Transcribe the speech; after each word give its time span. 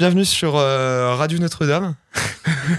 Bienvenue 0.00 0.24
sur 0.24 0.56
euh, 0.56 1.14
Radio 1.14 1.38
Notre-Dame. 1.38 1.94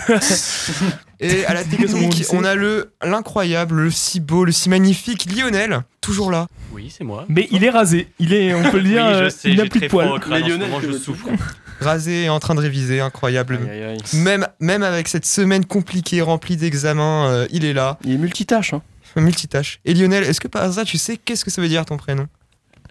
Et 1.19 1.45
à 1.45 1.53
la 1.53 1.63
technique, 1.63 2.25
on 2.33 2.43
a 2.43 2.55
le 2.55 2.93
l'incroyable, 3.03 3.75
le 3.75 3.91
si 3.91 4.19
beau, 4.19 4.43
le 4.43 4.51
si 4.51 4.69
magnifique 4.69 5.31
Lionel, 5.31 5.81
toujours 6.01 6.31
là. 6.31 6.47
Oui, 6.71 6.91
c'est 6.91 7.03
moi. 7.03 7.25
Mais 7.29 7.47
il 7.51 7.63
est 7.63 7.69
rasé. 7.69 8.07
Il 8.17 8.33
est, 8.33 8.55
on 8.55 8.63
peut 8.71 8.79
le 8.79 8.85
dire, 8.85 9.05
Oui, 9.05 9.13
je 9.13 9.23
euh, 9.25 9.29
sais, 9.29 9.51
il 9.51 9.57
n'a 9.57 9.67
plus 9.67 9.81
de 9.81 9.87
poils. 9.87 10.19
Lionel, 10.29 10.61
moment, 10.61 10.81
je 10.81 10.93
souffre. 10.93 11.27
Rasé 11.79 12.23
et 12.23 12.29
en 12.29 12.39
train 12.39 12.55
de 12.55 12.59
réviser, 12.59 13.01
incroyable. 13.01 13.59
Aïe, 13.69 13.83
aïe, 13.83 13.83
aïe. 13.83 14.19
Même, 14.19 14.47
même 14.59 14.81
avec 14.81 15.07
cette 15.07 15.27
semaine 15.27 15.63
compliquée, 15.63 16.23
remplie 16.23 16.57
d'examens, 16.57 17.29
euh, 17.29 17.47
il 17.51 17.65
est 17.65 17.73
là, 17.73 17.99
Il 18.03 18.13
est 18.13 18.17
multitâche. 18.17 18.73
Hein. 18.73 18.81
multitâche. 19.15 19.79
Et 19.85 19.93
Lionel, 19.93 20.23
est-ce 20.23 20.41
que 20.41 20.47
par 20.47 20.63
hasard 20.63 20.85
tu 20.85 20.97
sais 20.97 21.17
qu'est-ce 21.17 21.45
que 21.45 21.51
ça 21.51 21.61
veut 21.61 21.69
dire 21.69 21.85
ton 21.85 21.97
prénom? 21.97 22.25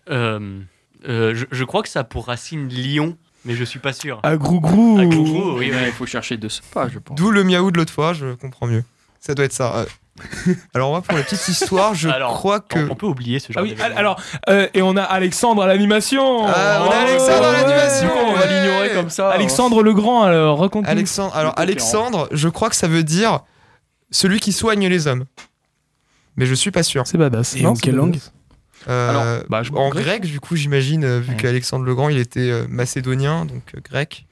Euh, 0.08 0.60
euh, 1.08 1.34
je, 1.34 1.46
je 1.50 1.64
crois 1.64 1.82
que 1.82 1.88
ça 1.88 2.00
a 2.00 2.04
pour 2.04 2.26
racine 2.26 2.68
lion, 2.68 3.16
mais 3.44 3.54
je 3.54 3.64
suis 3.64 3.78
pas 3.78 3.92
sûr. 3.92 4.20
Ah, 4.22 4.36
grou 4.36 4.60
grou. 4.60 4.98
Ah, 5.00 5.04
Gourou, 5.06 5.58
oui, 5.58 5.70
ouais. 5.70 5.86
Il 5.86 5.92
faut 5.92 6.06
chercher 6.06 6.36
de 6.36 6.48
ce 6.48 6.60
pas, 6.72 6.88
je 6.88 6.98
pense. 6.98 7.16
D'où 7.16 7.30
le 7.30 7.42
miaou 7.44 7.70
de 7.70 7.78
l'autre 7.78 7.92
fois, 7.92 8.12
je 8.12 8.34
comprends 8.34 8.66
mieux. 8.66 8.84
Ça 9.20 9.34
doit 9.34 9.44
être 9.44 9.52
ça. 9.52 9.74
euh. 9.76 9.84
Alors 10.74 10.90
moi, 10.90 11.00
pour 11.02 11.16
la 11.16 11.22
petite 11.22 11.46
histoire, 11.48 11.94
je 11.94 12.08
Alors, 12.08 12.34
crois 12.34 12.60
que... 12.60 12.90
On, 12.90 12.94
peut 12.94 13.06
oublier 13.06 13.38
ce 13.38 13.52
genre 13.52 13.60
Ah 13.60 13.62
oui, 13.62 13.70
d'événement. 13.70 13.96
alors, 13.96 14.20
euh, 14.48 14.66
et 14.74 14.82
on 14.82 14.96
a 14.96 15.02
Alexandre 15.02 15.62
à 15.62 15.66
l'animation. 15.66 16.46
Ah, 16.46 16.84
on 16.86 16.90
a 16.90 16.94
Oh, 16.94 17.06
Alexandre 17.08 17.44
à 17.46 17.50
ouais. 17.52 17.62
l'animation. 17.62 18.10
on 18.14 18.32
va 18.34 18.40
Ouais. 18.40 18.48
l'ignorer 18.48 18.90
comme 18.94 19.08
ça. 19.10 19.30
Alexandre 19.30 19.82
le 19.82 19.94
Grand, 19.94 20.24
alors 20.24 20.58
raconte 20.58 20.86
Alexandre, 20.86 21.34
alors. 21.36 21.54
Alexandre, 21.56 22.28
je 22.32 22.48
crois 22.48 22.68
que 22.68 22.76
ça 22.76 22.88
veut 22.88 23.04
dire 23.04 23.40
celui 24.10 24.40
qui 24.40 24.52
soigne 24.52 24.86
les 24.88 25.06
hommes. 25.06 25.24
Mais 26.36 26.44
je 26.46 26.54
suis 26.54 26.70
pas 26.70 26.82
sûr. 26.82 27.06
C'est 27.06 27.18
badass. 27.18 27.56
Et 27.56 27.62
Non, 27.62 27.70
en 27.70 27.74
quelle 27.74 27.94
langue 27.96 28.18
Alors, 28.86 29.24
bah, 29.48 29.62
je- 29.62 29.72
en 29.72 29.90
grec. 29.90 30.04
grec, 30.04 30.22
du 30.26 30.40
coup, 30.40 30.56
j'imagine, 30.56 31.04
euh, 31.04 31.20
vu 31.20 31.30
Ouais. 31.30 31.36
qu'Alexandre 31.36 31.84
le 31.84 31.94
Grand, 31.94 32.08
il 32.08 32.18
était 32.18 32.50
euh, 32.50 32.66
macédonien, 32.68 33.44
donc 33.44 33.62
euh, 33.76 33.80
grec. 33.82 34.26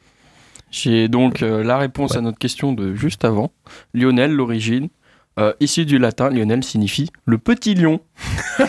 J'ai 0.70 1.08
donc 1.08 1.42
euh, 1.42 1.62
la 1.64 1.78
réponse 1.78 2.16
à 2.16 2.20
notre 2.20 2.38
question 2.38 2.72
de 2.72 2.94
juste 2.94 3.24
avant. 3.24 3.52
Lionel, 3.94 4.32
l'origine. 4.32 4.88
Euh, 5.38 5.52
issu 5.60 5.86
du 5.86 5.98
latin, 5.98 6.30
Lionel 6.30 6.64
signifie 6.64 7.10
le 7.24 7.38
petit 7.38 7.74
lion. 7.76 8.00
bon, 8.58 8.66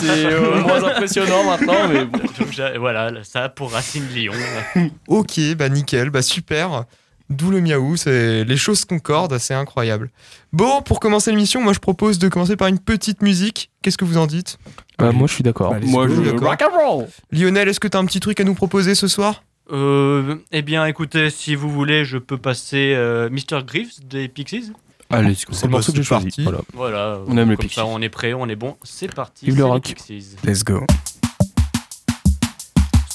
c'est 0.00 0.24
euh, 0.26 0.60
moins 0.62 0.82
impressionnant 0.82 1.44
maintenant, 1.44 1.88
mais 1.92 2.06
bon. 2.06 2.18
Donc, 2.38 2.50
j'ai- 2.52 2.78
voilà, 2.78 3.12
ça 3.22 3.44
a 3.44 3.48
pour 3.50 3.70
racine 3.72 4.04
lion. 4.14 4.32
Ok, 5.08 5.38
bah 5.58 5.68
nickel, 5.68 6.08
bah 6.10 6.22
super. 6.22 6.84
D'où 7.30 7.50
le 7.52 7.60
miaou, 7.60 7.96
c'est 7.96 8.42
les 8.44 8.56
choses 8.56 8.84
concordent, 8.84 9.38
c'est 9.38 9.54
incroyable. 9.54 10.10
Bon, 10.52 10.82
pour 10.82 10.98
commencer 10.98 11.30
l'émission, 11.30 11.60
moi 11.62 11.72
je 11.72 11.78
propose 11.78 12.18
de 12.18 12.28
commencer 12.28 12.56
par 12.56 12.66
une 12.66 12.80
petite 12.80 13.22
musique. 13.22 13.70
Qu'est-ce 13.82 13.96
que 13.96 14.04
vous 14.04 14.16
en 14.18 14.26
dites? 14.26 14.58
Bah, 14.98 15.12
moi, 15.12 15.28
je 15.28 15.34
suis 15.34 15.44
d'accord. 15.44 15.70
Bah, 15.70 15.78
Moi, 15.82 16.08
je 16.08 16.20
d'accord. 16.20 17.04
Lionel, 17.30 17.68
est-ce 17.68 17.78
que 17.80 17.86
t'as 17.88 18.00
un 18.00 18.04
petit 18.04 18.18
truc 18.20 18.40
à 18.40 18.44
nous 18.44 18.54
proposer 18.54 18.96
ce 18.96 19.06
soir? 19.06 19.44
Euh, 19.72 20.36
eh 20.50 20.62
bien, 20.62 20.84
écoutez, 20.86 21.30
si 21.30 21.54
vous 21.54 21.70
voulez, 21.70 22.04
je 22.04 22.18
peux 22.18 22.36
passer 22.36 22.94
euh, 22.96 23.30
Mr. 23.30 23.62
Griffiths 23.64 24.08
des 24.08 24.26
Pixies. 24.28 24.72
Allez, 25.08 25.34
c'est 25.34 25.46
C'est 25.52 25.66
le 25.66 25.70
morceau 25.70 25.92
que 25.92 25.98
j'ai 25.98 26.02
choisi. 26.02 26.24
parti. 26.26 26.42
Voilà. 26.42 26.58
Voilà. 26.74 27.20
On 27.28 27.36
aime 27.36 27.50
les 27.50 27.56
Pixies. 27.56 27.76
ça, 27.76 27.86
on 27.86 28.00
est 28.02 28.08
prêt, 28.08 28.32
on 28.34 28.48
est 28.48 28.56
bon. 28.56 28.76
C'est 28.82 29.12
parti. 29.14 29.46
Vive 29.46 29.56
le 29.58 29.64
rock. 29.64 29.84
Pixies. 29.84 30.36
Let's 30.44 30.64
go. 30.64 30.84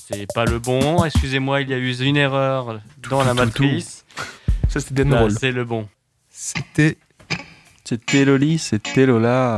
C'est 0.07 0.27
pas 0.33 0.45
le 0.45 0.59
bon. 0.59 1.03
Excusez-moi, 1.03 1.61
il 1.61 1.69
y 1.69 1.73
a 1.73 1.77
eu 1.77 1.93
une 2.01 2.15
erreur 2.17 2.79
dans 3.09 3.23
la 3.23 3.33
tout, 3.47 3.51
tout. 3.51 3.65
Ça, 4.75 4.81
c'était 4.81 5.03
Roll. 5.03 5.31
c'est 5.31 5.53
le 5.53 5.63
bon. 5.63 5.87
C'était 6.29 6.97
C'était 7.85 8.25
Loli, 8.25 8.57
c'était 8.57 9.05
Lola. 9.05 9.55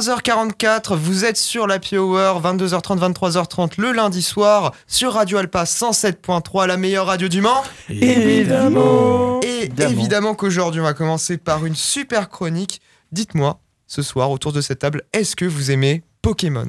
23h44, 0.00 0.94
vous 0.96 1.26
êtes 1.26 1.36
sur 1.36 1.66
la 1.66 1.76
Hour, 1.92 2.40
22h30, 2.40 3.12
23h30 3.12 3.72
le 3.78 3.92
lundi 3.92 4.22
soir 4.22 4.72
sur 4.86 5.12
Radio 5.12 5.36
Alpa 5.36 5.64
107.3, 5.64 6.66
la 6.66 6.78
meilleure 6.78 7.04
radio 7.06 7.28
du 7.28 7.42
Mans. 7.42 7.62
Évidemment. 7.90 9.40
Et 9.42 9.64
Évidemment. 9.64 9.90
évidemment 9.90 10.34
qu'aujourd'hui 10.34 10.80
on 10.80 10.84
va 10.84 10.94
commencer 10.94 11.36
par 11.36 11.66
une 11.66 11.74
super 11.74 12.30
chronique. 12.30 12.80
Dites-moi, 13.12 13.60
ce 13.86 14.00
soir 14.00 14.30
autour 14.30 14.54
de 14.54 14.62
cette 14.62 14.78
table, 14.78 15.02
est-ce 15.12 15.36
que 15.36 15.44
vous 15.44 15.70
aimez 15.70 16.02
Pokémon? 16.22 16.66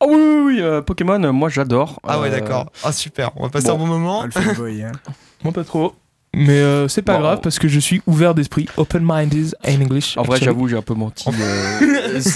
Ah 0.00 0.04
oui, 0.06 0.14
oui, 0.16 0.42
oui, 0.44 0.60
euh, 0.60 0.82
Pokémon, 0.82 1.32
moi 1.32 1.48
j'adore. 1.48 1.98
Ah 2.06 2.20
ouais 2.20 2.28
Euh, 2.28 2.38
d'accord, 2.38 2.66
ah 2.84 2.92
super, 2.92 3.30
on 3.36 3.44
va 3.44 3.48
passer 3.48 3.68
bon. 3.68 3.74
un 3.76 3.78
bon 3.78 3.86
moment. 3.86 4.24
Le 4.24 4.30
fanboy, 4.30 4.82
hein. 4.82 4.92
Moi, 5.42 5.52
pas 5.54 5.64
trop. 5.64 5.94
Mais 6.34 6.58
euh, 6.60 6.88
c'est 6.88 7.02
pas 7.02 7.14
Bon. 7.14 7.20
grave 7.20 7.40
parce 7.42 7.58
que 7.58 7.68
je 7.68 7.80
suis 7.80 8.02
ouvert 8.06 8.34
d'esprit. 8.34 8.66
Open-minded 8.76 9.54
in 9.64 9.80
English. 9.80 10.16
En 10.18 10.22
vrai, 10.22 10.38
j'avoue, 10.40 10.68
j'ai 10.68 10.76
un 10.76 10.82
peu 10.82 10.94
menti. 10.94 11.24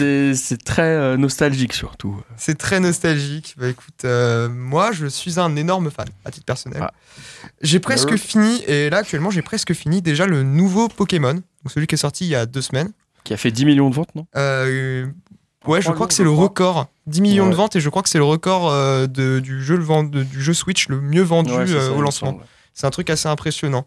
euh, 0.00 0.35
c'est 0.35 0.65
très 0.65 0.83
euh, 0.83 1.17
nostalgique 1.17 1.73
surtout. 1.75 2.21
C'est 2.37 2.56
très 2.56 2.81
nostalgique. 2.81 3.55
Bah 3.59 3.69
écoute, 3.69 4.05
euh, 4.05 4.49
moi 4.49 4.93
je 4.93 5.06
suis 5.06 5.39
un 5.39 5.55
énorme 5.56 5.91
fan, 5.91 6.06
à 6.25 6.31
titre 6.31 6.47
personnel. 6.47 6.81
Ah. 6.83 6.93
J'ai 7.61 7.81
presque 7.81 8.09
Nerd. 8.09 8.19
fini, 8.21 8.62
et 8.67 8.91
là 8.91 8.99
actuellement 8.99 9.31
j'ai 9.31 9.43
presque 9.43 9.73
fini 9.75 10.00
déjà 10.03 10.27
le 10.27 10.43
nouveau 10.43 10.89
Pokémon, 10.89 11.35
donc 11.35 11.43
celui 11.69 11.87
qui 11.87 11.94
est 11.94 11.99
sorti 11.99 12.25
il 12.25 12.31
y 12.31 12.35
a 12.35 12.47
deux 12.47 12.62
semaines. 12.62 12.91
Qui 13.25 13.35
a 13.35 13.37
fait 13.37 13.50
10 13.53 13.67
millions 13.67 13.89
de 13.91 13.94
ventes, 13.94 14.15
non? 14.17 14.27
Euh, 14.37 15.06
ouais, 15.67 15.81
je 15.81 15.91
crois 15.93 16.06
que 16.09 16.15
c'est 16.15 16.25
le 16.25 16.31
record. 16.31 16.89
10 17.06 17.21
millions 17.21 17.49
de 17.49 17.55
ventes, 17.55 17.77
et 17.77 17.81
je 17.81 17.89
crois 17.89 18.03
que 18.03 18.09
c'est 18.09 18.19
le 18.19 18.25
record 18.25 18.69
euh, 18.71 19.06
de- 19.06 19.39
du, 19.39 19.62
jeu, 19.62 19.77
le 19.77 19.85
vend- 19.85 20.03
de- 20.03 20.23
du 20.25 20.43
jeu 20.43 20.55
Switch 20.55 20.89
le 20.89 21.00
mieux 21.00 21.23
vendu 21.23 21.53
Ouais, 21.53 21.71
euh, 21.71 21.87
ça, 21.89 21.93
au 21.93 21.99
me 21.99 22.03
lancement. 22.03 22.31
semble. 22.33 22.44
C'est 22.74 22.86
un 22.86 22.90
truc 22.90 23.10
assez 23.10 23.28
impressionnant. 23.28 23.86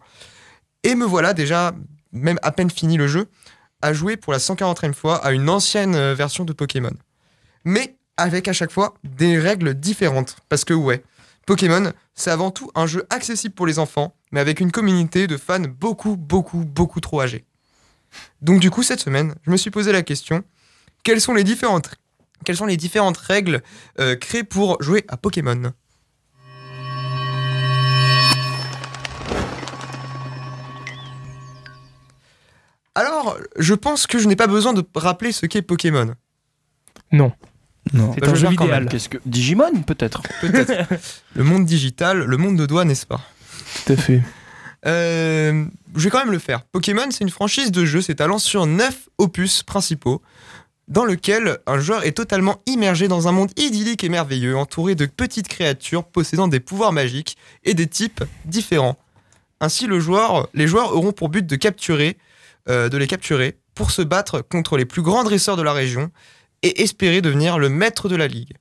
Et 0.82 0.94
me 0.94 1.04
voilà 1.04 1.34
déjà, 1.34 1.72
même 2.12 2.38
à 2.42 2.52
peine 2.52 2.70
fini 2.70 2.96
le 2.96 3.08
jeu, 3.08 3.28
à 3.82 3.92
jouer 3.92 4.16
pour 4.16 4.32
la 4.32 4.38
140e 4.38 4.94
fois 4.94 5.24
à 5.24 5.32
une 5.32 5.48
ancienne 5.48 5.94
euh, 5.94 6.14
version 6.14 6.44
de 6.44 6.52
Pokémon. 6.52 6.92
Mais 7.64 7.96
avec 8.16 8.48
à 8.48 8.52
chaque 8.52 8.72
fois 8.72 8.94
des 9.04 9.38
règles 9.38 9.74
différentes. 9.74 10.36
Parce 10.48 10.64
que 10.64 10.74
ouais, 10.74 11.02
Pokémon, 11.46 11.92
c'est 12.14 12.30
avant 12.30 12.50
tout 12.50 12.70
un 12.74 12.86
jeu 12.86 13.06
accessible 13.10 13.54
pour 13.54 13.66
les 13.66 13.78
enfants, 13.78 14.16
mais 14.32 14.40
avec 14.40 14.60
une 14.60 14.72
communauté 14.72 15.26
de 15.26 15.36
fans 15.36 15.60
beaucoup, 15.60 16.16
beaucoup, 16.16 16.64
beaucoup 16.64 17.00
trop 17.00 17.20
âgés. 17.20 17.44
Donc 18.40 18.60
du 18.60 18.70
coup, 18.70 18.82
cette 18.82 19.00
semaine, 19.00 19.34
je 19.44 19.50
me 19.50 19.56
suis 19.56 19.70
posé 19.70 19.92
la 19.92 20.02
question, 20.02 20.42
quelles 21.04 21.20
sont 21.20 21.34
les 21.34 21.44
différentes, 21.44 21.88
règles 23.18 23.62
euh, 24.00 24.16
créées 24.16 24.44
pour 24.44 24.82
jouer 24.82 25.04
à 25.08 25.16
Pokémon? 25.16 25.72
Alors, 32.96 33.36
je 33.58 33.74
pense 33.74 34.06
que 34.06 34.18
je 34.18 34.26
n'ai 34.26 34.36
pas 34.36 34.46
besoin 34.46 34.72
de 34.72 34.82
rappeler 34.94 35.30
ce 35.32 35.44
qu'est 35.44 35.60
Pokémon. 35.62 36.14
Non. 37.12 37.30
Non. 37.92 38.12
C'est 38.14 38.20
Bah, 38.20 38.28
un 38.30 38.34
je 38.34 38.46
jeu 38.46 38.66
même. 38.66 38.88
Qu'est-ce 38.88 39.08
que 39.10 39.18
Digimon 39.26 39.82
peut-être 39.82 40.22
Peut-être. 40.40 40.72
le 41.34 41.44
monde 41.44 41.66
digital, 41.66 42.18
le 42.24 42.36
monde 42.38 42.56
de 42.56 42.64
doigts, 42.64 42.84
n'est-ce 42.86 43.06
pas? 43.06 43.20
Tout 43.84 43.92
à 43.92 43.96
fait. 43.96 44.22
Euh, 44.86 45.64
je 45.94 46.04
vais 46.04 46.10
quand 46.10 46.20
même 46.20 46.30
le 46.32 46.38
faire. 46.38 46.62
Pokémon, 46.62 47.06
c'est 47.10 47.22
une 47.22 47.30
franchise 47.30 47.70
de 47.70 47.84
jeux 47.84 48.00
s'étalant 48.00 48.38
sur 48.38 48.66
9 48.66 49.08
opus 49.18 49.62
principaux, 49.62 50.22
dans 50.88 51.04
lequel 51.04 51.58
un 51.66 51.78
joueur 51.80 52.04
est 52.06 52.12
totalement 52.12 52.62
immergé 52.66 53.08
dans 53.08 53.28
un 53.28 53.32
monde 53.32 53.50
idyllique 53.56 54.04
et 54.04 54.08
merveilleux, 54.08 54.56
entouré 54.56 54.94
de 54.94 55.04
petites 55.06 55.48
créatures 55.48 56.04
possédant 56.04 56.48
des 56.48 56.60
pouvoirs 56.60 56.92
magiques 56.92 57.36
et 57.64 57.74
des 57.74 57.88
types 57.88 58.24
différents. 58.46 58.96
Ainsi, 59.60 59.86
le 59.86 60.00
joueur, 60.00 60.48
les 60.54 60.66
joueurs 60.66 60.94
auront 60.96 61.12
pour 61.12 61.28
but 61.28 61.46
de 61.46 61.56
capturer, 61.56 62.10
euh, 62.10 62.22
de 62.66 62.96
les 62.96 63.06
capturer 63.06 63.58
pour 63.74 63.90
se 63.90 64.02
battre 64.02 64.40
contre 64.40 64.76
les 64.76 64.84
plus 64.84 65.02
grands 65.02 65.24
dresseurs 65.24 65.56
de 65.56 65.62
la 65.62 65.72
région 65.72 66.10
et 66.62 66.82
espérer 66.82 67.20
devenir 67.20 67.58
le 67.58 67.68
maître 67.68 68.08
de 68.08 68.16
la 68.16 68.26
ligue. 68.26 68.54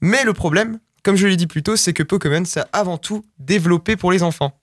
Mais 0.00 0.24
le 0.24 0.32
problème, 0.32 0.78
comme 1.04 1.16
je 1.16 1.26
l'ai 1.26 1.36
dit 1.36 1.46
plus 1.46 1.62
tôt, 1.62 1.76
c'est 1.76 1.92
que 1.92 2.02
Pokémon, 2.02 2.44
c'est 2.44 2.64
avant 2.72 2.98
tout 2.98 3.24
développé 3.38 3.96
pour 3.96 4.12
les 4.12 4.22
enfants. 4.22 4.58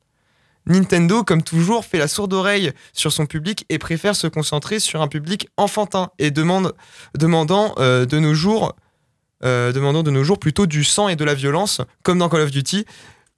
Nintendo, 0.68 1.24
comme 1.24 1.44
toujours, 1.44 1.86
fait 1.86 1.98
la 1.98 2.08
sourde 2.08 2.34
oreille 2.34 2.72
sur 2.94 3.12
son 3.12 3.26
public 3.26 3.66
et 3.70 3.78
préfère 3.78 4.16
se 4.16 4.28
concentrer 4.28 4.80
sur 4.80 5.02
un 5.02 5.08
public 5.08 5.48
enfantin 5.58 6.10
et 6.18 6.32
demande, 6.32 6.74
demandant, 7.16 7.76
euh, 7.78 8.06
de 8.06 8.20
nos 8.20 8.34
jours, 8.34 8.76
euh, 9.44 9.72
demandant 9.72 10.02
de 10.02 10.10
nos 10.12 10.24
jours 10.24 10.40
plutôt 10.40 10.66
du 10.66 10.84
sang 10.84 11.08
et 11.08 11.16
de 11.16 11.24
la 11.24 11.36
violence, 11.36 11.82
comme 12.04 12.18
dans 12.18 12.30
Call 12.30 12.42
of 12.42 12.52
Duty, 12.52 12.86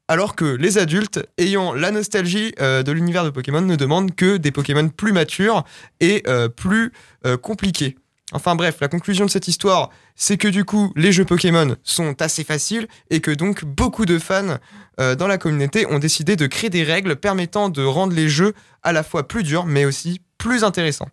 alors 0.08 0.36
que 0.36 0.46
les 0.46 0.78
adultes, 0.78 1.20
ayant 1.38 1.74
la 1.74 1.92
nostalgie 1.92 2.54
euh, 2.62 2.84
de 2.84 2.92
l'univers 2.92 3.24
de 3.24 3.30
Pokémon, 3.30 3.62
ne 3.62 3.76
demandent 3.76 4.16
que 4.16 4.38
des 4.38 4.52
Pokémon 4.52 4.88
plus 4.90 5.12
matures 5.12 5.64
et 6.00 6.24
euh, 6.28 6.48
plus 6.48 6.94
euh, 7.26 7.38
compliqués. 7.38 7.98
Enfin 8.34 8.56
bref, 8.56 8.78
la 8.82 8.88
conclusion 8.90 9.26
de 9.26 9.30
cette 9.30 9.48
histoire, 9.48 9.90
c'est 10.16 10.38
que 10.38 10.48
du 10.48 10.66
coup, 10.66 10.92
les 10.96 11.12
jeux 11.14 11.24
Pokémon 11.24 11.76
sont 11.84 12.22
assez 12.22 12.44
faciles 12.44 12.88
et 13.10 13.22
que 13.22 13.32
donc 13.32 13.64
beaucoup 13.64 14.06
de 14.06 14.20
fans 14.20 14.58
dans 14.98 15.28
la 15.28 15.38
communauté 15.38 15.86
ont 15.86 16.00
décidé 16.00 16.36
de 16.36 16.48
créer 16.48 16.70
des 16.70 16.84
règles 16.84 17.16
permettant 17.16 17.70
de 17.70 17.84
rendre 17.84 18.14
les 18.14 18.28
jeux 18.28 18.54
à 18.84 18.92
la 18.92 19.04
fois 19.04 19.28
plus 19.28 19.44
durs 19.44 19.66
mais 19.66 19.86
aussi 19.86 20.20
plus 20.38 20.66
intéressants. 20.66 21.08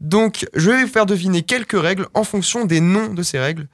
Donc, 0.00 0.46
je 0.54 0.70
vais 0.70 0.82
vous 0.82 0.90
faire 0.90 1.06
deviner 1.06 1.42
quelques 1.42 1.80
règles 1.80 2.08
en 2.14 2.24
fonction 2.24 2.64
des 2.64 2.80
noms 2.80 3.14
de 3.14 3.22
ces 3.22 3.38
règles. 3.38 3.68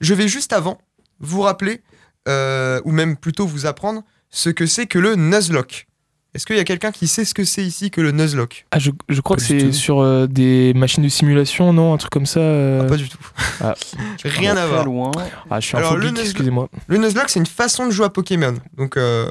Je 0.00 0.14
vais 0.14 0.28
juste 0.28 0.52
avant 0.52 0.78
vous 1.20 1.42
rappeler, 1.42 1.82
euh, 2.30 2.80
ou 2.84 2.92
même 2.92 3.16
plutôt 3.16 3.46
vous 3.46 3.66
apprendre, 3.66 4.02
ce 4.30 4.48
que 4.50 4.66
c'est 4.66 4.86
que 4.86 4.98
le 4.98 5.16
Nuzlocke. 5.16 5.86
Est-ce 6.32 6.46
qu'il 6.46 6.54
y 6.54 6.60
a 6.60 6.64
quelqu'un 6.64 6.92
qui 6.92 7.08
sait 7.08 7.24
ce 7.24 7.34
que 7.34 7.42
c'est 7.42 7.64
ici 7.64 7.90
que 7.90 8.00
le 8.00 8.12
Nuzlocke? 8.12 8.64
Ah, 8.70 8.78
je, 8.78 8.92
je 9.08 9.20
crois 9.20 9.34
Pas 9.36 9.42
que 9.42 9.48
c'est 9.48 9.58
tout. 9.58 9.72
sur 9.72 9.98
euh, 9.98 10.28
des 10.28 10.72
machines 10.76 11.02
de 11.02 11.08
simulation, 11.08 11.72
non 11.72 11.92
Un 11.92 11.96
truc 11.96 12.12
comme 12.12 12.24
ça 12.26 12.38
euh, 12.38 12.82
Ah, 12.84 12.88
Pas 12.88 12.96
du 12.96 13.08
tout. 13.08 13.18
Ah. 13.60 13.74
Rien 14.24 14.56
à 14.56 14.64
voir. 14.68 14.84
loin. 14.84 15.10
Ah, 15.50 15.58
je 15.58 15.66
suis 15.66 15.76
un 15.76 15.80
Alors, 15.80 15.96
le 15.96 16.02
phobique, 16.06 16.18
Nuzlocke- 16.20 16.24
excusez-moi. 16.26 16.68
Le 16.86 16.98
Nuzlocke, 16.98 17.30
c'est 17.30 17.40
une 17.40 17.46
façon 17.46 17.86
de 17.86 17.90
jouer 17.90 18.06
à 18.06 18.10
Pokémon. 18.10 18.54
Donc, 18.76 18.96
euh, 18.96 19.28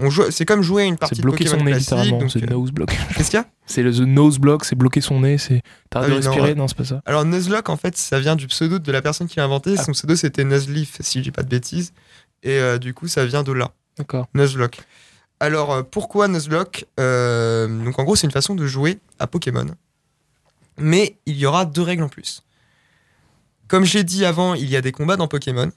on 0.00 0.10
joue, 0.10 0.24
c'est 0.30 0.44
comme 0.44 0.62
jouer 0.62 0.82
à 0.82 0.86
une 0.86 0.96
partie 0.96 1.14
C'est 1.14 1.22
de 1.22 1.26
bloquer 1.28 1.44
Pokémon 1.44 1.60
son 1.60 1.64
nez, 1.70 1.74
littéralement. 1.78 2.18
donc, 2.18 2.30
C'est 2.32 2.42
euh, 2.42 2.46
le 2.46 2.52
nose 2.52 2.72
block. 2.72 2.90
Qu'est-ce 3.16 3.30
qu'il 3.30 3.38
y 3.38 3.42
a? 3.42 3.46
C'est 3.66 3.84
le 3.84 3.92
the 3.92 4.00
nose 4.00 4.40
block, 4.40 4.64
c'est 4.64 4.74
bloquer 4.74 5.00
son 5.00 5.20
nez, 5.20 5.38
c'est. 5.38 5.62
T'arrêtes 5.88 6.08
Ah 6.10 6.14
de 6.14 6.18
oui, 6.18 6.24
non, 6.24 6.30
respirer 6.32 6.48
ouais. 6.48 6.54
Non, 6.56 6.66
c'est 6.66 6.76
pas 6.76 6.84
ça. 6.84 7.00
Alors 7.06 7.24
Nuzlocke, 7.24 7.68
en 7.68 7.76
fait, 7.76 7.96
ça 7.96 8.18
vient 8.18 8.34
du 8.34 8.48
pseudo 8.48 8.80
de 8.80 8.90
la 8.92 9.02
personne 9.02 9.28
qui 9.28 9.36
l'a 9.36 9.44
inventé. 9.44 9.76
Ah. 9.78 9.84
Son 9.84 9.92
pseudo, 9.92 10.16
c'était 10.16 10.42
Nuzleaf, 10.42 10.96
si 10.98 11.18
je 11.20 11.22
dis 11.22 11.30
pas 11.30 11.44
de 11.44 11.48
bêtises. 11.48 11.92
Et 12.42 12.58
euh, 12.58 12.78
du 12.78 12.94
coup, 12.94 13.08
ça 13.08 13.26
vient 13.26 13.42
de 13.42 13.52
là, 13.52 13.72
D'accord. 13.98 14.28
Nuzlocke. 14.34 14.80
Alors, 15.40 15.72
euh, 15.72 15.82
pourquoi 15.82 16.28
Nuzlocke 16.28 16.86
Euh, 16.98 17.66
Donc, 17.84 17.98
en 17.98 18.04
gros, 18.04 18.16
c'est 18.16 18.26
une 18.26 18.32
façon 18.32 18.54
de 18.54 18.66
jouer 18.66 18.98
à 19.18 19.26
Pokémon. 19.26 19.66
Mais 20.78 21.16
il 21.26 21.36
y 21.36 21.46
aura 21.46 21.64
deux 21.64 21.82
règles 21.82 22.02
en 22.02 22.08
plus. 22.08 22.42
Comme 23.68 23.84
j'ai 23.84 24.04
dit 24.04 24.24
avant, 24.24 24.54
il 24.54 24.68
y 24.68 24.76
a 24.76 24.80
des 24.80 24.92
combats 24.92 25.16
dans 25.16 25.28
Pokémon. 25.28 25.70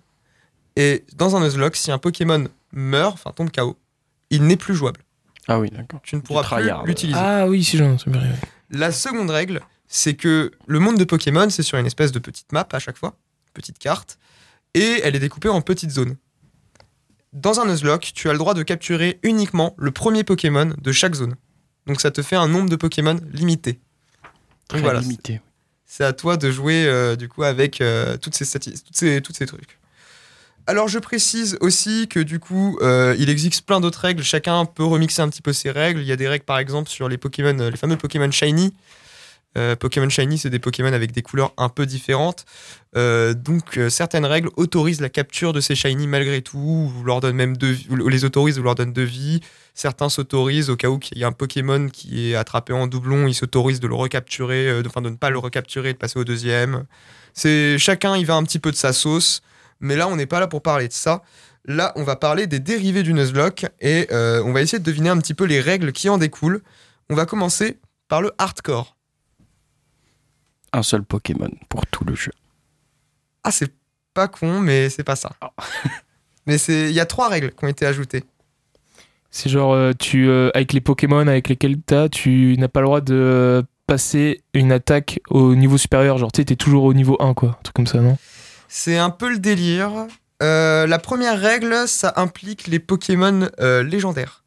Et 0.75 1.03
dans 1.15 1.35
un 1.35 1.41
Nuzlocke, 1.41 1.75
si 1.75 1.91
un 1.91 1.97
Pokémon 1.99 2.47
meurt, 2.71 3.13
enfin 3.13 3.31
tombe 3.31 3.51
KO, 3.51 3.77
il 4.29 4.43
n'est 4.43 4.57
plus 4.57 4.73
jouable. 4.73 5.01
Ah 5.47 5.59
oui, 5.59 5.69
d'accord. 5.69 5.99
Tu 6.03 6.15
ne 6.15 6.21
pourras 6.21 6.43
plus 6.43 6.69
l'utiliser. 6.85 7.19
Ah 7.21 7.47
oui, 7.47 7.63
si 7.63 7.77
j'en 7.77 7.97
sais 7.97 8.09
bien. 8.09 8.21
La 8.71 8.91
seconde 8.91 9.29
règle, 9.29 9.61
c'est 9.87 10.15
que 10.15 10.51
le 10.65 10.79
monde 10.79 10.97
de 10.97 11.03
Pokémon, 11.03 11.49
c'est 11.49 11.61
sur 11.63 11.77
une 11.77 11.85
espèce 11.85 12.11
de 12.11 12.19
petite 12.19 12.51
map 12.51 12.67
à 12.71 12.79
chaque 12.79 12.97
fois, 12.97 13.15
petite 13.53 13.77
carte, 13.77 14.17
et 14.73 15.01
elle 15.03 15.15
est 15.15 15.19
découpée 15.19 15.49
en 15.49 15.61
petites 15.61 15.91
zones. 15.91 16.15
Dans 17.33 17.59
un 17.59 17.65
Nuzlocke, 17.65 18.11
tu 18.13 18.29
as 18.29 18.31
le 18.31 18.37
droit 18.37 18.53
de 18.53 18.63
capturer 18.63 19.19
uniquement 19.23 19.75
le 19.77 19.91
premier 19.91 20.23
Pokémon 20.23 20.73
de 20.79 20.91
chaque 20.91 21.15
zone. 21.15 21.35
Donc 21.87 21.99
ça 21.99 22.11
te 22.11 22.21
fait 22.21 22.35
un 22.35 22.47
nombre 22.47 22.69
de 22.69 22.75
Pokémon 22.75 23.19
limité. 23.31 23.79
Très 24.67 24.79
voilà, 24.79 25.01
limité. 25.01 25.41
c'est 25.85 26.05
à 26.05 26.13
toi 26.13 26.37
de 26.37 26.49
jouer 26.49 26.85
euh, 26.87 27.15
du 27.15 27.27
coup 27.27 27.43
avec 27.43 27.81
euh, 27.81 28.17
toutes 28.17 28.35
ces 28.35 28.45
statistiques, 28.45 28.85
toutes 28.85 28.95
ces, 28.95 29.21
toutes 29.21 29.35
ces 29.35 29.45
trucs. 29.45 29.77
Alors 30.65 30.87
je 30.87 30.97
précise 30.97 31.57
aussi 31.59 32.07
que 32.07 32.21
du 32.21 32.39
coup 32.39 32.77
euh, 32.81 33.15
il 33.19 33.29
existe 33.29 33.65
plein 33.65 33.81
d'autres 33.81 33.99
règles. 33.99 34.23
Chacun 34.23 34.63
peut 34.63 34.85
remixer 34.85 35.21
un 35.21 35.29
petit 35.29 35.41
peu 35.41 35.51
ses 35.51 35.71
règles. 35.71 35.99
Il 35.99 36.07
y 36.07 36.11
a 36.11 36.15
des 36.15 36.27
règles 36.27 36.45
par 36.45 36.57
exemple 36.57 36.89
sur 36.89 37.09
les 37.09 37.17
Pokémon, 37.17 37.57
euh, 37.59 37.69
les 37.69 37.77
fameux 37.77 37.97
Pokémon 37.97 38.31
Shiny. 38.31 38.73
Euh, 39.57 39.75
Pokémon 39.75 40.09
Shiny, 40.09 40.37
c'est 40.37 40.49
des 40.49 40.59
Pokémon 40.59 40.91
avec 40.93 41.11
des 41.11 41.21
couleurs 41.21 41.53
un 41.57 41.69
peu 41.69 41.85
différentes. 41.85 42.45
Euh, 42.95 43.33
donc 43.33 43.77
euh, 43.77 43.89
certaines 43.89 44.25
règles 44.25 44.49
autorisent 44.55 45.01
la 45.01 45.09
capture 45.09 45.53
de 45.53 45.61
ces 45.61 45.75
Shiny 45.75 46.07
malgré 46.07 46.41
tout, 46.41 46.91
ou 46.97 47.03
leur 47.03 47.21
même 47.33 47.55
les 47.89 48.25
autorisent 48.25 48.59
ou 48.59 48.63
leur 48.63 48.75
donnent 48.75 48.93
deux 48.93 49.03
vies. 49.03 49.41
Certains 49.73 50.09
s'autorisent 50.09 50.69
au 50.69 50.75
cas 50.75 50.89
où 50.89 50.99
il 51.11 51.19
y 51.19 51.23
a 51.23 51.27
un 51.27 51.31
Pokémon 51.31 51.89
qui 51.89 52.31
est 52.31 52.35
attrapé 52.35 52.73
en 52.73 52.87
doublon, 52.87 53.27
ils 53.27 53.33
s'autorisent 53.33 53.79
de 53.79 53.87
le 53.87 53.95
recapturer, 53.95 54.81
enfin 54.85 55.01
de 55.01 55.09
ne 55.09 55.15
pas 55.15 55.29
le 55.29 55.39
recapturer 55.39 55.89
et 55.89 55.93
de 55.93 55.97
passer 55.97 56.19
au 56.19 56.23
deuxième. 56.23 56.85
Chacun 57.77 58.15
il 58.15 58.25
va 58.25 58.35
un 58.35 58.43
petit 58.43 58.59
peu 58.59 58.71
de 58.71 58.75
sa 58.75 58.93
sauce, 58.93 59.41
mais 59.79 59.95
là 59.95 60.07
on 60.07 60.15
n'est 60.15 60.27
pas 60.27 60.39
là 60.39 60.47
pour 60.47 60.61
parler 60.61 60.87
de 60.87 60.93
ça. 60.93 61.23
Là 61.65 61.91
on 61.95 62.03
va 62.03 62.15
parler 62.15 62.45
des 62.45 62.59
dérivés 62.59 63.01
du 63.01 63.13
Nuzlocke 63.13 63.65
et 63.81 64.07
on 64.11 64.53
va 64.53 64.61
essayer 64.61 64.79
de 64.79 64.83
deviner 64.83 65.09
un 65.09 65.17
petit 65.17 65.33
peu 65.33 65.45
les 65.45 65.59
règles 65.59 65.91
qui 65.91 66.07
en 66.09 66.19
découlent. 66.19 66.61
On 67.09 67.15
va 67.15 67.25
commencer 67.25 67.79
par 68.07 68.21
le 68.21 68.31
hardcore. 68.37 68.92
Un 70.73 70.83
seul 70.83 71.03
Pokémon 71.03 71.51
pour 71.69 71.85
tout 71.87 72.03
le 72.03 72.15
jeu. 72.15 72.31
Ah 73.43 73.51
c'est 73.51 73.71
pas 74.13 74.27
con 74.27 74.59
mais 74.59 74.89
c'est 74.89 75.03
pas 75.03 75.15
ça. 75.15 75.31
mais 76.45 76.57
c'est 76.57 76.89
il 76.89 76.93
y 76.93 76.99
a 76.99 77.05
trois 77.05 77.29
règles 77.29 77.51
qui 77.51 77.63
ont 77.63 77.69
été 77.69 77.85
ajoutées. 77.85 78.23
C'est 79.31 79.49
genre, 79.49 79.73
euh, 79.73 79.93
tu, 79.97 80.29
euh, 80.29 80.51
avec 80.53 80.73
les 80.73 80.81
Pokémon 80.81 81.27
avec 81.27 81.49
lesquels 81.49 81.81
t'as, 81.81 82.07
tu 82.07 82.55
n'as 82.59 82.67
pas 82.67 82.81
le 82.81 82.85
droit 82.85 83.01
de 83.01 83.65
passer 83.87 84.43
une 84.53 84.71
attaque 84.71 85.19
au 85.29 85.55
niveau 85.55 85.77
supérieur. 85.77 86.17
Genre, 86.17 86.31
tu 86.31 86.41
sais, 86.41 86.45
t'es 86.45 86.55
toujours 86.55 86.83
au 86.83 86.93
niveau 86.93 87.17
1, 87.19 87.33
quoi. 87.33 87.49
Un 87.49 87.63
truc 87.63 87.75
comme 87.75 87.87
ça, 87.87 87.99
non? 87.99 88.17
C'est 88.67 88.97
un 88.97 89.09
peu 89.09 89.31
le 89.31 89.39
délire. 89.39 90.07
Euh, 90.41 90.87
la 90.87 90.99
première 90.99 91.39
règle, 91.39 91.87
ça 91.87 92.13
implique 92.15 92.67
les 92.67 92.79
Pokémon 92.79 93.47
euh, 93.59 93.83
légendaires. 93.83 94.43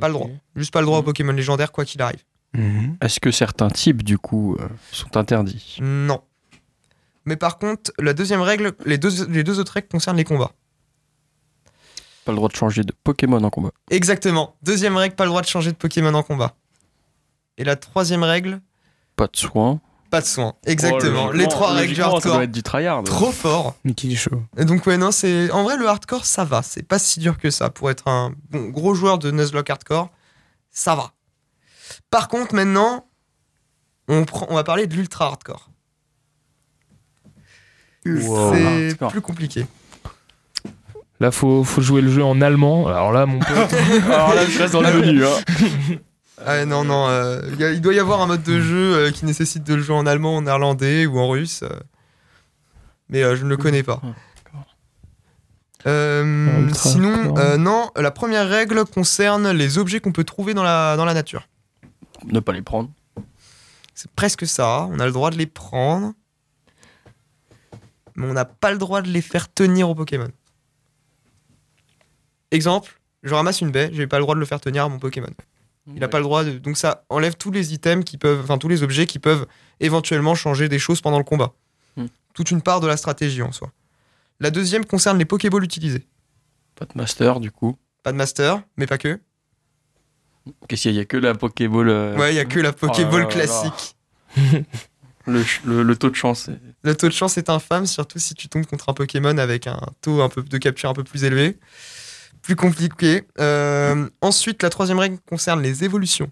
Pas 0.00 0.08
le 0.08 0.14
droit. 0.14 0.28
Juste 0.56 0.72
pas 0.72 0.80
le 0.80 0.86
droit 0.86 0.98
aux 0.98 1.02
Pokémon 1.02 1.32
légendaires, 1.32 1.72
quoi 1.72 1.84
qu'il 1.84 2.00
arrive. 2.00 2.22
Mhm. 2.54 2.96
Est-ce 3.00 3.20
que 3.20 3.30
certains 3.30 3.68
types, 3.70 4.02
du 4.02 4.18
coup, 4.18 4.56
euh, 4.58 4.66
sont 4.92 5.16
interdits? 5.16 5.78
Non. 5.80 6.20
Mais 7.24 7.36
par 7.36 7.58
contre, 7.58 7.92
la 7.98 8.12
deuxième 8.14 8.40
règle, 8.40 8.72
les 8.86 8.98
deux, 8.98 9.26
les 9.26 9.44
deux 9.44 9.60
autres 9.60 9.72
règles 9.72 9.88
concernent 9.88 10.16
les 10.16 10.24
combats. 10.24 10.52
Pas 12.24 12.32
le 12.32 12.36
droit 12.36 12.48
de 12.48 12.56
changer 12.56 12.82
de 12.82 12.92
Pokémon 13.04 13.42
en 13.42 13.50
combat. 13.50 13.70
Exactement. 13.90 14.56
Deuxième 14.62 14.96
règle, 14.96 15.14
pas 15.14 15.24
le 15.24 15.30
droit 15.30 15.42
de 15.42 15.46
changer 15.46 15.70
de 15.72 15.76
Pokémon 15.76 16.12
en 16.14 16.22
combat. 16.22 16.54
Et 17.56 17.64
la 17.64 17.76
troisième 17.76 18.22
règle, 18.22 18.60
Pas 19.16 19.26
de 19.26 19.36
soins. 19.36 19.80
pas 20.10 20.20
de 20.20 20.26
soins. 20.26 20.54
Exactement. 20.66 21.26
Oh, 21.28 21.32
les 21.32 21.46
trois 21.46 21.72
règles 21.72 21.94
du 21.94 22.00
logiquement, 22.00 22.20
Ça 22.20 22.28
doit 22.28 22.30
hardcore. 22.32 22.42
être 22.42 22.52
du 22.52 22.62
tryhard. 22.62 23.02
Trop 23.04 23.30
fort. 23.32 23.76
Mais 23.84 23.94
qui 23.94 24.12
est 24.12 24.16
chaud. 24.16 24.42
Et 24.56 24.64
donc 24.64 24.86
ouais 24.86 24.96
non 24.98 25.12
c'est 25.12 25.50
en 25.52 25.62
vrai 25.62 25.76
le 25.76 25.86
hardcore 25.86 26.24
ça 26.24 26.44
va 26.44 26.62
c'est 26.62 26.82
pas 26.82 26.98
si 26.98 27.20
dur 27.20 27.38
que 27.38 27.50
ça 27.50 27.70
pour 27.70 27.90
être 27.90 28.08
un 28.08 28.34
bon, 28.50 28.68
gros 28.70 28.94
joueur 28.94 29.18
de 29.18 29.30
Nuzlocke 29.30 29.70
hardcore 29.70 30.10
ça 30.70 30.94
va. 30.94 31.12
Par 32.10 32.28
contre 32.28 32.54
maintenant 32.54 33.06
on, 34.08 34.24
prend, 34.24 34.46
on 34.50 34.54
va 34.56 34.64
parler 34.64 34.86
de 34.86 34.94
l'ultra 34.94 35.26
hardcore. 35.26 35.70
Wow. 38.06 38.54
C'est 38.54 38.96
plus 39.10 39.20
compliqué. 39.20 39.66
Là, 41.20 41.30
faut, 41.30 41.64
faut 41.64 41.82
jouer 41.82 42.00
le 42.00 42.10
jeu 42.10 42.24
en 42.24 42.40
allemand. 42.40 42.88
Alors 42.88 43.12
là, 43.12 43.26
mon 43.26 43.38
pote. 43.40 43.48
Alors 44.06 44.34
là, 44.34 44.46
je 44.46 44.58
reste 44.58 44.72
dans 44.72 44.80
le 44.80 44.92
menu. 45.00 45.24
Hein. 45.24 45.96
Ah 46.46 46.64
non 46.64 46.84
non 46.84 47.06
euh, 47.06 47.42
il 47.52 47.60
y 47.60 47.64
a- 47.64 47.70
il 47.72 47.82
doit 47.82 47.92
y 47.92 47.98
avoir 47.98 48.22
un 48.22 48.26
mode 48.26 48.42
de 48.42 48.62
jeu 48.62 48.94
euh, 48.96 49.10
qui 49.10 49.26
nécessite 49.26 49.62
de 49.62 49.74
le 49.74 49.82
jouer 49.82 49.94
en 49.94 50.06
allemand, 50.06 50.36
en 50.38 50.40
néerlandais 50.40 51.04
ou 51.04 51.18
en 51.18 51.28
russe. 51.28 51.62
euh. 51.64 51.68
mais 53.10 53.22
euh, 53.22 53.36
je 53.36 53.44
ne 53.44 53.50
le 53.50 53.58
connais 53.58 53.82
pas. 53.82 54.00
Euh, 55.86 56.66
sinon, 56.72 57.36
euh, 57.36 57.58
non, 57.58 57.90
la 57.94 58.10
première 58.10 58.48
règle 58.48 58.86
concerne 58.86 59.50
les 59.50 59.76
objets 59.76 60.00
qu'on 60.00 60.12
peut 60.12 60.24
trouver 60.24 60.54
dans 60.54 60.62
la, 60.62 60.96
dans 60.96 61.04
la 61.04 61.12
nature. 61.12 61.46
Ne 62.26 62.40
pas 62.40 62.52
les 62.52 62.62
prendre. 62.62 62.90
C'est 63.94 64.10
presque 64.12 64.46
ça. 64.46 64.88
On 64.90 64.98
a 64.98 65.06
le 65.06 65.12
droit 65.12 65.30
de 65.30 65.36
les 65.36 65.46
prendre. 65.46 66.14
Mais 68.16 68.26
on 68.26 68.32
n'a 68.32 68.44
pas 68.44 68.72
le 68.72 68.78
droit 68.78 69.02
de 69.02 69.08
les 69.08 69.22
faire 69.22 69.52
tenir 69.52 69.88
au 69.88 69.94
Pokémon. 69.94 70.30
Exemple, 72.50 73.00
je 73.22 73.34
ramasse 73.34 73.60
une 73.60 73.70
baie, 73.70 73.90
j'ai 73.92 74.06
pas 74.06 74.18
le 74.18 74.22
droit 74.22 74.34
de 74.34 74.40
le 74.40 74.46
faire 74.46 74.60
tenir 74.60 74.84
à 74.84 74.88
mon 74.88 74.98
Pokémon. 74.98 75.30
Il 75.86 76.00
n'a 76.00 76.08
pas 76.08 76.18
le 76.18 76.24
droit 76.24 76.44
de. 76.44 76.58
Donc 76.58 76.76
ça 76.76 77.04
enlève 77.08 77.36
tous 77.36 77.50
les 77.50 77.72
items 77.72 78.04
qui 78.04 78.16
peuvent. 78.16 78.40
Enfin, 78.42 78.58
tous 78.58 78.68
les 78.68 78.82
objets 78.82 79.06
qui 79.06 79.18
peuvent 79.18 79.46
éventuellement 79.80 80.34
changer 80.34 80.68
des 80.68 80.78
choses 80.78 81.00
pendant 81.00 81.18
le 81.18 81.24
combat. 81.24 81.52
Hmm. 81.96 82.06
Toute 82.34 82.50
une 82.50 82.62
part 82.62 82.80
de 82.80 82.86
la 82.86 82.96
stratégie 82.96 83.42
en 83.42 83.52
soi. 83.52 83.72
La 84.38 84.50
deuxième 84.50 84.84
concerne 84.84 85.18
les 85.18 85.24
Pokéballs 85.24 85.64
utilisés. 85.64 86.06
Pas 86.76 86.84
de 86.84 86.92
master, 86.94 87.40
du 87.40 87.50
coup. 87.50 87.76
Pas 88.02 88.12
de 88.12 88.16
master, 88.16 88.62
mais 88.76 88.86
pas 88.86 88.98
que. 88.98 89.20
Qu'est-ce 90.68 90.82
qu'il 90.82 90.92
y 90.92 90.94
a? 90.94 90.96
Il 90.96 90.98
y 90.98 91.02
a 91.02 91.04
que 91.04 91.16
la 91.16 91.34
Pokéball. 91.34 91.88
euh, 91.88 92.16
Ouais, 92.16 92.32
il 92.32 92.36
y 92.36 92.40
a 92.40 92.44
que 92.44 92.58
la 92.60 92.72
Pokéball 92.72 93.22
là. 93.22 93.26
classique. 93.26 93.96
le, 95.26 95.44
le- 95.64 95.82
le 95.82 95.96
taux 95.96 96.10
de 96.10 96.14
chance. 96.16 96.48
est- 96.48 96.58
Le 96.82 96.94
taux 96.96 97.08
de 97.08 97.12
chance 97.12 97.36
est 97.38 97.50
infâme, 97.50 97.86
surtout 97.86 98.18
si 98.18 98.34
tu 98.34 98.48
tombes 98.48 98.66
contre 98.66 98.88
un 98.88 98.94
Pokémon 98.94 99.36
avec 99.38 99.66
un 99.66 99.78
taux 100.00 100.22
un 100.22 100.28
peu 100.28 100.42
de 100.42 100.58
capture 100.58 100.88
un 100.88 100.94
peu 100.94 101.04
plus 101.04 101.24
élevé. 101.24 101.58
Plus 102.42 102.56
compliqué. 102.56 103.24
Euh, 103.38 104.08
ensuite, 104.22 104.62
la 104.62 104.70
troisième 104.70 104.98
règle 104.98 105.18
concerne 105.28 105.60
les 105.62 105.84
évolutions. 105.84 106.30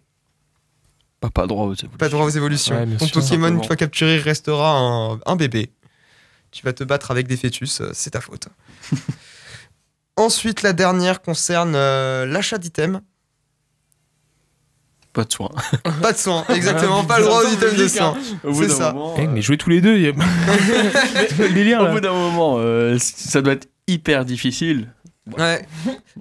Pas, 1.20 1.28
pas 1.30 1.46
droit 1.46 1.64
aux 1.66 1.74
évolutions. 1.74 1.98
Pas 1.98 2.06
de 2.06 2.12
droit 2.12 2.24
aux 2.24 2.30
évolutions. 2.30 2.76
Ouais, 2.76 2.96
Ton 2.96 3.06
sûr. 3.06 3.20
Pokémon, 3.20 3.34
une 3.36 3.42
Simplement. 3.54 3.62
fois 3.64 3.76
capturé, 3.76 4.16
restera 4.18 4.78
un, 4.78 5.20
un 5.26 5.36
bébé. 5.36 5.70
Tu 6.50 6.64
vas 6.64 6.72
te 6.72 6.82
battre 6.82 7.10
avec 7.10 7.26
des 7.26 7.36
fœtus, 7.36 7.82
euh, 7.82 7.90
c'est 7.92 8.10
ta 8.10 8.22
faute. 8.22 8.48
Ensuite, 10.16 10.62
la 10.62 10.72
dernière 10.72 11.20
concerne 11.22 11.74
euh, 11.74 12.26
l'achat 12.26 12.58
d'items. 12.58 13.00
Pas 15.12 15.24
de 15.24 15.32
soin. 15.32 15.48
Pas 16.02 16.12
de 16.12 16.18
soins, 16.18 16.44
exactement, 16.50 17.02
pas 17.06 17.18
le 17.18 17.24
droit 17.24 17.42
aux 17.42 17.48
items 17.52 17.74
de 17.76 17.88
soins. 17.88 18.16
Au 18.44 18.52
bout 18.52 18.62
C'est 18.62 18.68
d'un 18.68 18.74
ça. 18.74 18.92
moment, 18.92 19.14
Eh, 19.18 19.22
euh, 19.22 19.30
mais 19.30 19.42
jouez 19.42 19.56
tous 19.56 19.70
les 19.70 19.80
deux. 19.80 19.96
y 19.98 20.08
a- 20.08 20.12
le 20.12 21.48
délire 21.54 21.80
au 21.80 21.84
là. 21.86 21.92
bout 21.92 22.00
d'un 22.00 22.12
moment, 22.12 22.56
euh, 22.58 22.96
ça 23.00 23.40
doit 23.42 23.54
être 23.54 23.68
hyper 23.86 24.24
difficile. 24.24 24.92
Ouais. 25.36 25.66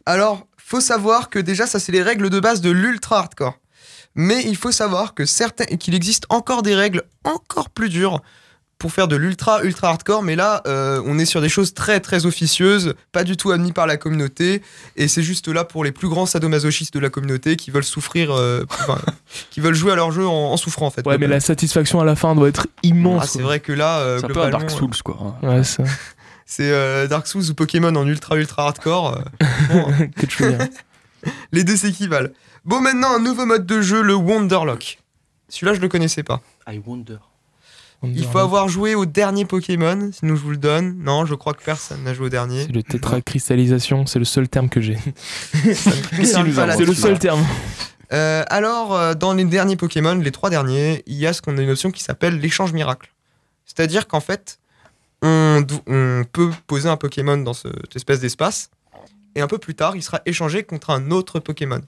Alors, 0.06 0.48
faut 0.58 0.80
savoir 0.82 1.30
que 1.30 1.40
déjà, 1.40 1.68
ça, 1.68 1.80
c'est 1.80 1.92
les 1.92 2.02
règles 2.02 2.30
de 2.30 2.40
base 2.40 2.62
de 2.62 2.72
l'ultra 2.72 3.20
hardcore. 3.20 3.60
Mais 4.16 4.44
il 4.46 4.56
faut 4.58 4.72
savoir 4.72 5.14
que 5.14 5.26
certains, 5.26 5.66
qu'il 5.78 5.94
existe 5.94 6.26
encore 6.30 6.64
des 6.64 6.74
règles 6.76 7.04
encore 7.24 7.70
plus 7.70 7.90
dures 7.90 8.22
pour 8.80 8.92
faire 8.92 9.08
de 9.08 9.16
l'ultra 9.16 9.64
ultra 9.64 9.90
hardcore. 9.90 10.22
Mais 10.24 10.36
là, 10.36 10.62
euh, 10.68 11.02
on 11.06 11.18
est 11.18 11.26
sur 11.26 11.42
des 11.42 11.50
choses 11.50 11.74
très 11.74 12.00
très 12.00 12.26
officieuses, 12.26 12.94
pas 13.12 13.24
du 13.24 13.36
tout 13.38 13.52
admis 13.52 13.72
par 13.72 13.88
la 13.88 13.98
communauté. 13.98 14.62
Et 14.96 15.08
c'est 15.08 15.24
juste 15.24 15.48
là 15.48 15.64
pour 15.64 15.84
les 15.84 15.92
plus 15.92 16.08
grands 16.10 16.26
sadomasochistes 16.26 16.94
de 16.94 17.00
la 17.00 17.10
communauté 17.10 17.56
qui 17.56 17.72
veulent 17.72 17.84
souffrir, 17.84 18.32
euh, 18.32 18.66
enfin, 18.70 19.00
qui 19.50 19.60
veulent 19.60 19.74
jouer 19.76 19.92
à 19.94 19.96
leur 19.96 20.12
jeu 20.12 20.28
en, 20.28 20.52
en 20.52 20.58
souffrant 20.58 20.88
en 20.88 20.92
fait. 20.92 21.06
Ouais, 21.08 21.18
mais 21.18 21.28
la 21.28 21.40
satisfaction 21.40 22.00
à 22.00 22.06
la 22.06 22.16
fin 22.16 22.36
doit 22.36 22.50
être 22.50 22.68
immense. 22.84 23.22
Ah, 23.24 23.28
c'est 23.28 23.42
vrai 23.42 23.60
que 23.60 23.72
là, 23.74 24.00
euh, 24.00 24.20
C'est 24.20 24.26
un 24.26 24.30
peu 24.30 24.42
un 24.42 24.50
Dark 24.50 24.70
Souls, 24.70 24.90
quoi. 25.04 25.18
hein. 25.42 25.48
Ouais, 25.48 25.64
ça. 25.64 25.84
c'est 26.46 26.72
euh, 26.72 27.08
Dark 27.08 27.26
Souls 27.28 27.50
ou 27.50 27.54
Pokémon 27.56 27.96
en 27.96 28.08
ultra 28.08 28.36
ultra 28.38 28.64
hardcore. 28.66 29.18
euh, 29.18 29.46
bon, 29.74 29.92
que 30.16 30.26
tu 30.26 30.44
veux 30.44 30.54
dire. 30.54 30.68
Les 31.52 31.64
deux 31.64 31.76
s'équivalent. 31.78 32.30
Bon, 32.64 32.80
maintenant, 32.80 33.16
un 33.16 33.20
nouveau 33.20 33.46
mode 33.46 33.66
de 33.66 33.82
jeu, 33.82 34.02
le 34.02 34.14
Wonderlock. 34.14 35.00
Celui-là, 35.50 35.74
je 35.74 35.80
le 35.80 35.88
connaissais 35.90 36.24
pas. 36.24 36.42
I 36.70 36.82
wonder. 36.86 37.18
Il 38.04 38.26
faut 38.26 38.38
avoir 38.38 38.68
joué 38.70 38.94
au 38.96 39.06
dernier 39.06 39.44
Pokémon, 39.46 40.12
sinon 40.14 40.36
je 40.36 40.42
vous 40.42 40.52
le 40.52 40.58
donne. 40.58 40.98
Non, 41.00 41.26
je 41.26 41.34
crois 41.34 41.54
que 41.54 41.64
personne 41.64 42.04
n'a 42.04 42.14
joué 42.14 42.28
au 42.28 42.30
dernier. 42.30 42.64
C'est 42.66 42.72
le 42.72 42.84
tétracristallisation, 42.84 44.06
c'est 44.06 44.20
le 44.20 44.26
seul 44.26 44.48
terme 44.48 44.70
que 44.70 44.82
j'ai. 44.82 44.98
C'est 45.74 46.86
le 46.86 46.94
seul 46.94 47.18
terme. 47.20 47.44
Euh, 48.14 48.44
alors, 48.50 48.94
euh, 48.96 49.14
dans 49.16 49.34
les 49.34 49.44
derniers 49.46 49.76
Pokémon, 49.76 50.16
les 50.16 50.32
trois 50.32 50.50
derniers, 50.50 51.04
il 51.08 51.16
y 51.16 51.28
a 51.28 51.34
ce 51.34 51.42
qu'on 51.42 51.58
a 51.58 51.62
une 51.62 51.70
option 51.72 51.92
qui 51.92 52.04
s'appelle 52.04 52.40
l'échange 52.40 52.72
miracle. 52.72 53.12
C'est-à-dire 53.66 54.08
qu'en 54.08 54.22
fait, 54.22 54.60
on, 55.22 55.66
peut 56.32 56.52
poser 56.68 56.88
un 56.90 56.98
Pokémon 56.98 57.38
dans 57.38 57.54
ce- 57.54 57.68
cette 57.68 57.96
espèce 57.96 58.20
d'espace, 58.20 58.70
et 59.36 59.42
un 59.42 59.48
peu 59.48 59.58
plus 59.58 59.76
tard, 59.76 59.96
il 59.96 60.04
sera 60.04 60.22
échangé 60.26 60.64
contre 60.64 60.92
un 60.92 61.12
autre 61.12 61.40
Pokémon. 61.40 61.82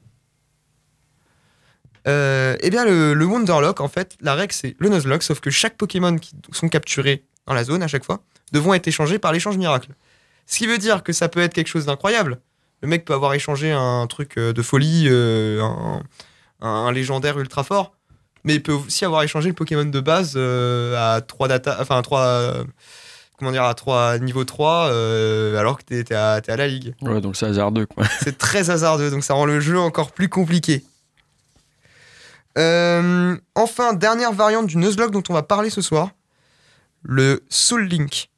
Euh, 2.09 2.55
eh 2.61 2.69
bien, 2.69 2.85
le, 2.85 3.13
le 3.13 3.25
Wonderlock, 3.25 3.81
en 3.81 3.87
fait, 3.87 4.17
la 4.21 4.35
règle 4.35 4.53
c'est 4.53 4.75
le 4.79 4.89
Nuzlocke, 4.89 5.23
sauf 5.23 5.39
que 5.39 5.49
chaque 5.49 5.77
Pokémon 5.77 6.17
qui 6.17 6.35
sont 6.51 6.69
capturés 6.69 7.23
dans 7.45 7.53
la 7.53 7.63
zone 7.63 7.83
à 7.83 7.87
chaque 7.87 8.03
fois 8.03 8.21
devront 8.51 8.73
être 8.73 8.87
échangés 8.87 9.19
par 9.19 9.31
l'échange 9.31 9.57
miracle. 9.57 9.89
Ce 10.45 10.57
qui 10.57 10.65
veut 10.65 10.77
dire 10.77 11.03
que 11.03 11.13
ça 11.13 11.29
peut 11.29 11.41
être 11.41 11.53
quelque 11.53 11.67
chose 11.67 11.85
d'incroyable. 11.85 12.39
Le 12.81 12.87
mec 12.87 13.05
peut 13.05 13.13
avoir 13.13 13.33
échangé 13.33 13.71
un 13.71 14.07
truc 14.07 14.37
euh, 14.37 14.53
de 14.53 14.61
folie, 14.61 15.05
euh, 15.07 15.61
un, 16.61 16.91
légendaire 16.91 17.37
ultra 17.37 17.63
fort, 17.63 17.93
mais 18.43 18.55
il 18.55 18.63
peut 18.63 18.73
aussi 18.73 19.05
avoir 19.05 19.23
échangé 19.23 19.49
le 19.49 19.55
Pokémon 19.55 19.85
de 19.85 19.99
base 19.99 20.33
euh, 20.35 21.15
à 21.15 21.21
3 21.21 21.47
data, 21.47 21.77
enfin 21.79 21.97
à 21.97 22.01
3 22.01 22.21
euh, 22.21 22.63
comment 23.37 23.51
dire 23.51 23.63
à 23.63 23.73
3 23.73 24.19
niveau 24.19 24.45
3 24.45 24.89
euh, 24.91 25.57
alors 25.57 25.77
que 25.77 25.83
t'es 25.83 26.03
t'es 26.03 26.15
à, 26.15 26.41
t'es 26.41 26.51
à 26.51 26.57
la 26.57 26.67
ligue. 26.67 26.95
Ouais, 27.01 27.21
donc 27.21 27.35
c'est 27.35 27.45
hasardeux, 27.45 27.85
quoi. 27.85 28.05
C'est 28.23 28.37
très 28.37 28.69
hasardeux, 28.69 29.11
donc 29.11 29.23
ça 29.23 29.33
rend 29.33 29.45
le 29.45 29.59
jeu 29.59 29.77
encore 29.77 30.11
plus 30.11 30.29
compliqué. 30.29 30.83
Euh, 32.57 33.37
enfin, 33.55 33.93
dernière 33.93 34.33
variante 34.33 34.67
du 34.67 34.77
Nuzlocke 34.77 35.11
dont 35.11 35.23
on 35.29 35.33
va 35.33 35.43
parler 35.43 35.69
ce 35.69 35.81
soir, 35.81 36.09
le 37.03 37.43
Soul 37.49 37.85
Link. 37.87 38.29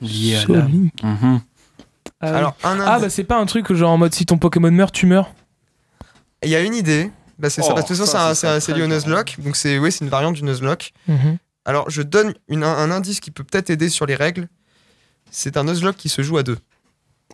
Soul 0.00 0.58
Link. 0.70 0.92
Mhm. 1.02 1.40
Ah, 2.20 2.30
oui. 2.30 2.36
Alors, 2.36 2.56
un 2.64 2.80
Ah, 2.80 2.98
bah 3.00 3.10
c'est 3.10 3.24
pas 3.24 3.38
un 3.38 3.46
truc 3.46 3.72
genre 3.72 3.90
en 3.90 3.98
mode 3.98 4.14
si 4.14 4.26
ton 4.26 4.38
Pokémon 4.38 4.70
meurt, 4.70 4.94
tu 4.94 5.06
meurs. 5.06 5.32
il 6.44 6.50
y 6.50 6.56
a 6.56 6.60
une 6.60 6.74
idée. 6.74 7.10
Bah, 7.38 7.50
c'est 7.50 7.62
ça, 7.62 7.68
Oh, 7.70 7.74
parce 7.74 7.86
que 7.88 7.92
de 7.94 7.98
toute 7.98 8.06
façon, 8.06 8.12
ça, 8.18 8.34
c'est 8.34 8.40
c'est 8.42 8.46
un- 8.46 8.60
ça, 8.60 8.60
c'est 8.60 8.74
lié 8.74 8.82
au. 8.82 8.86
Nuzlocke, 8.86 9.36
donc 9.40 9.56
c'est 9.56 9.78
ouais, 9.78 9.90
c'est 9.90 10.04
une 10.04 10.10
variante 10.10 10.34
du 10.34 10.42
Nuzlocke. 10.44 10.92
Mhm. 11.08 11.38
Alors, 11.64 11.88
je 11.90 12.02
donne 12.02 12.34
une- 12.48 12.62
un, 12.64 12.76
un 12.76 12.90
indice 12.90 13.20
qui 13.20 13.30
peut 13.30 13.42
peut-être 13.44 13.70
aider 13.70 13.88
sur 13.88 14.06
les 14.06 14.14
règles. 14.14 14.48
C'est 15.30 15.56
un 15.56 15.64
Nuzlocke 15.64 15.96
qui 15.96 16.08
se 16.08 16.22
joue 16.22 16.38
à 16.38 16.42
deux. 16.42 16.58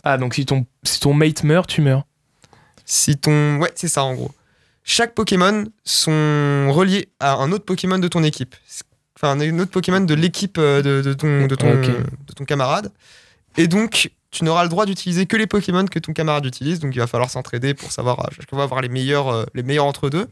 Ah, 0.05 0.17
donc 0.17 0.35
si 0.35 0.47
ton, 0.47 0.67
si 0.85 1.01
ton 1.01 1.13
mate 1.13 1.43
meurt, 1.43 1.69
tu 1.69 1.81
meurs. 1.83 2.05
Si 2.85 3.17
ton. 3.19 3.59
Ouais, 3.59 3.73
c'est 3.75 3.89
ça 3.89 4.05
en 4.05 4.15
gros. 4.15 4.31
Chaque 4.91 5.15
Pokémon 5.15 5.67
sont 5.85 6.73
reliés 6.73 7.11
à 7.21 7.35
un 7.35 7.53
autre 7.53 7.67
Pokémon 7.67 7.99
de 7.99 8.09
ton 8.09 8.25
équipe. 8.25 8.57
Enfin, 9.15 9.39
un 9.39 9.59
autre 9.59 9.71
Pokémon 9.71 10.01
de 10.01 10.15
l'équipe 10.15 10.57
euh, 10.57 10.81
de, 10.81 11.03
de 11.03 11.13
ton, 11.13 11.47
de, 11.47 11.55
ton, 11.55 11.75
de 11.75 12.33
ton 12.35 12.45
camarade. 12.47 12.91
Et 13.59 13.69
donc, 13.69 14.11
tu 14.31 14.45
n'auras 14.45 14.63
le 14.63 14.71
droit 14.71 14.87
d'utiliser 14.87 15.27
que 15.27 15.37
les 15.37 15.47
Pokémon 15.47 15.85
que 15.85 15.99
ton 15.99 16.15
camarade 16.15 16.47
utilise. 16.47 16.81
Donc, 16.81 16.95
il 16.95 17.01
va 17.01 17.07
falloir 17.07 17.29
s'entraider 17.29 17.75
pour 17.75 17.93
savoir 17.93 18.31
chaque 18.35 18.49
fois 18.49 18.63
avoir 18.63 18.81
les 18.81 18.89
meilleurs, 18.89 19.29
euh, 19.29 19.45
les 19.53 19.63
meilleurs 19.63 19.85
entre 19.85 20.09
deux. 20.09 20.27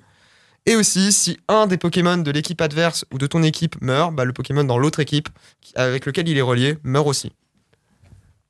Et 0.64 0.74
aussi, 0.74 1.12
si 1.12 1.38
un 1.48 1.66
des 1.66 1.76
Pokémon 1.76 2.16
de 2.16 2.30
l'équipe 2.30 2.60
adverse 2.62 3.04
ou 3.12 3.18
de 3.18 3.26
ton 3.26 3.42
équipe 3.42 3.76
meurt, 3.82 4.14
bah, 4.14 4.24
le 4.24 4.32
Pokémon 4.32 4.64
dans 4.64 4.78
l'autre 4.78 5.00
équipe 5.00 5.28
qui- 5.60 5.74
avec 5.76 6.06
lequel 6.06 6.28
il 6.28 6.38
est 6.38 6.42
relié 6.42 6.78
meurt 6.82 7.06
aussi. 7.06 7.30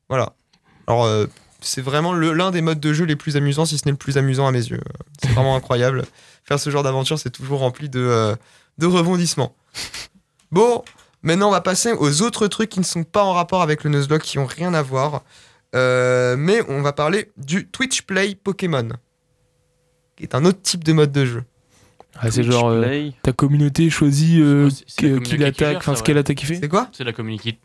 Voilà. 0.09 0.35
Alors, 0.87 1.05
euh, 1.05 1.27
c'est 1.61 1.81
vraiment 1.81 2.13
l'un 2.13 2.51
des 2.51 2.61
modes 2.61 2.81
de 2.81 2.93
jeu 2.93 3.05
les 3.05 3.17
plus 3.17 3.37
amusants, 3.37 3.67
si 3.67 3.79
ce 3.79 3.85
n'est 3.87 3.93
le 3.93 3.97
plus 3.97 4.19
amusant 4.19 4.47
à 4.47 4.53
mes 4.53 4.65
yeux. 4.65 4.81
C'est 5.23 5.31
vraiment 5.31 5.57
incroyable. 5.57 6.05
Faire 6.45 6.61
ce 6.61 6.71
genre 6.71 6.83
d'aventure, 6.83 7.19
c'est 7.19 7.31
toujours 7.31 7.61
rempli 7.61 7.89
de, 7.89 8.01
euh, 8.01 8.37
de 8.79 8.87
rebondissements. 8.87 9.55
Bon, 10.53 10.85
maintenant 11.23 11.49
on 11.49 11.53
va 11.53 11.61
passer 11.61 11.93
aux 11.93 12.23
autres 12.23 12.47
trucs 12.47 12.71
qui 12.71 12.81
ne 12.81 12.85
sont 12.85 13.05
pas 13.05 13.25
en 13.25 13.33
rapport 13.33 13.63
avec 13.63 13.85
le 13.85 13.91
Nuzlocke, 13.91 14.23
qui 14.23 14.39
ont 14.39 14.47
rien 14.47 14.75
à 14.75 14.83
voir. 14.83 15.23
Euh, 15.75 16.37
mais 16.39 16.63
on 16.69 16.83
va 16.83 16.93
parler 16.93 17.33
du 17.37 17.69
Twitch 17.69 18.03
Play 18.03 18.35
Pokémon, 18.35 18.89
qui 20.17 20.23
est 20.23 20.35
un 20.35 20.45
autre 20.45 20.63
type 20.63 20.85
de 20.85 20.93
mode 20.93 21.13
de 21.13 21.25
jeu. 21.25 21.45
Ah, 22.19 22.31
c'est 22.31 22.43
genre 22.43 22.69
euh, 22.69 23.11
ta 23.23 23.33
communauté 23.33 23.91
choisit 23.91 24.41
euh, 24.41 24.71
communauté 24.99 25.25
qui 25.25 25.31
qui 25.31 25.37
l'attaque, 25.37 25.77
enfin 25.77 25.95
ce 25.95 26.03
qu'elle 26.03 26.19
attaque 26.19 26.37
qui 26.37 26.47
fait. 26.47 26.57
C'est 26.57 26.69
quoi 26.69 26.89
C'est 26.93 27.05
la, 27.05 27.13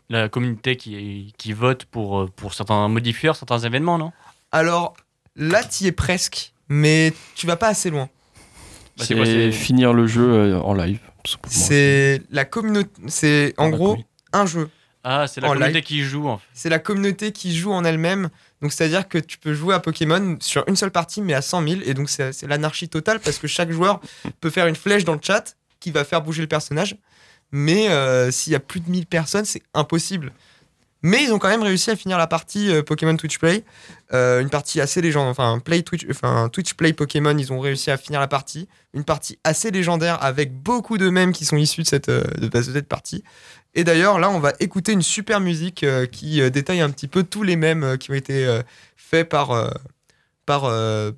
la 0.09 0.29
communauté 0.29 0.75
qui, 0.75 1.33
qui 1.37 1.53
vote 1.53 1.85
pour, 1.85 2.21
euh, 2.21 2.29
pour 2.35 2.53
certains 2.53 2.87
modifieurs, 2.87 3.35
certains 3.35 3.59
événements, 3.59 3.97
non? 3.97 4.11
Alors 4.51 4.95
là, 5.35 5.63
tu 5.63 5.85
y 5.85 5.87
es 5.87 5.91
presque, 5.91 6.53
mais 6.67 7.13
tu 7.35 7.47
vas 7.47 7.55
pas 7.55 7.69
assez 7.69 7.89
loin. 7.89 8.09
Bah, 8.97 9.05
c'est 9.05 9.51
finir 9.51 9.93
le 9.93 10.07
jeu 10.07 10.29
euh, 10.33 10.59
en 10.59 10.73
live. 10.73 10.99
C'est 11.47 12.21
la 12.31 12.45
communauté. 12.45 12.89
C'est 13.07 13.53
en 13.57 13.65
la 13.65 13.71
gros 13.71 13.97
un 14.33 14.45
jeu. 14.45 14.69
Ah, 15.03 15.25
c'est 15.27 15.41
la 15.41 15.47
en 15.47 15.51
communauté 15.53 15.73
live. 15.75 15.83
qui 15.83 16.03
joue, 16.03 16.27
en 16.27 16.37
fait. 16.37 16.47
C'est 16.53 16.69
la 16.69 16.79
communauté 16.79 17.31
qui 17.31 17.55
joue 17.55 17.71
en 17.71 17.83
elle-même. 17.83 18.29
Donc, 18.61 18.71
c'est-à-dire 18.71 19.07
que 19.07 19.17
tu 19.17 19.37
peux 19.37 19.53
jouer 19.53 19.73
à 19.73 19.79
Pokémon 19.79 20.37
sur 20.39 20.63
une 20.67 20.75
seule 20.75 20.91
partie, 20.91 21.21
mais 21.21 21.33
à 21.33 21.41
100 21.41 21.67
000. 21.67 21.81
Et 21.85 21.93
donc, 21.93 22.09
c'est 22.09 22.47
l'anarchie 22.47 22.89
totale 22.89 23.19
parce 23.19 23.39
que 23.39 23.47
chaque 23.47 23.71
joueur 23.71 23.99
peut 24.41 24.49
faire 24.49 24.67
une 24.67 24.75
flèche 24.75 25.03
dans 25.03 25.13
le 25.13 25.19
chat 25.21 25.55
qui 25.79 25.91
va 25.91 26.03
faire 26.03 26.21
bouger 26.21 26.41
le 26.41 26.47
personnage. 26.47 26.95
Mais 27.51 27.89
euh, 27.89 28.31
s'il 28.31 28.53
y 28.53 28.55
a 28.55 28.59
plus 28.59 28.79
de 28.79 28.89
1000 28.89 29.07
personnes, 29.07 29.45
c'est 29.45 29.63
impossible. 29.73 30.31
Mais 31.03 31.23
ils 31.23 31.33
ont 31.33 31.39
quand 31.39 31.49
même 31.49 31.63
réussi 31.63 31.89
à 31.89 31.95
finir 31.95 32.19
la 32.19 32.27
partie 32.27 32.71
euh, 32.71 32.83
Pokémon 32.83 33.17
Twitch 33.17 33.39
Play. 33.39 33.63
Euh, 34.13 34.39
une 34.39 34.51
partie 34.51 34.79
assez 34.79 35.01
légendaire. 35.01 35.31
Enfin, 35.31 35.59
Play 35.59 35.81
Twitch, 35.81 36.05
enfin, 36.09 36.47
Twitch 36.49 36.75
Play 36.75 36.93
Pokémon, 36.93 37.35
ils 37.35 37.51
ont 37.51 37.59
réussi 37.59 37.89
à 37.89 37.97
finir 37.97 38.19
la 38.19 38.27
partie. 38.27 38.67
Une 38.93 39.03
partie 39.03 39.39
assez 39.43 39.71
légendaire 39.71 40.23
avec 40.23 40.53
beaucoup 40.53 40.99
de 40.99 41.09
mèmes 41.09 41.33
qui 41.33 41.43
sont 41.43 41.57
issus 41.57 41.81
de 41.81 41.87
cette, 41.87 42.11
de, 42.11 42.47
de 42.47 42.61
cette 42.61 42.87
partie. 42.87 43.23
Et 43.73 43.83
d'ailleurs, 43.83 44.19
là, 44.19 44.29
on 44.29 44.39
va 44.39 44.51
écouter 44.59 44.91
une 44.91 45.01
super 45.01 45.39
musique 45.39 45.83
euh, 45.83 46.05
qui 46.05 46.41
euh, 46.41 46.49
détaille 46.49 46.81
un 46.81 46.89
petit 46.89 47.07
peu 47.07 47.23
tous 47.23 47.43
les 47.43 47.55
mèmes 47.55 47.83
euh, 47.83 47.97
qui 47.97 48.11
ont 48.11 48.15
été 48.15 48.61
faits 48.97 49.29
par, 49.29 49.49
par, 50.45 50.61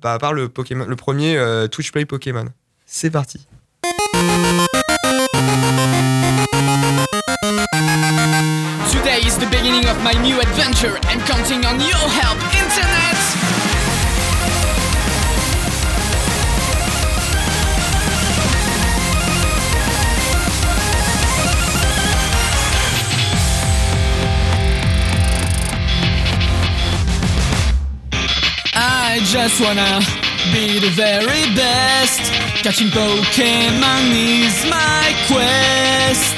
par, 0.00 0.32
le, 0.32 0.48
Pokémon, 0.48 0.84
le 0.86 0.96
premier 0.96 1.40
Twitch 1.70 1.92
Play 1.92 2.04
Pokémon. 2.04 2.46
C'est 2.86 3.10
parti. 3.10 3.46
Just 29.34 29.60
wanna 29.60 29.98
be 30.52 30.78
the 30.78 30.90
very 30.90 31.44
best. 31.56 32.20
Catching 32.62 32.86
Pokemon 32.86 34.04
is 34.14 34.64
my 34.70 35.12
quest. 35.26 36.36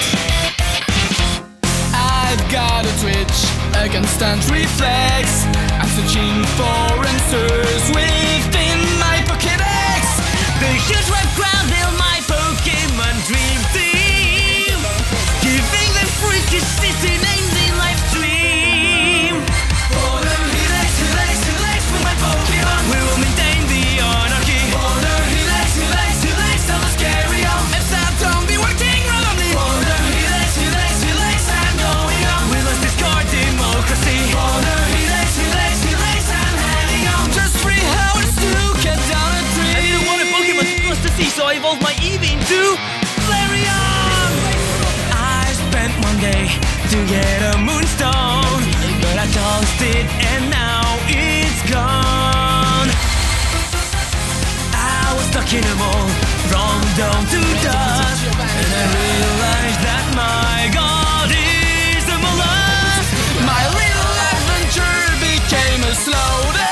I've 1.93 2.43
got 2.51 2.87
a 2.87 2.95
twitch, 3.03 3.39
a 3.77 3.91
constant 3.93 4.41
reflex. 4.51 5.45
I'm 5.79 5.91
searching 5.97 6.43
for 6.57 7.07
answers 7.13 7.85
within 7.95 8.16
to 46.97 47.07
get 47.07 47.55
a 47.55 47.59
moonstone, 47.59 48.63
but 49.03 49.17
I 49.25 49.27
tossed 49.29 49.83
it 49.83 50.07
and 50.33 50.49
now 50.49 50.85
it's 51.09 51.61
gone. 51.69 52.89
I 54.73 55.13
was 55.17 55.27
stuck 55.29 55.51
in 55.53 55.65
a 55.65 55.77
mall 55.77 56.09
from 56.49 56.81
dawn 56.97 57.23
to 57.33 57.43
dusk, 57.67 58.25
and 58.33 58.71
I 58.81 58.85
realized 58.97 59.81
that 59.89 60.05
my 60.17 60.59
God 60.73 61.29
is 61.37 62.03
the 62.09 62.17
mollusk. 62.25 63.13
My 63.45 63.63
little 63.77 64.15
adventure 64.33 65.05
became 65.21 65.81
a 65.85 65.95
slow 65.95 66.66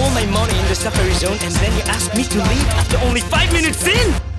all 0.00 0.10
my 0.10 0.26
money 0.26 0.58
in 0.58 0.66
the 0.66 0.74
safari 0.74 1.14
zone, 1.14 1.38
and 1.42 1.54
then 1.56 1.72
you 1.76 1.82
asked 1.84 2.14
me 2.16 2.24
to 2.24 2.38
leave 2.38 2.68
after 2.80 2.98
only 3.06 3.20
five 3.20 3.52
minutes 3.52 3.86
in. 3.86 4.33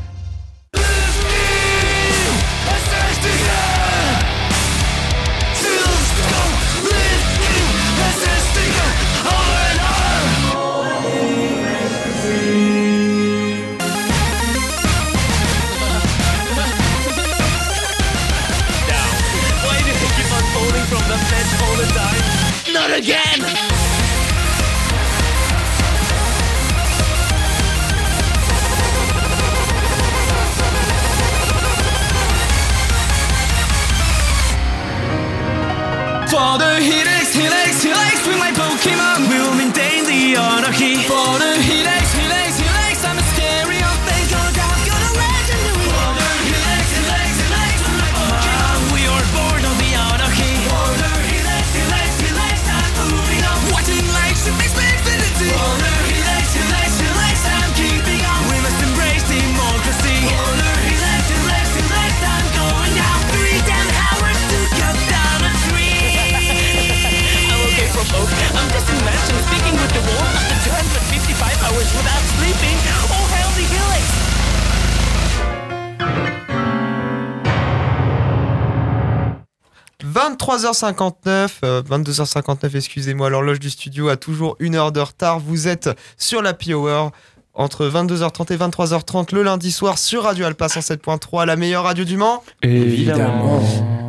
23h59, 80.60 81.50
euh, 81.63 81.82
22h59, 81.84 82.76
excusez-moi, 82.76 83.30
l'horloge 83.30 83.60
du 83.60 83.70
studio 83.70 84.08
a 84.10 84.15
toujours 84.15 84.56
une 84.60 84.76
heure 84.76 84.91
de 84.94 85.00
retard. 85.02 85.39
Vous 85.39 85.68
êtes 85.68 85.89
sur 86.18 86.41
la 86.41 86.54
Hour 86.70 87.12
entre 87.54 87.86
22h30 87.88 88.54
et 88.54 88.58
23h30 88.58 89.36
le 89.36 89.44
lundi 89.44 89.72
soir 89.72 89.98
sur 89.98 90.24
Radio 90.24 90.46
Alpa 90.46 90.68
107.3, 90.68 91.46
la 91.46 91.56
meilleure 91.58 91.84
radio 91.84 92.06
du 92.06 92.15
Mans. 92.18 92.41
Évidemment. 92.62 93.62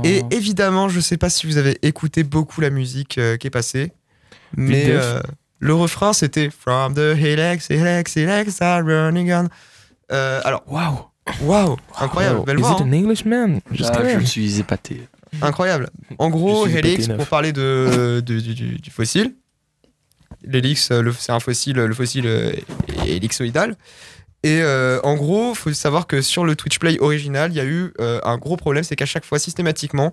Et 0.05 0.23
évidemment, 0.31 0.89
je 0.89 1.01
sais 1.01 1.17
pas 1.17 1.31
si 1.31 1.47
vous 1.49 1.57
avez 1.57 1.79
écouté 1.83 2.23
beaucoup 2.23 2.61
la 2.61 2.71
musique 2.71 3.19
euh, 3.19 3.37
qui 3.37 3.49
est 3.49 3.51
passée, 3.51 3.93
mais 4.57 4.85
euh, 4.89 5.21
le 5.59 5.75
refrain 5.75 6.13
c'était 6.13 6.49
From 6.51 6.95
the 6.95 6.99
Helix, 7.19 7.69
Helix, 7.71 8.17
Helix 8.17 8.63
are 8.63 8.83
running 8.85 9.33
on. 9.33 9.49
Euh, 10.13 10.41
alors, 10.45 10.63
Waouh. 10.69 11.01
waouh, 11.43 11.77
incroyable, 11.99 12.45
belle 12.45 12.59
Is 12.59 12.63
voix. 12.63 12.73
it 12.79 12.81
hein. 12.83 12.85
an 12.89 12.93
Englishman? 12.93 13.61
Just 13.73 13.91
Ah, 13.95 14.03
je 14.05 14.11
kidding. 14.11 14.27
suis 14.27 14.61
épaté. 14.61 15.09
Incroyable. 15.42 15.90
En 16.18 16.31
gros, 16.31 16.66
Helix, 16.79 17.07
pour 17.16 17.27
parler 17.27 17.53
de, 17.53 18.20
du, 18.25 18.40
du- 18.55 18.79
du 18.79 18.90
fossile, 18.90 19.35
l'hélix, 20.42 20.90
euh, 20.90 21.11
c'est 21.18 21.33
un 21.33 21.40
fossile, 21.40 21.77
le 21.77 21.94
fossile 21.94 22.27
euh, 22.27 22.53
est 23.05 23.16
ellipsoïdal. 23.16 23.77
Et 24.42 24.61
euh, 24.62 25.01
en 25.03 25.14
gros, 25.16 25.55
faut 25.55 25.72
savoir 25.72 26.07
que 26.07 26.22
sur 26.22 26.44
le 26.44 26.55
Twitch 26.55 26.79
Play 26.79 26.99
original, 27.01 27.51
il 27.51 27.57
y 27.57 27.61
a 27.61 27.64
eu 27.64 27.92
euh, 28.01 28.20
un 28.22 28.38
gros 28.38 28.57
problème, 28.57 28.85
c'est 28.85 28.94
qu'à 28.96 29.07
chaque 29.07 29.25
fois, 29.25 29.38
systématiquement, 29.38 30.12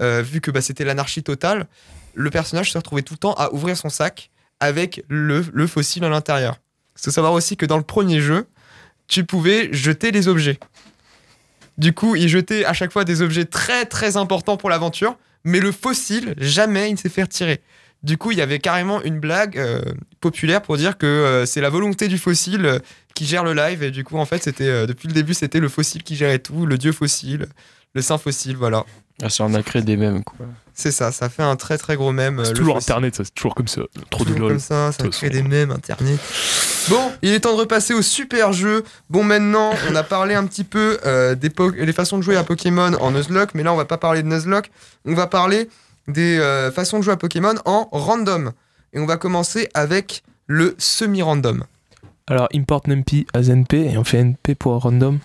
euh, 0.00 0.22
vu 0.22 0.40
que 0.40 0.50
bah, 0.50 0.60
c'était 0.60 0.84
l'anarchie 0.84 1.22
totale, 1.22 1.66
le 2.14 2.30
personnage 2.30 2.72
se 2.72 2.78
retrouvait 2.78 3.02
tout 3.02 3.14
le 3.14 3.18
temps 3.18 3.34
à 3.34 3.52
ouvrir 3.52 3.76
son 3.76 3.88
sac 3.90 4.30
avec 4.58 5.04
le, 5.08 5.44
le 5.52 5.66
fossile 5.68 6.04
à 6.04 6.08
l'intérieur. 6.08 6.56
Il 6.96 7.04
faut 7.04 7.10
savoir 7.12 7.32
aussi 7.32 7.56
que 7.56 7.66
dans 7.66 7.76
le 7.76 7.84
premier 7.84 8.20
jeu, 8.20 8.46
tu 9.06 9.24
pouvais 9.24 9.72
jeter 9.72 10.10
les 10.10 10.26
objets. 10.26 10.58
Du 11.78 11.92
coup, 11.92 12.16
il 12.16 12.28
jetait 12.28 12.64
à 12.64 12.72
chaque 12.72 12.92
fois 12.92 13.04
des 13.04 13.22
objets 13.22 13.44
très 13.44 13.86
très 13.86 14.16
importants 14.16 14.56
pour 14.56 14.68
l'aventure, 14.68 15.16
Mais 15.44 15.60
le 15.60 15.70
fossile, 15.70 16.34
jamais 16.36 16.90
il 16.90 16.94
ne 16.94 16.98
s'est 16.98 17.08
fait 17.08 17.22
retirer. 17.22 17.62
Du 18.02 18.18
coup, 18.18 18.32
il 18.32 18.38
y 18.38 18.42
avait 18.42 18.58
carrément 18.58 19.02
une 19.02 19.20
blague 19.20 19.56
euh, 19.58 19.82
populaire 20.20 20.62
pour 20.62 20.76
dire 20.76 20.98
que 20.98 21.06
euh, 21.06 21.46
c'est 21.46 21.60
la 21.60 21.70
volonté 21.70 22.08
du 22.08 22.18
fossile 22.18 22.66
euh, 22.66 22.78
qui 23.14 23.24
gère 23.24 23.44
le 23.44 23.54
live. 23.54 23.82
Et 23.82 23.90
du 23.92 24.04
coup, 24.04 24.18
en 24.18 24.24
fait, 24.24 24.42
c'était 24.42 24.86
depuis 24.86 25.08
le 25.08 25.14
début, 25.14 25.34
c'était 25.34 25.60
le 25.60 25.68
fossile 25.68 26.02
qui 26.02 26.16
gérait 26.16 26.40
tout, 26.40 26.66
le 26.66 26.78
dieu 26.78 26.92
fossile, 26.92 27.46
le 27.94 28.02
saint 28.02 28.18
fossile, 28.18 28.56
voilà. 28.56 28.84
Ah, 29.22 29.28
ça 29.30 29.44
en 29.44 29.54
a 29.54 29.62
créé 29.62 29.82
des 29.82 29.96
mêmes, 29.96 30.22
quoi. 30.22 30.46
C'est 30.74 30.92
ça, 30.92 31.10
ça 31.10 31.28
fait 31.28 31.42
un 31.42 31.56
très 31.56 31.76
très 31.76 31.96
gros 31.96 32.12
mème. 32.12 32.38
euh, 32.38 32.44
C'est 32.44 32.52
le 32.52 32.56
toujours 32.58 32.76
fossile. 32.76 32.92
internet, 32.92 33.16
ça, 33.16 33.24
c'est 33.24 33.34
toujours 33.34 33.56
comme 33.56 33.66
ça. 33.66 33.80
Trop 34.10 34.24
de 34.24 34.30
Toujours 34.30 34.40
lol. 34.42 34.52
comme 34.52 34.60
ça, 34.60 34.92
ça 34.92 35.02
De 35.02 35.08
crée 35.08 35.28
des 35.28 35.42
mèmes 35.42 35.72
internet. 35.72 36.20
Bon, 36.88 37.10
il 37.22 37.32
est 37.32 37.40
temps 37.40 37.54
de 37.54 37.60
repasser 37.60 37.94
au 37.94 38.02
super 38.02 38.52
jeu. 38.52 38.84
Bon, 39.10 39.24
maintenant, 39.24 39.72
on 39.90 39.94
a 39.96 40.04
parlé 40.04 40.34
un 40.34 40.46
petit 40.46 40.62
peu 40.62 40.98
euh, 41.04 41.34
des, 41.34 41.50
façons 41.92 42.18
de 42.18 42.22
jouer 42.22 42.36
à 42.36 42.44
Pokémon 42.44 42.92
en 43.00 43.10
Nuzlocke, 43.10 43.54
mais 43.54 43.64
là, 43.64 43.72
on 43.72 43.76
va 43.76 43.86
pas 43.86 43.98
parler 43.98 44.22
de 44.22 44.28
Nuzlocke. 44.28 44.70
On 45.04 45.14
va 45.14 45.26
parler 45.26 45.68
des 46.06 46.38
euh, 46.38 46.70
façons 46.70 46.98
de 46.98 47.02
jouer 47.02 47.14
à 47.14 47.16
Pokémon 47.16 47.54
en 47.64 47.88
random. 47.90 48.52
Et 48.92 49.00
on 49.00 49.06
va 49.06 49.16
commencer 49.16 49.68
avec 49.74 50.22
le 50.46 50.76
semi-random. 50.78 51.64
Alors, 52.28 52.48
import 52.54 52.82
NumPy 52.86 53.26
as 53.34 53.48
NP 53.48 53.74
et 53.74 53.98
on 53.98 54.04
fait 54.04 54.18
NP 54.18 54.54
pour 54.54 54.80
random. 54.80 55.18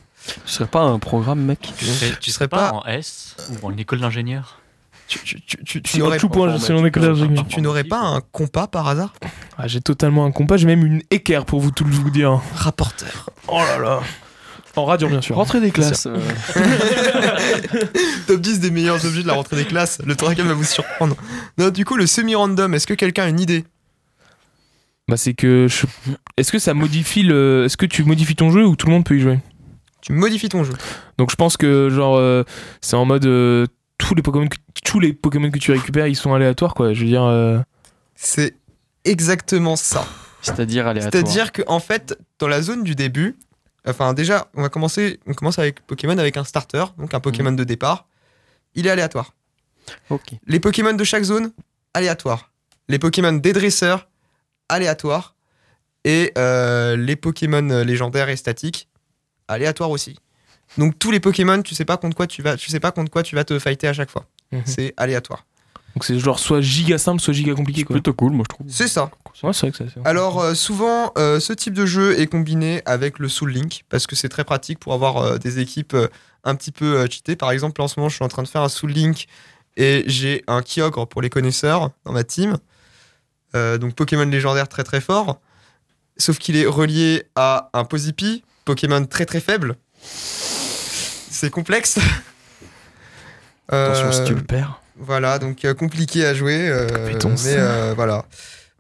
Ce 0.46 0.56
serait 0.56 0.68
pas 0.70 0.82
un 0.82 1.00
programme, 1.00 1.42
mec 1.42 1.72
Tu 1.78 1.86
serais, 1.86 2.12
tu 2.20 2.32
serais 2.32 2.48
pas- 2.48 2.70
pas 2.72 2.76
en 2.78 2.86
S 2.86 3.36
ou 3.62 3.68
en 3.68 3.76
école 3.78 4.00
d'ingénieur 4.00 4.60
Tu, 5.08 5.20
tu, 5.20 5.42
tu, 5.42 5.58
tu, 5.58 5.64
tu 5.66 5.82
Tu 5.82 6.00
n'aurais 6.00 6.18
pas- 6.18 8.00
tu 8.00 8.16
un 8.16 8.22
compas 8.32 8.68
par 8.68 8.88
hasard 8.88 9.14
Ah, 9.58 9.68
j'ai 9.68 9.82
totalement 9.82 10.26
un 10.26 10.32
compas, 10.32 10.56
j'ai 10.58 10.66
même 10.66 10.86
une 10.86 11.02
équerre 11.12 11.46
pour 11.46 11.60
vous 11.60 11.72
tout 11.72 11.86
vous 11.86 12.10
dire. 12.10 12.42
Rapporteur. 12.56 13.30
Oh 13.48 13.60
là 13.60 13.78
là. 13.80 14.00
En 14.76 14.86
radio, 14.86 15.08
bien 15.08 15.22
sûr. 15.22 15.36
Rentrée 15.36 15.62
des 15.62 15.70
classes. 15.72 16.08
euh, 16.08 16.18
Top 18.28 18.42
10 18.42 18.60
des 18.60 18.72
meilleurs 18.72 19.06
objets 19.06 19.22
de 19.22 19.28
la 19.28 19.34
rentrée 19.34 19.56
des 19.58 19.66
classes. 19.66 20.00
Le 20.06 20.16
Toragam 20.16 20.48
va 20.48 20.54
vous 20.54 20.64
surprendre. 20.64 21.16
Non, 21.58 21.70
du 21.70 21.86
coup, 21.86 21.96
le 21.96 22.08
semi-random, 22.08 22.74
est-ce 22.74 22.88
que 22.88 22.94
quelqu'un 22.96 23.26
a 23.26 23.30
une 23.30 23.40
idée 23.40 23.66
Bah, 25.08 25.18
c'est 25.18 25.34
que. 25.36 25.68
je- 25.70 25.86
Est-ce 26.38 26.52
que 26.52 26.58
ça 26.60 26.74
modifie 26.74 27.22
le. 27.24 27.64
Est-ce 27.66 27.78
que 27.78 27.86
tu 27.86 28.04
modifies 28.04 28.36
ton 28.36 28.50
jeu 28.52 28.66
ou 28.66 28.76
tout 28.76 28.88
le 28.88 28.94
monde 28.94 29.04
peut 29.06 29.16
y 29.18 29.20
jouer? 29.20 29.40
Tu 30.04 30.12
modifies 30.14 30.50
ton 30.50 30.64
jeu. 30.64 30.74
Donc, 31.18 31.32
je 31.32 31.36
pense 31.36 31.56
que, 31.58 31.90
genre, 31.90 32.18
euh, 32.18 32.44
c'est 32.82 32.96
en 32.96 33.06
mode. 33.06 33.26
euh, 33.26 33.66
tous, 33.98 34.16
les 34.16 34.22
Pokémon 34.22 34.48
que, 34.48 34.58
tous 34.84 35.00
les 35.00 35.14
Pokémon 35.14 35.50
que 35.50 35.58
tu 35.60 35.72
récupères, 35.72 36.08
ils 36.08 36.16
sont 36.16 36.34
aléatoires, 36.34 36.74
quoi. 36.74 36.94
Je 36.94 37.00
veux 37.02 37.06
dire. 37.08 37.24
euh, 37.24 37.60
C'est 38.16 38.56
exactement 39.06 39.76
ça. 39.76 40.06
C'est-à-dire 40.42 40.88
aléatoire. 40.88 41.12
C'est-à-dire 41.14 41.52
que 41.54 41.62
en 41.68 41.80
fait, 41.80 42.18
dans 42.40 42.50
la 42.50 42.62
zone 42.62 42.84
du 42.84 42.96
début, 42.96 43.38
enfin 43.88 44.14
déjà, 44.14 44.48
on 44.56 44.62
va 44.62 44.68
commencer, 44.70 45.20
on 45.26 45.34
commence 45.34 45.58
avec 45.58 45.80
Pokémon 45.88 46.18
avec 46.18 46.36
un 46.36 46.44
starter, 46.44 46.84
donc 46.98 47.14
un 47.14 47.22
Pokémon 47.22 47.52
Mhm. 47.52 47.56
de 47.58 47.64
départ. 47.64 48.08
Il 48.76 48.86
est 48.88 48.90
aléatoire. 48.90 49.34
Ok. 50.10 50.24
Les 50.48 50.60
Pokémon 50.60 50.94
de 50.94 51.04
chaque 51.06 51.24
zone, 51.24 51.52
aléatoire. 51.94 52.52
Les 52.90 53.00
Pokémon 53.00 53.32
des 53.32 53.54
dresseurs, 53.54 54.10
aléatoire. 54.68 55.36
Et 56.04 56.34
euh, 56.38 56.98
les 56.98 57.16
Pokémon 57.16 57.84
légendaires 57.86 58.28
et 58.28 58.36
statiques, 58.36 58.90
aléatoire 59.48 59.90
aussi. 59.90 60.18
Donc 60.78 60.98
tous 60.98 61.12
les 61.12 61.20
Pokémon, 61.20 61.62
tu 61.62 61.76
sais 61.76 61.86
pas 61.86 61.98
contre 61.98 62.16
quoi 62.16 62.28
tu 62.28 62.42
vas, 62.42 62.58
tu 62.58 62.70
sais 62.70 62.80
pas 62.80 62.92
contre 62.92 63.12
quoi 63.12 63.24
tu 63.24 63.36
vas 63.36 63.44
te 63.44 63.58
fighter 63.60 63.88
à 63.88 63.94
chaque 63.94 64.10
fois. 64.10 64.26
Mhm. 64.52 64.62
C'est 64.66 64.94
aléatoire. 64.98 65.46
Donc, 65.96 66.06
c'est 66.06 66.18
genre 66.18 66.40
soit 66.40 66.60
giga 66.62 66.98
simple, 66.98 67.22
soit 67.22 67.36
giga 67.36 67.54
compliqué, 67.54 67.82
C'est 67.82 67.94
plutôt 67.94 68.14
cool, 68.14 68.32
moi 68.34 68.44
je 68.50 68.56
trouve. 68.56 68.66
C'est 68.68 68.88
ça. 68.88 69.12
Ouais, 69.44 69.54
c'est 69.54 69.68
vrai 69.68 69.72
que 69.72 69.78
ça. 69.78 69.84
c'est- 69.94 70.08
Alors 70.08 70.40
euh, 70.42 70.56
souvent, 70.56 71.12
euh, 71.20 71.40
ce 71.40 71.54
type 71.54 71.76
de 71.76 71.86
jeu 71.86 72.20
est 72.20 72.26
combiné 72.26 72.82
avec 72.86 73.20
le 73.20 73.30
Soul 73.30 73.52
Link 73.52 73.84
parce 73.90 74.08
que 74.08 74.16
c'est 74.16 74.30
très 74.30 74.44
pratique 74.44 74.80
pour 74.80 74.94
avoir 74.94 75.18
euh, 75.18 75.38
des 75.38 75.60
équipes 75.60 75.94
euh, 75.94 76.08
un 76.44 76.56
petit 76.56 76.72
peu 76.72 76.98
euh, 76.98 77.08
cheatées. 77.08 77.36
Par 77.36 77.52
exemple, 77.52 77.80
en 77.80 77.88
ce 77.88 78.00
moment, 78.00 78.10
je 78.10 78.16
suis 78.16 78.26
en 78.26 78.28
train 78.28 78.42
de 78.42 78.48
faire 78.48 78.62
un 78.64 78.70
Soul 78.70 78.92
Link 78.92 79.28
et 79.78 80.04
j'ai 80.08 80.44
un 80.48 80.64
Kyogre 80.64 81.08
pour 81.08 81.22
les 81.22 81.30
connaisseurs 81.30 81.92
dans 82.06 82.12
ma 82.12 82.24
team. 82.24 82.58
Euh, 83.56 83.78
donc 83.78 83.94
Pokémon 83.94 84.26
légendaire 84.26 84.68
très 84.68 84.84
très 84.84 85.02
fort. 85.02 85.40
Sauf 86.18 86.40
qu'il 86.40 86.56
est 86.56 86.66
relié 86.66 87.24
à 87.36 87.70
un 87.74 87.84
Posipi, 87.86 88.44
Pokémon 88.66 89.06
très 89.06 89.26
très 89.26 89.40
faible. 89.40 89.76
C'est 90.02 91.50
complexe. 91.50 92.00
Attention 93.70 94.12
si 94.12 94.24
tu 94.26 94.36
le 94.36 94.44
perds. 94.44 94.82
voilà, 94.98 95.40
donc 95.40 95.66
euh, 95.66 95.74
compliqué 95.74 96.26
à 96.26 96.34
jouer. 96.34 96.68
euh, 96.70 97.10
Putain, 97.10 97.30
mais 97.30 97.38
ça. 97.38 97.48
euh, 97.50 97.94
voilà. 97.96 98.26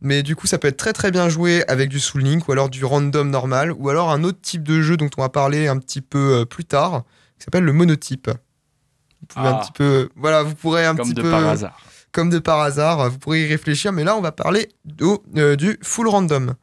Mais 0.01 0.21
du 0.21 0.35
coup, 0.35 0.47
ça 0.47 0.57
peut 0.57 0.67
être 0.67 0.77
très 0.77 0.91
très 0.93 1.11
bien 1.11 1.29
joué 1.29 1.63
avec 1.69 1.87
du 1.89 1.99
Soul 1.99 2.23
Link 2.23 2.47
ou 2.47 2.51
alors 2.51 2.69
du 2.69 2.83
random 2.83 3.29
normal 3.29 3.71
ou 3.71 3.89
alors 3.89 4.11
un 4.11 4.23
autre 4.25 4.39
type 4.41 4.63
de 4.63 4.81
jeu 4.81 4.97
dont 4.97 5.09
on 5.17 5.21
va 5.21 5.29
parler 5.29 5.67
un 5.67 5.77
petit 5.77 6.01
peu 6.01 6.39
euh, 6.41 6.45
plus 6.45 6.65
tard 6.65 7.03
qui 7.39 7.45
s'appelle 7.45 7.63
le 7.63 7.71
monotype. 7.73 8.29
Vous 8.29 9.27
pouvez 9.27 9.47
un 9.47 9.53
Ah. 9.53 9.61
petit 9.63 9.71
peu, 9.71 10.09
voilà, 10.17 10.43
vous 10.43 10.55
pourrez 10.55 10.85
un 10.85 10.95
Comme 10.95 11.05
petit 11.07 11.13
de 11.13 11.21
peu, 11.21 11.31
par 11.31 11.47
hasard. 11.47 11.79
comme 12.11 12.29
de 12.29 12.39
par 12.39 12.59
hasard, 12.59 13.09
vous 13.09 13.17
pourrez 13.17 13.43
y 13.45 13.47
réfléchir. 13.47 13.93
Mais 13.93 14.03
là, 14.03 14.17
on 14.17 14.21
va 14.21 14.33
parler 14.33 14.67
au- 15.01 15.23
euh, 15.37 15.55
du 15.55 15.79
full 15.81 16.09
random. 16.09 16.53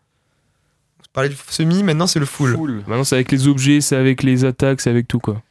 Parlait 1.13 1.29
du 1.29 1.37
semi, 1.49 1.83
maintenant 1.83 2.07
c'est 2.07 2.21
le 2.21 2.27
full. 2.27 2.55
Full. 2.55 2.85
Maintenant, 2.87 3.05
c'est 3.05 3.17
avec 3.17 3.33
les 3.33 3.49
objets, 3.49 3.81
c'est 3.81 3.97
avec 3.97 4.23
les 4.23 4.45
attaques, 4.45 4.81
c'est 4.81 4.91
avec 4.91 5.09
tout, 5.09 5.19
quoi. 5.19 5.43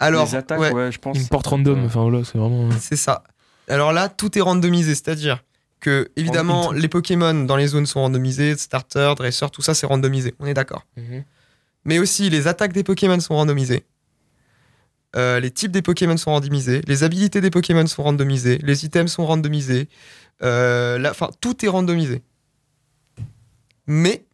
Alors, 0.00 0.26
les 0.26 0.34
attaques, 0.34 0.58
ouais, 0.60 0.72
ouais, 0.72 0.90
je 0.92 0.98
pense. 0.98 1.16
Import 1.16 1.42
random, 1.46 1.84
enfin 1.84 2.02
voilà, 2.02 2.24
c'est 2.24 2.36
vraiment. 2.38 2.68
C'est 2.80 2.96
ça. 2.96 3.22
Alors 3.68 3.92
là, 3.92 4.08
tout 4.08 4.36
est 4.36 4.40
randomisé, 4.40 4.90
c'est-à-dire 4.94 5.42
que 5.80 6.10
évidemment 6.16 6.72
les 6.72 6.88
Pokémon 6.88 7.34
dans 7.44 7.56
les 7.56 7.66
zones 7.68 7.86
sont 7.86 8.00
randomisés, 8.00 8.56
starter, 8.56 9.12
dresseur, 9.16 9.50
tout 9.50 9.60
ça 9.62 9.74
c'est 9.74 9.86
randomisé. 9.86 10.34
On 10.40 10.46
est 10.46 10.54
d'accord. 10.54 10.86
Mais 11.84 11.98
aussi 11.98 12.30
les 12.30 12.46
attaques 12.48 12.72
des 12.72 12.82
Pokémon 12.82 13.20
sont 13.20 13.34
randomisées. 13.36 13.84
Euh, 15.14 15.38
les 15.40 15.50
types 15.50 15.70
des 15.70 15.82
Pokémon 15.82 16.16
sont 16.16 16.32
randomisés, 16.32 16.80
les 16.88 17.04
habilités 17.04 17.40
des 17.40 17.50
Pokémon 17.50 17.86
sont 17.86 18.02
randomisées, 18.02 18.58
les 18.62 18.84
items 18.86 19.12
sont 19.12 19.24
randomisés, 19.26 19.88
euh, 20.42 20.98
la- 20.98 21.12
tout 21.40 21.64
est 21.64 21.68
randomisé. 21.68 22.22
Mais, 23.86 24.24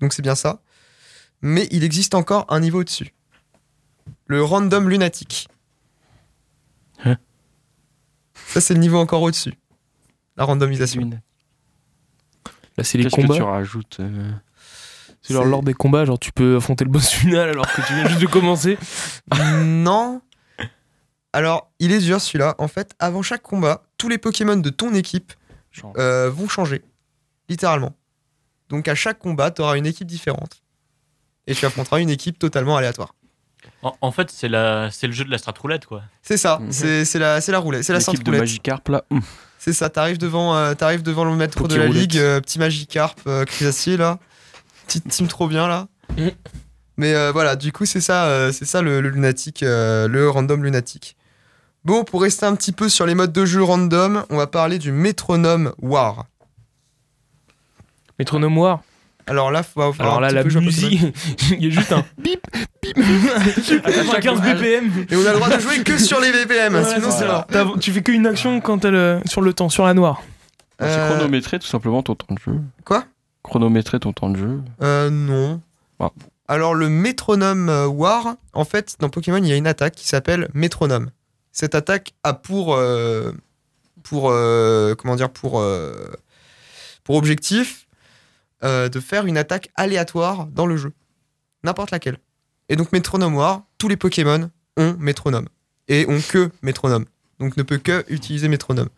donc 0.00 0.12
c'est 0.12 0.22
bien 0.22 0.34
ça, 0.34 0.60
mais 1.42 1.66
il 1.70 1.84
existe 1.84 2.14
encore 2.14 2.46
un 2.48 2.60
niveau 2.60 2.80
au-dessus. 2.80 3.14
Le 4.26 4.42
random 4.42 4.88
lunatique. 4.88 5.48
Hein 7.04 7.16
Ça 8.46 8.60
c'est 8.60 8.74
le 8.74 8.80
niveau 8.80 8.98
encore 8.98 9.22
au-dessus. 9.22 9.54
La 10.36 10.44
randomisation. 10.44 11.00
Une- 11.02 11.20
Là, 12.76 12.82
c'est 12.82 12.98
les 12.98 13.04
Qu'est-ce 13.04 13.14
que 13.16 13.20
combats. 13.20 13.36
tu 13.36 13.42
rajoutes 13.42 13.98
euh, 14.00 14.32
C'est 15.22 15.32
genre 15.32 15.44
lors 15.44 15.62
des 15.62 15.74
combats, 15.74 16.04
genre 16.04 16.18
tu 16.18 16.32
peux 16.32 16.56
affronter 16.56 16.84
le 16.84 16.90
boss 16.90 17.08
final 17.10 17.48
alors 17.48 17.70
que 17.72 17.80
tu 17.86 17.94
viens 17.94 18.08
juste 18.08 18.20
de 18.20 18.26
commencer. 18.26 18.76
non. 19.64 20.20
Alors, 21.32 21.70
il 21.78 21.92
est 21.92 22.00
dur 22.00 22.20
celui-là. 22.20 22.56
En 22.58 22.66
fait, 22.66 22.94
avant 22.98 23.22
chaque 23.22 23.42
combat, 23.42 23.84
tous 23.96 24.08
les 24.08 24.18
Pokémon 24.18 24.56
de 24.56 24.70
ton 24.70 24.92
équipe 24.94 25.32
euh, 25.96 26.30
vont 26.30 26.48
changer. 26.48 26.82
Littéralement. 27.48 27.94
Donc 28.74 28.88
à 28.88 28.94
chaque 28.94 29.18
combat, 29.18 29.50
tu 29.50 29.62
auras 29.62 29.76
une 29.76 29.86
équipe 29.86 30.06
différente. 30.06 30.62
Et 31.46 31.54
tu 31.54 31.64
affronteras 31.66 32.00
une 32.00 32.10
équipe 32.10 32.38
totalement 32.38 32.76
aléatoire. 32.76 33.14
En, 33.82 33.94
en 34.00 34.10
fait, 34.12 34.30
c'est 34.30 34.48
la, 34.48 34.90
c'est 34.90 35.06
le 35.06 35.12
jeu 35.12 35.24
de 35.24 35.30
la 35.30 35.38
strat 35.38 35.54
roulette, 35.60 35.86
quoi. 35.86 36.02
C'est 36.22 36.36
ça, 36.36 36.58
Mhm. 36.60 36.72
c'est 36.72 37.04
c'est 37.04 37.18
la, 37.18 37.40
c'est 37.40 37.52
la 37.52 37.58
roulette, 37.58 37.84
c'est 37.84 37.92
la 37.92 37.98
L'équipe 38.00 38.22
de 38.22 38.30
roulette. 38.30 38.40
Magikarp 38.42 38.88
là. 38.88 39.04
hum. 39.10 39.20
C'est 39.58 39.72
ça, 39.72 39.88
t'arrives 39.88 40.18
devant, 40.18 40.54
euh, 40.56 40.74
t'arrives 40.74 41.02
devant 41.02 41.24
le 41.24 41.34
maître 41.36 41.66
de 41.68 41.76
la 41.76 41.86
ligue, 41.86 42.18
euh, 42.18 42.40
petit 42.40 42.58
Magikarp, 42.58 43.18
euh, 43.26 43.44
Crisacier 43.44 43.96
là. 43.96 44.18
Petite 44.86 45.08
team 45.08 45.28
trop 45.28 45.48
bien 45.48 45.66
là. 45.68 45.86
Mm. 46.18 46.28
Mais 46.98 47.14
euh, 47.14 47.32
voilà, 47.32 47.56
du 47.56 47.72
coup, 47.72 47.86
c'est 47.86 48.00
ça, 48.02 48.26
euh, 48.26 48.52
c'est 48.52 48.66
ça 48.66 48.82
le, 48.82 49.00
le 49.00 49.08
lunatique, 49.08 49.62
euh, 49.62 50.06
le 50.08 50.28
random 50.28 50.62
lunatique. 50.62 51.16
Bon, 51.84 52.04
pour 52.04 52.22
rester 52.22 52.46
un 52.46 52.54
petit 52.56 52.72
peu 52.72 52.88
sur 52.88 53.04
les 53.06 53.14
modes 53.14 53.32
de 53.32 53.44
jeu 53.46 53.62
random, 53.62 54.24
on 54.30 54.36
va 54.36 54.46
parler 54.46 54.78
du 54.78 54.92
métronome 54.92 55.72
War. 55.80 56.26
Métronome 58.18 58.56
War. 58.58 58.80
Alors 59.26 59.50
là, 59.50 59.62
faut 59.62 59.80
avoir 59.80 60.00
Alors 60.06 60.18
un 60.18 60.20
là, 60.20 60.28
petit 60.28 60.34
la 60.36 60.42
peu 60.44 60.60
musique, 60.60 61.00
il 61.52 61.64
y 61.64 61.66
a 61.68 61.70
juste 61.70 61.92
un 61.92 62.04
bip, 62.18 62.40
bip. 62.82 62.98
à 63.86 63.90
95 64.20 64.40
BPM. 64.42 65.06
Et 65.10 65.16
on 65.16 65.24
a 65.26 65.30
le 65.32 65.36
droit 65.38 65.48
de 65.48 65.58
jouer 65.60 65.82
que 65.82 65.96
sur 65.98 66.20
les 66.20 66.30
VPM, 66.30 66.74
Ouais, 66.74 66.84
sinon 66.84 67.10
c'est. 67.10 67.26
T'as- 67.52 67.66
Tu 67.80 67.90
fais 67.92 68.02
qu'une 68.02 68.26
action 68.26 68.60
quand 68.60 68.84
elle 68.84 69.22
sur 69.26 69.40
le 69.40 69.52
temps, 69.54 69.68
sur 69.70 69.86
la 69.86 69.94
noire. 69.94 70.22
C'est 70.78 70.86
Euh, 70.86 71.08
chronométrer 71.14 71.58
tout 71.58 71.66
simplement 71.66 72.02
ton 72.02 72.14
temps 72.16 72.34
de 72.34 72.38
jeu. 72.38 72.60
Quoi? 72.84 73.04
Chronométrer 73.42 73.98
ton 74.00 74.12
temps 74.12 74.28
de 74.28 74.36
jeu. 74.36 74.60
Euh, 74.82 75.08
non. 75.08 75.60
Ah. 76.00 76.10
Alors, 76.48 76.74
le 76.74 76.88
métronome 76.90 77.68
euh, 77.70 77.86
War, 77.86 78.34
en 78.52 78.64
fait, 78.64 78.96
dans 79.00 79.08
Pokémon, 79.08 79.38
il 79.38 79.46
y 79.46 79.52
a 79.52 79.56
une 79.56 79.66
attaque 79.66 79.94
qui 79.94 80.06
s'appelle 80.06 80.48
métronome. 80.52 81.10
Cette 81.52 81.74
attaque 81.74 82.12
a 82.24 82.34
pour. 82.34 82.74
euh, 82.74 83.32
pour. 84.02 84.28
euh, 84.30 84.94
comment 84.96 85.16
dire 85.16 85.30
Pour. 85.30 85.60
euh, 85.60 85.92
pour 87.04 87.16
objectif 87.16 87.83
euh, 88.64 88.88
de 88.88 89.00
faire 89.00 89.26
une 89.26 89.36
attaque 89.36 89.70
aléatoire 89.76 90.46
dans 90.46 90.66
le 90.66 90.76
jeu. 90.76 90.92
N'importe 91.62 91.90
laquelle. 91.90 92.18
Et 92.68 92.76
donc, 92.76 92.92
métronome 92.92 93.34
War, 93.36 93.62
tous 93.78 93.88
les 93.88 93.96
Pokémon 93.96 94.50
ont 94.76 94.96
métronome. 94.98 95.48
Et 95.88 96.06
ont 96.08 96.20
que 96.20 96.50
métronome. 96.62 97.04
Donc, 97.40 97.56
ne 97.56 97.62
peut 97.62 97.78
que 97.78 98.04
utiliser 98.08 98.48
métronome. 98.48 98.88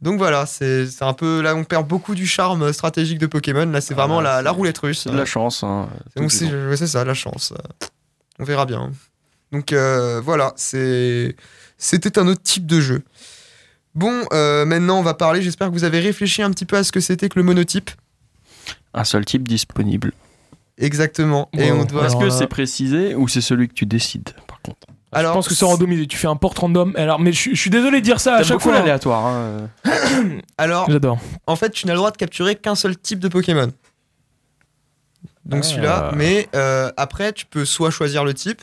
Donc 0.00 0.18
voilà, 0.18 0.44
c'est 0.44 0.86
un 1.00 1.14
peu. 1.14 1.40
Là, 1.40 1.54
on 1.56 1.64
perd 1.64 1.86
beaucoup 1.88 2.14
du 2.14 2.26
charme 2.26 2.72
stratégique 2.74 3.18
de 3.18 3.26
Pokémon. 3.26 3.64
Là, 3.64 3.80
c'est 3.80 3.94
Ah, 3.94 3.96
vraiment 3.96 4.20
la, 4.20 4.42
la 4.42 4.50
roulette 4.50 4.76
russe. 4.78 5.06
De 5.06 5.16
la 5.16 5.24
chance. 5.24 5.62
Hein, 5.62 5.88
Donc 6.16 6.30
c'est 6.30 6.86
ça, 6.86 7.04
la 7.04 7.14
chance. 7.14 7.54
On 8.38 8.44
verra 8.44 8.66
bien. 8.66 8.90
Donc 9.50 9.72
euh, 9.72 10.20
voilà, 10.20 10.52
c'était 10.56 12.18
un 12.18 12.26
autre 12.26 12.42
type 12.42 12.66
de 12.66 12.80
jeu. 12.80 13.02
Bon, 13.94 14.24
euh, 14.32 14.64
maintenant 14.66 14.98
on 14.98 15.02
va 15.02 15.14
parler, 15.14 15.40
j'espère 15.40 15.68
que 15.68 15.72
vous 15.72 15.84
avez 15.84 16.00
réfléchi 16.00 16.42
un 16.42 16.50
petit 16.50 16.64
peu 16.66 16.76
à 16.76 16.82
ce 16.84 16.90
que 16.92 17.00
c'était 17.00 17.28
que 17.28 17.38
le 17.38 17.44
monotype. 17.44 17.90
Un 18.94 19.04
seul 19.04 19.24
type 19.24 19.46
disponible. 19.48 20.12
Exactement. 20.78 21.48
Et 21.56 21.70
Bon, 21.70 21.80
on 21.80 21.84
doit... 21.84 22.06
Est-ce 22.06 22.16
que 22.16 22.30
c'est 22.30 22.46
précisé 22.46 23.14
ou 23.14 23.28
c'est 23.28 23.40
celui 23.40 23.68
que 23.68 23.74
tu 23.74 23.86
décides 23.86 24.30
par 24.46 24.60
contre 24.60 24.86
Alors, 25.12 25.32
je 25.32 25.38
pense 25.38 25.48
que 25.48 25.54
c'est 25.54 25.64
randomisé. 25.64 26.06
Tu 26.06 26.16
fais 26.16 26.26
un 26.26 26.36
porte 26.36 26.58
random. 26.58 26.92
Alors, 26.96 27.20
mais 27.20 27.32
je, 27.32 27.38
suis- 27.38 27.54
je 27.54 27.60
suis 27.60 27.70
désolé 27.70 28.00
de 28.00 28.04
dire 28.04 28.20
ça 28.20 28.36
à 28.36 28.42
chaque 28.42 28.60
fois. 28.60 28.74
hein. 28.74 28.78
l'aléatoire. 28.80 29.24
hein, 29.26 29.68
euh. 29.86 30.40
Alors, 30.58 30.90
J'adore. 30.90 31.18
en 31.46 31.56
fait, 31.56 31.70
tu 31.70 31.86
n'as 31.86 31.92
le 31.92 31.98
droit 31.98 32.10
de 32.10 32.16
capturer 32.16 32.56
qu'un 32.56 32.74
seul 32.74 32.96
type 32.96 33.20
de 33.20 33.28
Pokémon. 33.28 33.70
Donc 35.44 35.60
Ah. 35.64 35.68
celui-là, 35.68 36.12
mais 36.16 36.48
euh, 36.54 36.90
après, 36.96 37.32
tu 37.32 37.46
peux 37.46 37.64
soit 37.64 37.90
choisir 37.90 38.24
le 38.24 38.32
type, 38.34 38.62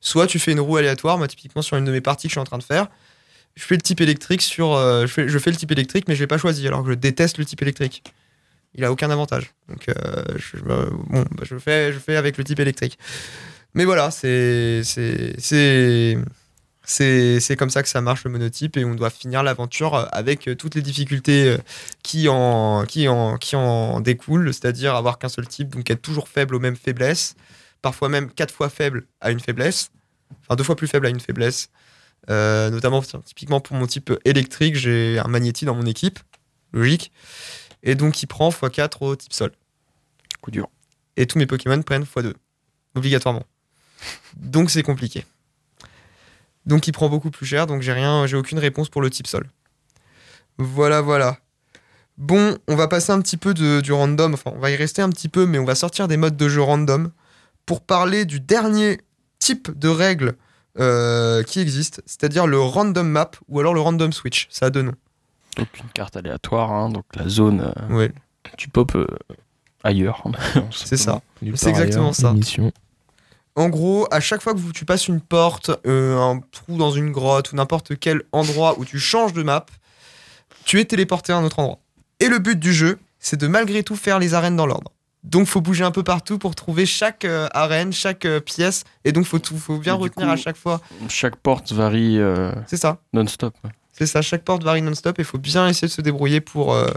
soit 0.00 0.26
tu 0.26 0.38
fais 0.38 0.52
une 0.52 0.60
roue 0.60 0.76
aléatoire. 0.76 1.18
Moi, 1.18 1.28
typiquement, 1.28 1.62
sur 1.62 1.76
une 1.76 1.84
de 1.84 1.92
mes 1.92 2.00
parties 2.00 2.26
que 2.26 2.30
je 2.30 2.34
suis 2.34 2.40
en 2.40 2.44
train 2.44 2.58
de 2.58 2.62
faire, 2.64 2.88
je 3.54 3.64
fais 3.64 3.76
le 3.76 3.80
type 3.82 4.00
électrique 4.00 4.42
sur. 4.42 4.74
euh, 4.74 5.02
je, 5.02 5.12
fais, 5.12 5.28
je 5.28 5.38
fais 5.38 5.50
le 5.50 5.56
type 5.56 5.70
électrique, 5.72 6.04
mais 6.08 6.14
je 6.14 6.20
l'ai 6.20 6.26
pas 6.26 6.38
choisi, 6.38 6.66
alors 6.66 6.82
que 6.82 6.90
je 6.90 6.94
déteste 6.94 7.38
le 7.38 7.44
type 7.44 7.62
électrique. 7.62 8.02
Il 8.76 8.84
a 8.84 8.92
aucun 8.92 9.10
avantage. 9.10 9.52
Donc, 9.68 9.90
je, 10.36 11.58
fais, 11.58 12.16
avec 12.16 12.36
le 12.36 12.44
type 12.44 12.60
électrique. 12.60 12.98
Mais 13.74 13.84
voilà, 13.84 14.10
c'est. 14.10 14.82
Comme 17.58 17.70
ça 17.70 17.82
que 17.82 17.88
ça 17.88 18.00
marche 18.00 18.24
le 18.24 18.30
monotype 18.30 18.76
et 18.76 18.84
on 18.84 18.94
doit 18.94 19.10
finir 19.10 19.42
l'aventure 19.42 20.08
avec 20.12 20.48
euh, 20.48 20.54
toutes 20.54 20.74
les 20.74 20.82
difficultés 20.82 21.50
euh, 21.50 21.58
qui 22.02 22.28
en, 22.28 24.00
découlent, 24.00 24.54
c'est-à-dire 24.54 24.94
avoir 24.94 25.18
qu'un 25.18 25.28
seul 25.28 25.46
type, 25.46 25.70
donc 25.70 25.90
être 25.90 26.00
toujours 26.00 26.28
faible 26.28 26.54
aux 26.54 26.60
mêmes 26.60 26.76
faiblesses, 26.76 27.34
parfois 27.82 28.08
même 28.08 28.30
quatre 28.30 28.54
fois 28.54 28.70
faible 28.70 29.06
à 29.20 29.30
une 29.30 29.40
faiblesse, 29.40 29.90
enfin 30.42 30.56
deux 30.56 30.64
fois 30.64 30.76
plus 30.76 30.88
faible 30.88 31.06
à 31.06 31.10
une 31.10 31.20
faiblesse. 31.20 31.68
Euh, 32.30 32.70
notamment, 32.70 33.02
typiquement 33.24 33.60
pour 33.60 33.76
mon 33.76 33.86
type 33.86 34.12
électrique, 34.24 34.74
j'ai 34.76 35.18
un 35.18 35.28
magnéti 35.28 35.64
dans 35.64 35.74
mon 35.74 35.86
équipe, 35.86 36.18
logique, 36.72 37.12
et 37.82 37.94
donc 37.94 38.22
il 38.22 38.26
prend 38.26 38.50
x4 38.50 38.96
au 39.00 39.16
type 39.16 39.32
sol. 39.32 39.52
Coup 40.40 40.50
dur. 40.50 40.68
Et 41.16 41.26
tous 41.26 41.38
mes 41.38 41.46
Pokémon 41.46 41.80
prennent 41.82 42.04
x2, 42.04 42.34
obligatoirement. 42.94 43.44
Donc 44.36 44.70
c'est 44.70 44.82
compliqué. 44.82 45.24
Donc 46.66 46.88
il 46.88 46.92
prend 46.92 47.08
beaucoup 47.08 47.30
plus 47.30 47.46
cher, 47.46 47.66
donc 47.66 47.82
j'ai 47.82 47.92
rien, 47.92 48.26
j'ai 48.26 48.36
aucune 48.36 48.58
réponse 48.58 48.88
pour 48.88 49.00
le 49.00 49.10
type 49.10 49.26
sol. 49.26 49.48
Voilà, 50.58 51.00
voilà. 51.00 51.38
Bon, 52.18 52.56
on 52.66 52.76
va 52.76 52.88
passer 52.88 53.12
un 53.12 53.20
petit 53.20 53.36
peu 53.36 53.54
de, 53.54 53.80
du 53.80 53.92
random, 53.92 54.34
enfin 54.34 54.50
on 54.54 54.58
va 54.58 54.70
y 54.70 54.76
rester 54.76 55.02
un 55.02 55.10
petit 55.10 55.28
peu, 55.28 55.46
mais 55.46 55.58
on 55.58 55.64
va 55.64 55.74
sortir 55.74 56.08
des 56.08 56.16
modes 56.16 56.36
de 56.36 56.48
jeu 56.48 56.62
random 56.62 57.10
pour 57.66 57.82
parler 57.82 58.24
du 58.24 58.40
dernier 58.40 58.98
type 59.38 59.78
de 59.78 59.88
règle 59.88 60.34
euh, 60.78 61.42
qui 61.42 61.60
existe, 61.60 62.02
c'est-à-dire 62.06 62.46
le 62.46 62.58
random 62.58 63.06
map 63.06 63.30
ou 63.48 63.60
alors 63.60 63.74
le 63.74 63.80
random 63.80 64.12
switch. 64.12 64.48
Ça 64.50 64.66
a 64.66 64.70
deux 64.70 64.82
noms. 64.82 64.94
Donc 65.56 65.68
une 65.82 65.88
carte 65.90 66.16
aléatoire, 66.16 66.70
hein, 66.72 66.90
donc 66.90 67.04
la 67.14 67.28
zone 67.28 67.72
euh, 67.90 67.94
Ouais, 67.94 68.12
tu 68.58 68.68
pop 68.68 68.94
euh, 68.94 69.06
ailleurs. 69.84 70.22
c'est 70.70 70.96
ça. 70.96 71.22
C'est 71.54 71.70
exactement 71.70 72.04
ailleurs, 72.10 72.14
ça. 72.14 72.34
En 73.54 73.68
gros, 73.70 74.06
à 74.10 74.20
chaque 74.20 74.42
fois 74.42 74.52
que 74.52 74.60
tu 74.72 74.84
passes 74.84 75.08
une 75.08 75.20
porte, 75.20 75.70
euh, 75.86 76.18
un 76.18 76.40
trou 76.52 76.76
dans 76.76 76.90
une 76.90 77.10
grotte 77.10 77.52
ou 77.52 77.56
n'importe 77.56 77.98
quel 77.98 78.22
endroit 78.32 78.78
où 78.78 78.84
tu 78.84 78.98
changes 78.98 79.32
de 79.32 79.42
map, 79.42 79.64
tu 80.66 80.78
es 80.78 80.84
téléporté 80.84 81.32
à 81.32 81.38
un 81.38 81.44
autre 81.44 81.58
endroit. 81.60 81.78
Et 82.20 82.28
le 82.28 82.38
but 82.38 82.58
du 82.58 82.74
jeu, 82.74 82.98
c'est 83.18 83.38
de 83.40 83.46
malgré 83.46 83.82
tout 83.82 83.96
faire 83.96 84.18
les 84.18 84.34
arènes 84.34 84.56
dans 84.56 84.66
l'ordre. 84.66 84.92
Donc 85.24 85.46
faut 85.46 85.60
bouger 85.60 85.84
un 85.84 85.90
peu 85.90 86.02
partout 86.04 86.38
pour 86.38 86.54
trouver 86.54 86.86
chaque 86.86 87.24
euh, 87.24 87.48
arène, 87.52 87.92
chaque 87.92 88.26
euh, 88.26 88.40
pièce, 88.40 88.84
et 89.04 89.10
donc 89.12 89.24
faut 89.24 89.38
tout, 89.40 89.56
faut 89.56 89.78
bien 89.78 89.94
Et 89.94 89.98
retenir 89.98 90.26
coup- 90.28 90.32
à 90.32 90.36
chaque 90.36 90.56
fois. 90.56 90.80
Chaque 91.08 91.36
porte 91.36 91.72
varie 91.72 92.18
euh, 92.18 92.52
C'est 92.66 92.76
ça, 92.76 92.98
non-stop. 93.12 93.54
C'est 93.96 94.06
ça. 94.06 94.22
Chaque 94.22 94.42
porte 94.42 94.62
varie 94.62 94.82
non-stop 94.82 95.18
et 95.18 95.24
faut 95.24 95.38
bien 95.38 95.66
essayer 95.68 95.88
de 95.88 95.92
se 95.92 96.02
débrouiller 96.02 96.40
pour 96.40 96.74
euh, 96.74 96.90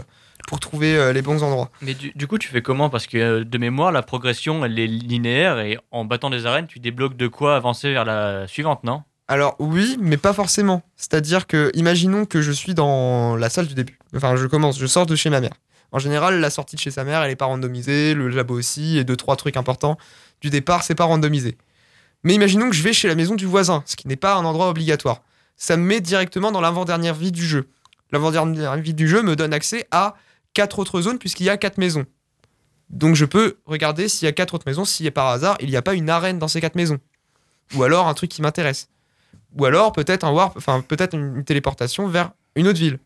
pour 0.48 0.60
trouver 0.60 0.96
euh, 0.96 1.12
les 1.12 1.22
bons 1.22 1.42
endroits. 1.42 1.70
Mais 1.80 1.94
du, 1.94 2.12
du 2.14 2.26
coup, 2.26 2.38
tu 2.38 2.48
fais 2.48 2.62
comment? 2.62 2.90
Parce 2.90 3.06
que 3.06 3.18
euh, 3.18 3.44
de 3.44 3.58
mémoire, 3.58 3.92
la 3.92 4.02
progression, 4.02 4.64
elle 4.64 4.78
est 4.78 4.86
linéaire 4.86 5.58
et 5.60 5.78
en 5.90 6.04
battant 6.04 6.30
des 6.30 6.46
arènes, 6.46 6.66
tu 6.66 6.78
débloques 6.78 7.16
de 7.16 7.28
quoi 7.28 7.56
avancer 7.56 7.92
vers 7.92 8.04
la 8.04 8.46
suivante, 8.46 8.84
non? 8.84 9.02
Alors 9.28 9.54
oui, 9.60 9.96
mais 10.00 10.16
pas 10.16 10.32
forcément. 10.32 10.82
C'est-à-dire 10.96 11.46
que, 11.46 11.70
imaginons 11.74 12.24
que 12.24 12.42
je 12.42 12.50
suis 12.50 12.74
dans 12.74 13.36
la 13.36 13.48
salle 13.48 13.68
du 13.68 13.74
début. 13.74 13.98
Enfin, 14.14 14.34
je 14.36 14.46
commence, 14.46 14.78
je 14.78 14.86
sors 14.86 15.06
de 15.06 15.14
chez 15.14 15.30
ma 15.30 15.40
mère. 15.40 15.54
En 15.92 15.98
général, 15.98 16.40
la 16.40 16.50
sortie 16.50 16.76
de 16.76 16.80
chez 16.80 16.90
sa 16.90 17.04
mère, 17.04 17.22
elle 17.22 17.30
est 17.30 17.36
pas 17.36 17.46
randomisée, 17.46 18.14
le 18.14 18.28
labo 18.28 18.54
aussi, 18.54 18.98
et 18.98 19.04
deux, 19.04 19.16
trois 19.16 19.36
trucs 19.36 19.56
importants 19.56 19.98
du 20.40 20.50
départ, 20.50 20.82
c'est 20.82 20.94
pas 20.94 21.04
randomisé. 21.04 21.56
Mais 22.24 22.34
imaginons 22.34 22.68
que 22.68 22.76
je 22.76 22.82
vais 22.82 22.92
chez 22.92 23.08
la 23.08 23.14
maison 23.14 23.34
du 23.34 23.46
voisin, 23.46 23.82
ce 23.86 23.96
qui 23.96 24.08
n'est 24.08 24.16
pas 24.16 24.34
un 24.34 24.44
endroit 24.44 24.68
obligatoire. 24.68 25.22
Ça 25.60 25.76
me 25.76 25.84
met 25.84 26.00
directement 26.00 26.52
dans 26.52 26.62
l'avant-dernière 26.62 27.14
vie 27.14 27.32
du 27.32 27.46
jeu. 27.46 27.68
L'avant-dernière 28.12 28.76
vie 28.78 28.94
du 28.94 29.06
jeu 29.06 29.22
me 29.22 29.36
donne 29.36 29.52
accès 29.52 29.86
à 29.90 30.16
quatre 30.54 30.78
autres 30.78 31.02
zones, 31.02 31.18
puisqu'il 31.18 31.44
y 31.44 31.50
a 31.50 31.58
quatre 31.58 31.76
maisons. 31.76 32.06
Donc 32.88 33.14
je 33.14 33.26
peux 33.26 33.58
regarder 33.66 34.08
s'il 34.08 34.24
y 34.24 34.28
a 34.28 34.32
quatre 34.32 34.54
autres 34.54 34.64
maisons, 34.66 34.86
si 34.86 35.08
par 35.10 35.28
hasard, 35.28 35.58
il 35.60 35.68
n'y 35.68 35.76
a 35.76 35.82
pas 35.82 35.92
une 35.92 36.08
arène 36.08 36.38
dans 36.38 36.48
ces 36.48 36.62
quatre 36.62 36.76
maisons. 36.76 36.98
Ou 37.76 37.82
alors 37.82 38.08
un 38.08 38.14
truc 38.14 38.30
qui 38.30 38.40
m'intéresse. 38.40 38.88
Ou 39.58 39.66
alors 39.66 39.92
peut-être 39.92 40.24
un 40.24 40.32
warp, 40.32 40.58
peut-être 40.88 41.14
une, 41.14 41.44
téléportation 41.44 42.08
vers 42.08 42.32
une 42.56 42.66
autre 42.66 42.78
ville. 42.78 42.98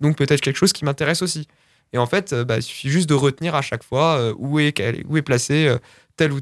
Donc 0.00 0.16
peut-être 0.16 0.40
quelque 0.40 0.56
chose 0.56 0.72
qui 0.72 0.84
m'intéresse 0.84 1.20
aussi. 1.20 1.48
Et 1.92 1.98
en 1.98 2.06
fait, 2.06 2.32
euh, 2.32 2.44
bah, 2.44 2.58
il 2.58 2.62
suffit 2.62 2.90
juste 2.90 3.08
de 3.08 3.14
retenir 3.14 3.56
à 3.56 3.60
chaque 3.60 3.82
fois 3.82 4.18
euh, 4.18 4.34
où 4.38 4.60
est 4.60 4.72
où 5.08 5.16
euh, 5.16 5.78
telle 6.16 6.32
ou 6.32 6.40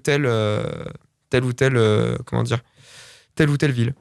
telle 1.55 2.19
comment 2.27 2.43
dire 2.43 2.61
telle 3.35 3.49
ou 3.49 3.57
telle 3.57 3.73
ville 3.73 3.95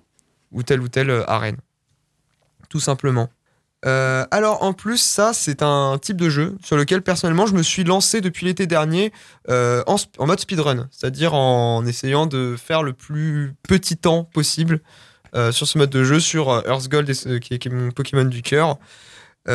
ou 0.51 0.63
telle 0.63 0.81
ou 0.81 0.87
telle 0.87 1.09
euh, 1.09 1.29
arène. 1.29 1.57
Tout 2.69 2.79
simplement. 2.79 3.29
Euh, 3.85 4.25
alors 4.31 4.63
en 4.63 4.73
plus, 4.73 4.97
ça 4.97 5.31
c'est 5.33 5.63
un 5.63 5.97
type 6.01 6.17
de 6.17 6.29
jeu 6.29 6.57
sur 6.63 6.75
lequel 6.75 7.01
personnellement 7.01 7.45
je 7.45 7.53
me 7.53 7.63
suis 7.63 7.85
lancé 7.85 8.19
depuis 8.19 8.45
l'été 8.45 8.67
dernier 8.67 9.13
euh, 9.49 9.83
en, 9.87 10.25
mode 10.25 10.39
speedrun, 10.39 10.89
c'est-à-dire 10.91 11.33
en 11.33 11.85
essayant 11.85 12.25
de 12.25 12.55
faire 12.57 12.83
le 12.83 12.91
plus 12.91 13.55
petit 13.63 13.95
temps 13.95 14.25
possible 14.25 14.81
sur 15.51 15.67
ce 15.67 15.77
mode 15.77 15.91
de 15.91 16.03
jeu, 16.03 16.19
sur 16.19 16.49
Earth 16.67 16.89
Gold, 16.89 17.05
qui, 17.39 17.53
est, 17.53 17.59
qui 17.59 17.67
est 17.67 17.71
mon 17.71 17.91
Pokémon 17.91 18.25
du 18.25 18.41
cœur. 18.41 18.79
Et 19.47 19.51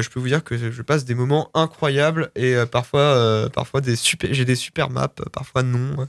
je 0.00 0.08
peux 0.08 0.18
vous 0.18 0.28
dire 0.28 0.42
que 0.42 0.56
je 0.56 0.82
passe 0.82 1.04
des 1.04 1.14
moments 1.14 1.50
incroyables 1.52 2.30
et 2.34 2.56
parfois, 2.72 3.46
parfois 3.52 3.82
j'ai 3.84 4.44
des 4.46 4.54
super 4.54 4.88
maps, 4.88 5.08
parfois 5.32 5.62
non. 5.62 6.08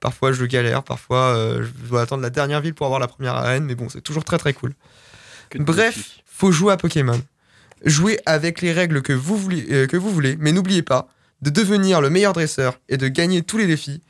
Parfois 0.00 0.32
je 0.32 0.44
galère, 0.44 0.82
parfois 0.82 1.36
euh, 1.36 1.62
je 1.62 1.88
dois 1.88 2.02
attendre 2.02 2.22
la 2.22 2.30
dernière 2.30 2.60
ville 2.60 2.74
pour 2.74 2.86
avoir 2.86 3.00
la 3.00 3.08
première 3.08 3.34
arène, 3.34 3.64
mais 3.64 3.74
bon, 3.74 3.88
c'est 3.88 4.00
toujours 4.00 4.24
très 4.24 4.38
très 4.38 4.52
cool. 4.52 4.74
Que 5.50 5.58
Bref, 5.58 6.20
faut 6.24 6.52
jouer 6.52 6.72
à 6.72 6.76
Pokémon. 6.76 7.20
Jouez 7.84 8.18
avec 8.26 8.60
les 8.60 8.72
règles 8.72 9.02
que 9.02 9.12
vous 9.12 9.36
voulez, 9.36 9.66
euh, 9.70 9.86
que 9.86 9.96
vous 9.96 10.10
voulez 10.10 10.36
mais 10.38 10.52
n'oubliez 10.52 10.82
pas 10.82 11.08
de 11.42 11.50
devenir 11.50 12.00
le 12.00 12.10
meilleur 12.10 12.32
dresseur 12.32 12.78
et 12.88 12.96
de 12.96 13.08
gagner 13.08 13.42
tous 13.42 13.58
les 13.58 13.66
défis. 13.66 14.02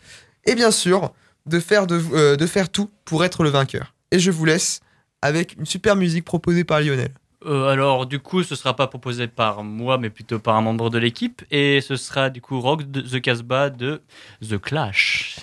Et 0.47 0.55
bien 0.55 0.71
sûr, 0.71 1.13
de 1.47 1.61
faire, 1.61 1.87
de, 1.87 2.01
euh, 2.13 2.37
de 2.37 2.47
faire 2.47 2.69
tout 2.69 2.91
pour 3.05 3.25
être 3.25 3.43
le 3.43 3.51
vainqueur. 3.51 3.95
Et 4.11 4.19
je 4.19 4.31
vous 4.31 4.45
laisse 4.45 4.81
avec 5.23 5.57
une 5.59 5.67
super 5.67 5.97
musique 5.97 6.25
proposée 6.25 6.65
par 6.65 6.81
Lionel. 6.81 7.13
Euh, 7.47 7.69
alors, 7.69 8.07
du 8.07 8.19
coup, 8.19 8.43
ce 8.43 8.55
sera 8.55 8.77
pas 8.77 8.87
proposé 8.87 9.27
par 9.27 9.65
moi, 9.65 9.97
mais 9.99 10.11
plutôt 10.11 10.39
par 10.39 10.57
un 10.57 10.61
membre 10.61 10.91
de 10.91 10.99
l'équipe. 10.99 11.43
Et 11.51 11.81
ce 11.81 11.97
sera 11.97 12.31
du 12.31 12.41
coup 12.41 12.61
Rock 12.61 12.91
de 12.91 13.01
The 13.01 13.21
Casbah 13.21 13.71
de 13.71 14.03
The 14.47 14.59
Clash. 14.59 15.37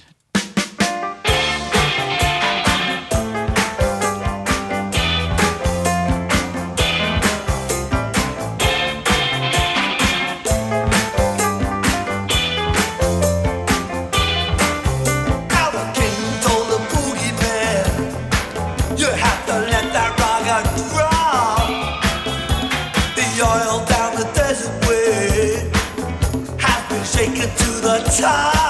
time. 28.19 28.66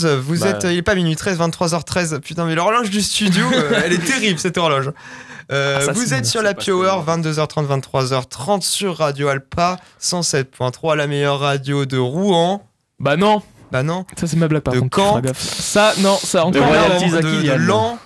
13, 0.00 0.06
vous 0.20 0.40
Bah. 0.40 0.48
êtes. 0.50 0.64
Il 0.64 0.76
est 0.76 0.82
pas 0.82 0.94
minuit 0.94 1.16
13, 1.16 1.38
23h13. 1.38 2.20
Putain, 2.20 2.44
mais 2.46 2.54
l'horloge 2.54 2.90
du 2.90 3.00
studio, 3.02 3.46
euh, 3.54 3.80
elle 3.84 3.92
est 3.92 3.98
terrible 4.04 4.38
cette 4.38 4.58
horloge. 4.58 4.90
Euh, 5.52 5.84
Ah, 5.88 5.92
vous 5.92 6.14
êtes 6.14 6.26
sur 6.26 6.42
la 6.42 6.54
que- 6.54 6.60
22h30, 6.70 7.66
23h30 7.66 8.62
sur 8.62 8.96
Radio 8.98 9.28
Alpa 9.28 9.76
107.3, 10.00 10.96
la 10.96 11.06
meilleure 11.06 11.38
radio 11.40 11.84
de 11.84 11.98
Rouen. 11.98 12.66
Bah 12.98 13.16
non, 13.16 13.42
Bah 13.70 13.82
non. 13.82 14.06
ça 14.16 14.26
c'est 14.26 14.36
ma 14.36 14.48
blague 14.48 14.62
par 14.62 14.72
De 14.74 14.80
contre. 14.80 15.20
gaffe. 15.20 15.38
Ça, 15.40 15.92
non, 15.98 16.16
ça 16.16 16.46
encore. 16.46 16.62
De, 16.62 17.16
de, 17.16 17.42
de. 17.42 17.96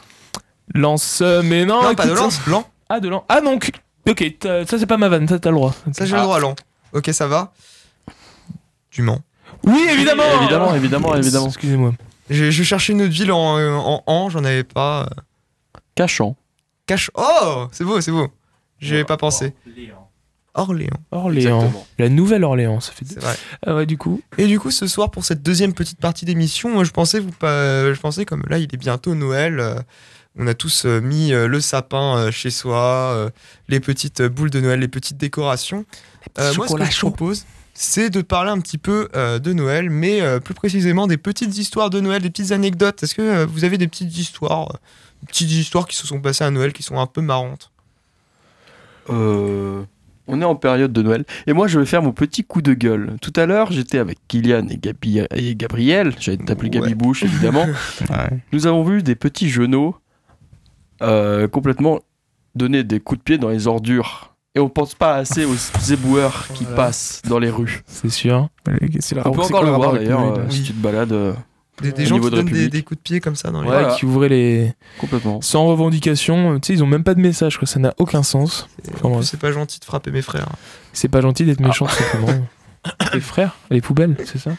Lance, 0.75 1.21
euh, 1.23 1.43
mais 1.45 1.65
non. 1.65 1.83
Non, 1.83 1.95
pas 1.95 2.05
de 2.05 2.11
écoute, 2.11 2.21
Lance, 2.23 2.41
Lan. 2.47 2.69
Ah, 2.89 3.01
de 3.01 3.09
Lance. 3.09 3.23
Ah, 3.29 3.41
donc. 3.41 3.71
Ok, 4.09 4.25
ça 4.43 4.65
c'est 4.79 4.87
pas 4.87 4.97
ma 4.97 5.09
vanne, 5.09 5.29
ça 5.29 5.39
t'as 5.39 5.51
le 5.51 5.57
droit. 5.57 5.75
Ça, 5.93 6.07
j'ai 6.07 6.17
le 6.17 6.23
droit, 6.23 6.41
Lan. 6.41 6.55
Ok, 6.93 7.09
ça 7.13 7.27
va. 7.27 7.53
Du 8.91 9.03
Mans. 9.03 9.21
Oui, 9.65 9.87
évidemment 9.91 10.23
Évidemment, 10.41 10.75
évidemment, 10.75 11.15
évidemment. 11.17 11.47
Excusez-moi. 11.49 11.93
Je, 12.31 12.51
je 12.51 12.63
cherchais 12.63 12.93
une 12.93 13.03
autre 13.03 13.13
ville 13.13 13.33
en, 13.33 13.57
en 13.59 14.03
an, 14.07 14.31
j'en 14.31 14.45
avais 14.45 14.65
pas. 14.65 15.09
Cachant. 15.95 16.37
Cache. 16.87 17.11
Oh 17.15 17.67
C'est 17.73 17.85
beau, 17.85 18.01
c'est 18.01 18.13
beau. 18.13 18.29
J'y 18.81 18.95
avais 18.95 19.05
pas 19.05 19.17
pensé. 19.17 19.55
Orléans, 20.55 20.91
Orléans. 21.13 21.59
Exactement. 21.61 21.87
La 21.99 22.09
Nouvelle-Orléans, 22.09 22.81
ça 22.81 22.93
fait 22.93 23.05
c'est 23.07 23.21
vrai. 23.21 23.37
Ah 23.65 23.77
ouais, 23.77 23.87
du 23.87 23.97
coup. 23.97 24.21
Et 24.39 24.47
du 24.47 24.59
coup, 24.59 24.71
ce 24.73 24.87
soir, 24.89 25.11
pour 25.11 25.25
cette 25.25 25.43
deuxième 25.43 25.73
petite 25.73 26.01
partie 26.01 26.25
d'émission, 26.25 26.69
moi, 26.71 26.83
je 26.85 26.91
pensais, 26.91 27.21
vous, 27.21 27.31
pas, 27.31 27.93
je 27.93 28.01
pensais 28.01 28.25
comme 28.25 28.43
là, 28.49 28.59
il 28.59 28.65
est 28.65 28.77
bientôt 28.77 29.15
Noël. 29.15 29.61
euh, 29.61 29.75
on 30.41 30.47
a 30.47 30.55
tous 30.55 30.85
euh, 30.85 31.01
mis 31.01 31.33
euh, 31.33 31.47
le 31.49 31.61
sapin 31.61 32.31
chez 32.31 32.51
soi, 32.51 33.31
les 33.69 33.81
petites 33.81 34.23
boules 34.23 34.51
de 34.51 34.61
Noël, 34.61 34.81
les 34.81 34.89
petites 34.89 35.17
décorations. 35.17 35.85
Euh, 36.39 36.53
moi, 36.57 36.67
ce 36.69 36.75
que 36.75 36.85
je 36.85 36.99
propose, 37.01 37.45
c'est 37.81 38.11
de 38.11 38.23
parler 38.23 38.51
un 38.51 38.59
petit 38.59 38.77
peu 38.77 39.09
euh, 39.15 39.39
de 39.39 39.53
Noël, 39.53 39.89
mais 39.89 40.21
euh, 40.21 40.41
plus 40.41 40.53
précisément 40.53 41.07
des 41.07 41.17
petites 41.17 41.57
histoires 41.59 41.91
de 41.91 42.01
Noël, 42.01 42.21
des 42.21 42.29
petites 42.29 42.51
anecdotes. 42.51 43.05
Est-ce 43.05 43.15
que 43.15 43.23
euh, 43.23 43.47
vous 43.47 43.63
avez 43.63 43.79
des 43.79 43.87
petites 43.87 44.19
histoires, 44.19 44.81
des 45.23 45.29
petites 45.29 45.53
histoires 45.53 45.87
qui 45.87 45.95
se 45.95 46.05
sont 46.05 46.21
passées 46.21 46.43
à 46.43 46.51
Noël, 46.51 46.73
qui 46.73 46.83
sont 46.83 46.99
un 46.99 47.07
peu 47.07 47.21
marrantes? 47.21 47.71
On 49.09 49.87
est 50.43 50.45
en 50.45 50.57
période 50.57 50.93
de 50.93 51.03
Noël. 51.03 51.25
Et 51.47 51.53
moi, 51.53 51.69
je 51.69 51.79
vais 51.79 51.87
faire 51.87 52.03
mon 52.03 52.13
petit 52.13 52.43
coup 52.43 52.63
de 52.63 52.75
gueule. 52.75 53.17
Tout 53.23 53.33
à 53.37 53.47
l'heure, 53.47 53.71
j'étais 53.71 53.99
avec 53.99 54.19
Kylian 54.27 54.67
et, 54.69 54.77
Gabi- 54.77 55.27
et 55.35 55.55
Gabriel. 55.55 56.13
J'allais 56.19 56.37
t'appeler 56.39 56.71
Gabi 56.71 56.89
Ouais. 56.89 56.95
Bouche, 56.97 57.23
évidemment. 57.23 57.65
Nous 58.53 58.67
avons 58.67 58.83
vu 58.83 59.05
des 59.05 59.15
petits 59.15 59.49
genoux 59.51 59.95
complètement 61.01 62.01
donner 62.57 62.83
des 62.83 62.99
coups 62.99 63.21
de 63.21 63.23
pied 63.23 63.39
dans 63.39 63.51
les 63.51 63.69
ordures. 63.69 64.28
Et 64.55 64.61
on 64.61 64.69
pense 64.69 64.95
pas 64.95 65.15
assez 65.17 65.45
aux 65.45 65.55
éboueurs 65.93 66.49
qui 66.55 66.65
Voilà. 66.65 66.77
passent 66.77 67.23
dans 67.29 67.39
les 67.39 67.51
rues. 67.51 67.83
C'est 67.87 68.09
sûr. 68.11 68.49
C'est 69.01 69.15
la 69.15 69.27
On 69.29 69.33
peut 69.33 69.43
encore 69.43 69.63
le 69.63 69.71
voir 69.71 69.93
d'ailleurs 69.93 70.39
euh, 70.39 70.45
si 70.49 70.63
tu 70.63 70.73
te 70.73 70.81
balades 70.83 71.13
euh, 71.13 71.33
Des, 71.83 71.93
des 71.93 72.05
Au 72.05 72.07
gens 72.07 72.19
qui 72.19 72.25
de 72.25 72.31
donnent 72.31 72.69
des, 72.69 72.83
coups 72.83 72.99
de 72.99 73.03
pied 73.03 73.21
comme 73.21 73.37
ça 73.37 73.51
dans 73.51 73.63
les... 73.63 73.69
Ouais, 73.69 73.79
Voilà. 73.79 73.95
qui 73.95 74.05
ouvraient 74.05 74.29
les. 74.31 74.73
complètement. 74.99 75.41
Sans 75.43 75.67
revendication, 75.67 76.59
tu 76.59 76.67
sais, 76.69 76.73
ils 76.73 76.83
ont 76.83 76.87
même 76.89 77.05
pas 77.05 77.15
de 77.15 77.21
message, 77.21 77.57
quoi. 77.59 77.69
Ça 77.69 77.79
n'a 77.79 77.95
aucun 77.99 78.23
sens. 78.25 78.69
C'est 79.23 79.39
pas 79.39 79.53
gentil 79.53 79.79
de 79.79 79.85
frapper 79.85 80.11
mes 80.11 80.23
frères. 80.23 80.49
C'est 80.93 81.09
pas 81.09 81.21
gentil 81.21 81.45
d'être 81.45 81.61
méchant, 81.61 81.87
tout 81.87 81.93
simplement. 81.95 82.33
Les 83.13 83.21
frères, 83.21 83.57
les 83.71 83.81
poubelles, 83.81 84.17
c'est 84.25 84.39
ça? 84.39 84.53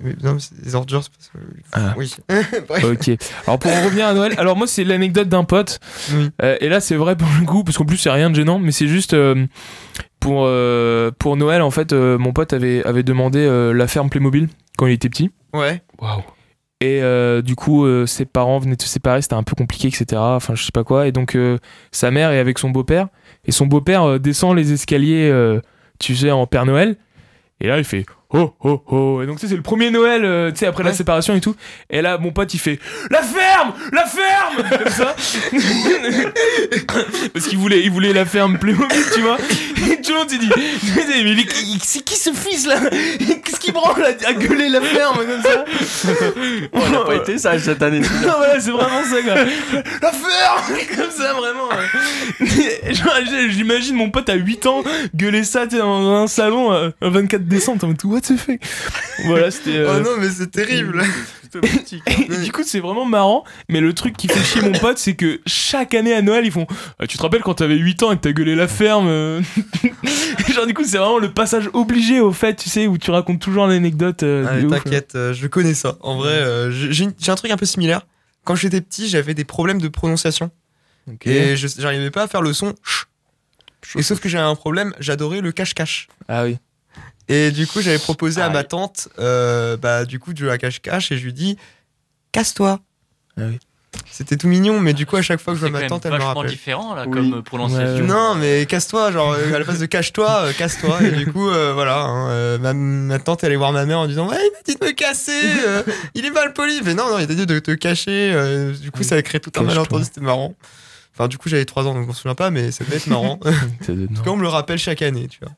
Mais, 0.00 0.14
non, 0.22 0.34
mais 0.34 0.40
c'est 0.40 0.60
des 0.62 0.74
ordures, 0.74 1.02
c'est 1.02 1.10
parce 1.12 1.28
que... 1.28 1.38
Ah. 1.72 1.94
Oui. 1.96 2.14
Ok. 2.84 3.10
Alors 3.46 3.58
pour 3.58 3.72
en 3.72 3.84
revenir 3.84 4.06
à 4.06 4.14
Noël, 4.14 4.34
alors 4.38 4.56
moi 4.56 4.66
c'est 4.66 4.84
l'anecdote 4.84 5.28
d'un 5.28 5.44
pote. 5.44 5.80
Oui. 6.12 6.30
Euh, 6.42 6.56
et 6.60 6.68
là 6.68 6.80
c'est 6.80 6.96
vrai 6.96 7.16
pour 7.16 7.28
le 7.38 7.46
coup, 7.46 7.64
parce 7.64 7.76
qu'en 7.76 7.84
plus 7.84 7.96
c'est 7.96 8.10
rien 8.10 8.30
de 8.30 8.34
gênant, 8.34 8.58
mais 8.58 8.72
c'est 8.72 8.88
juste 8.88 9.14
euh, 9.14 9.46
pour, 10.20 10.44
euh, 10.46 11.10
pour 11.18 11.36
Noël 11.36 11.62
en 11.62 11.70
fait, 11.70 11.92
mon 11.92 12.32
pote 12.32 12.52
avait, 12.52 12.84
avait 12.84 13.02
demandé 13.02 13.46
la 13.74 13.86
ferme 13.86 14.10
Playmobil 14.10 14.48
quand 14.76 14.86
il 14.86 14.92
était 14.92 15.08
petit. 15.08 15.30
Ouais. 15.52 15.82
Waouh. 16.00 16.22
Et 16.84 17.02
euh, 17.02 17.40
du 17.40 17.54
coup, 17.54 17.86
euh, 17.86 18.04
ses 18.04 18.26
parents 18.26 18.58
venaient 18.58 18.76
de 18.76 18.82
se 18.82 18.88
séparer, 18.88 19.22
c'était 19.22 19.34
un 19.34 19.42
peu 19.42 19.54
compliqué, 19.54 19.88
etc. 19.88 20.20
Enfin, 20.20 20.54
je 20.54 20.64
sais 20.64 20.72
pas 20.72 20.84
quoi. 20.84 21.06
Et 21.06 21.12
donc, 21.12 21.34
euh, 21.34 21.58
sa 21.92 22.10
mère 22.10 22.30
est 22.30 22.38
avec 22.38 22.58
son 22.58 22.68
beau-père. 22.68 23.08
Et 23.46 23.52
son 23.52 23.66
beau-père 23.66 24.20
descend 24.20 24.54
les 24.54 24.72
escaliers, 24.72 25.32
tu 25.98 26.14
sais, 26.14 26.30
en 26.30 26.46
Père 26.46 26.66
Noël. 26.66 26.96
Et 27.60 27.68
là, 27.68 27.78
il 27.78 27.84
fait 27.84 28.04
oh 28.34 28.54
oh 28.62 28.82
oh. 28.88 29.22
Et 29.22 29.26
donc, 29.26 29.36
tu 29.36 29.42
sais, 29.42 29.48
c'est 29.48 29.56
le 29.56 29.62
premier 29.62 29.90
Noël, 29.90 30.24
euh, 30.24 30.50
tu 30.50 30.58
sais, 30.58 30.66
après 30.66 30.82
la 30.82 30.92
séparation 30.92 31.34
et 31.34 31.40
tout. 31.40 31.56
Et 31.90 32.02
là, 32.02 32.18
mon 32.18 32.32
pote, 32.32 32.52
il 32.54 32.58
fait 32.58 32.78
La 33.10 33.22
ferme 33.22 33.72
La 33.92 34.04
ferme 34.04 34.78
Comme 34.82 34.92
ça. 34.92 35.14
Parce 37.32 37.46
qu'il 37.46 37.58
voulait, 37.58 37.82
il 37.82 37.90
voulait 37.90 38.12
la 38.12 38.24
ferme 38.24 38.58
Playmobil, 38.58 39.04
tu 39.14 39.20
vois. 39.20 39.38
Et 39.90 40.00
tout 40.00 40.12
le 40.12 40.18
monde 40.18 40.30
s'est 40.30 40.38
dit 40.38 40.50
Mais 40.56 41.36
c'est 41.82 42.00
qui 42.00 42.16
ce 42.16 42.32
fils 42.32 42.66
là? 42.66 42.76
Qu'est-ce 42.90 43.60
qu'il 43.60 43.72
branle 43.72 44.04
à, 44.04 44.28
à 44.28 44.32
gueuler 44.32 44.68
la 44.68 44.80
ferme 44.80 45.18
comme 45.18 45.42
ça 45.42 45.64
On 46.72 46.90
n'a 46.90 47.00
pas 47.00 47.16
été 47.16 47.38
sage 47.38 47.60
cette 47.60 47.82
année. 47.82 48.00
non, 48.22 48.32
voilà, 48.36 48.60
c'est 48.60 48.70
vraiment 48.70 49.02
ça, 49.04 49.22
quoi. 49.22 49.34
La 50.02 50.12
ferme 50.12 50.78
Comme 50.96 51.10
ça, 51.10 51.32
vraiment. 51.34 51.68
J'imagine 53.50 53.96
mon 53.96 54.10
pote 54.10 54.28
à 54.28 54.34
8 54.34 54.66
ans 54.66 54.82
gueuler 55.14 55.44
ça, 55.44 55.66
tu 55.66 55.76
sais, 55.76 55.82
dans 55.82 56.22
un 56.22 56.26
salon 56.26 56.72
euh, 56.72 56.90
un 57.00 57.10
24 57.10 57.46
décembre. 57.46 57.84
En 57.84 57.88
mode, 57.88 58.04
what? 58.04 58.23
The 58.26 58.36
fuck 58.38 58.60
Voilà, 59.26 59.50
c'était. 59.50 59.76
euh, 59.76 59.96
Oh 59.98 60.02
non, 60.02 60.10
mais 60.18 60.28
c'est 60.30 60.50
terrible. 60.50 61.02
et 62.30 62.36
du 62.44 62.50
coup, 62.52 62.62
c'est 62.64 62.80
vraiment 62.80 63.04
marrant. 63.04 63.44
Mais 63.68 63.80
le 63.80 63.92
truc 63.92 64.16
qui 64.16 64.26
fait 64.28 64.42
chier 64.42 64.60
mon 64.62 64.72
pote, 64.78 64.98
c'est 64.98 65.14
que 65.14 65.40
chaque 65.46 65.94
année 65.94 66.12
à 66.14 66.20
Noël, 66.22 66.44
ils 66.44 66.50
font 66.52 66.66
Ah, 66.98 67.06
Tu 67.06 67.16
te 67.16 67.22
rappelles 67.22 67.42
quand 67.42 67.54
t'avais 67.54 67.76
8 67.76 68.02
ans 68.02 68.12
et 68.12 68.16
que 68.16 68.22
t'as 68.22 68.32
gueulé 68.32 68.54
la 68.56 68.66
ferme 68.68 69.06
euh 69.08 69.40
Genre, 70.54 70.66
du 70.66 70.74
coup, 70.74 70.84
c'est 70.84 70.98
vraiment 70.98 71.18
le 71.18 71.32
passage 71.32 71.70
obligé 71.72 72.20
au 72.20 72.32
fait, 72.32 72.54
tu 72.56 72.68
sais, 72.68 72.86
où 72.86 72.98
tu 72.98 73.10
racontes 73.10 73.40
toujours 73.40 73.66
l'anecdote. 73.66 74.22
euh, 74.22 74.46
Ah, 74.48 74.68
T'inquiète, 74.68 75.14
euh, 75.14 75.32
je 75.32 75.46
connais 75.46 75.74
ça. 75.74 75.96
En 76.00 76.16
vrai, 76.16 76.32
euh, 76.32 76.70
j'ai 76.70 77.06
un 77.28 77.34
truc 77.36 77.50
un 77.50 77.56
peu 77.56 77.66
similaire. 77.66 78.02
Quand 78.44 78.54
j'étais 78.56 78.80
petit, 78.80 79.08
j'avais 79.08 79.34
des 79.34 79.44
problèmes 79.44 79.80
de 79.80 79.88
prononciation. 79.88 80.50
Et 81.24 81.54
j'arrivais 81.56 82.10
pas 82.10 82.22
à 82.24 82.28
faire 82.28 82.42
le 82.42 82.52
son 82.52 82.74
ch. 82.84 83.06
Et 83.96 84.02
sauf 84.02 84.18
que 84.20 84.28
j'avais 84.28 84.44
un 84.44 84.54
problème, 84.54 84.92
j'adorais 84.98 85.40
le 85.42 85.52
cache-cache. 85.52 86.08
Ah 86.28 86.44
oui. 86.44 86.56
Et 87.28 87.50
du 87.50 87.66
coup, 87.66 87.80
j'avais 87.80 87.98
proposé 87.98 88.40
à 88.42 88.50
ma 88.50 88.64
tante, 88.64 89.08
euh, 89.18 89.76
bah, 89.76 90.04
du 90.04 90.18
coup, 90.18 90.32
de 90.34 90.44
la 90.46 90.58
cache-cache, 90.58 91.10
et 91.12 91.16
je 91.18 91.24
lui 91.24 91.32
dis, 91.32 91.56
casse-toi. 92.32 92.80
Ah 93.38 93.42
oui. 93.48 93.58
C'était 94.10 94.36
tout 94.36 94.48
mignon, 94.48 94.80
mais 94.80 94.92
du 94.92 95.06
coup, 95.06 95.16
à 95.16 95.22
chaque 95.22 95.40
fois 95.40 95.52
que 95.54 95.56
je 95.56 95.60
vois 95.60 95.70
ma 95.70 95.78
même 95.80 95.88
tante, 95.88 96.04
elle 96.04 96.12
me 96.12 96.16
vachement 96.18 96.34
rappelle. 96.34 96.50
différent 96.50 96.94
là 96.94 97.04
Oui. 97.06 97.12
comme 97.12 97.34
euh, 97.34 97.42
prononciation. 97.42 98.02
Ouais. 98.04 98.08
Non, 98.08 98.34
mais 98.34 98.66
casse-toi, 98.66 99.12
genre 99.12 99.32
euh, 99.32 99.54
à 99.54 99.58
la 99.60 99.64
place 99.64 99.78
de 99.78 99.86
cache-toi, 99.86 100.46
euh, 100.46 100.52
casse-toi. 100.52 101.00
Et 101.02 101.12
du 101.12 101.32
coup, 101.32 101.48
euh, 101.48 101.72
voilà, 101.72 102.00
hein, 102.02 102.28
euh, 102.30 102.58
ma, 102.58 102.74
ma 102.74 103.18
tante 103.20 103.44
elle 103.44 103.48
allait 103.50 103.56
voir 103.56 103.72
ma 103.72 103.86
mère 103.86 104.00
en 104.00 104.06
disant 104.08 104.28
Ouais, 104.28 104.36
il 104.36 104.50
m'a 104.50 104.58
dit 104.66 104.74
de 104.80 104.84
me 104.84 104.90
casser, 104.92 105.30
euh, 105.66 105.82
il 106.14 106.24
est 106.26 106.30
mal 106.30 106.52
poli. 106.52 106.80
Mais 106.84 106.94
non, 106.94 107.08
non, 107.08 107.20
il 107.20 107.26
t'a 107.28 107.34
dit 107.34 107.46
de 107.46 107.58
te 107.60 107.70
cacher. 107.70 108.32
euh, 108.34 108.72
du 108.72 108.90
coup, 108.90 109.04
ça 109.04 109.14
a 109.14 109.22
créé 109.22 109.40
tout 109.40 109.52
un 109.58 109.62
malentendu, 109.62 110.02
c'était 110.04 110.20
marrant. 110.20 110.54
Enfin, 111.14 111.28
du 111.28 111.38
coup, 111.38 111.48
j'avais 111.48 111.64
3 111.64 111.86
ans 111.86 111.94
donc 111.94 112.02
je 112.02 112.08
m'en 112.08 112.12
souviens 112.14 112.34
pas, 112.34 112.50
mais 112.50 112.72
ça 112.72 112.84
devait 112.84 112.96
être 112.96 113.06
marrant. 113.06 113.38
Quand 114.24 114.32
on 114.32 114.36
me 114.36 114.42
le 114.42 114.48
rappelle 114.48 114.78
chaque 114.78 115.02
année, 115.02 115.28
tu 115.28 115.38
vois. 115.40 115.52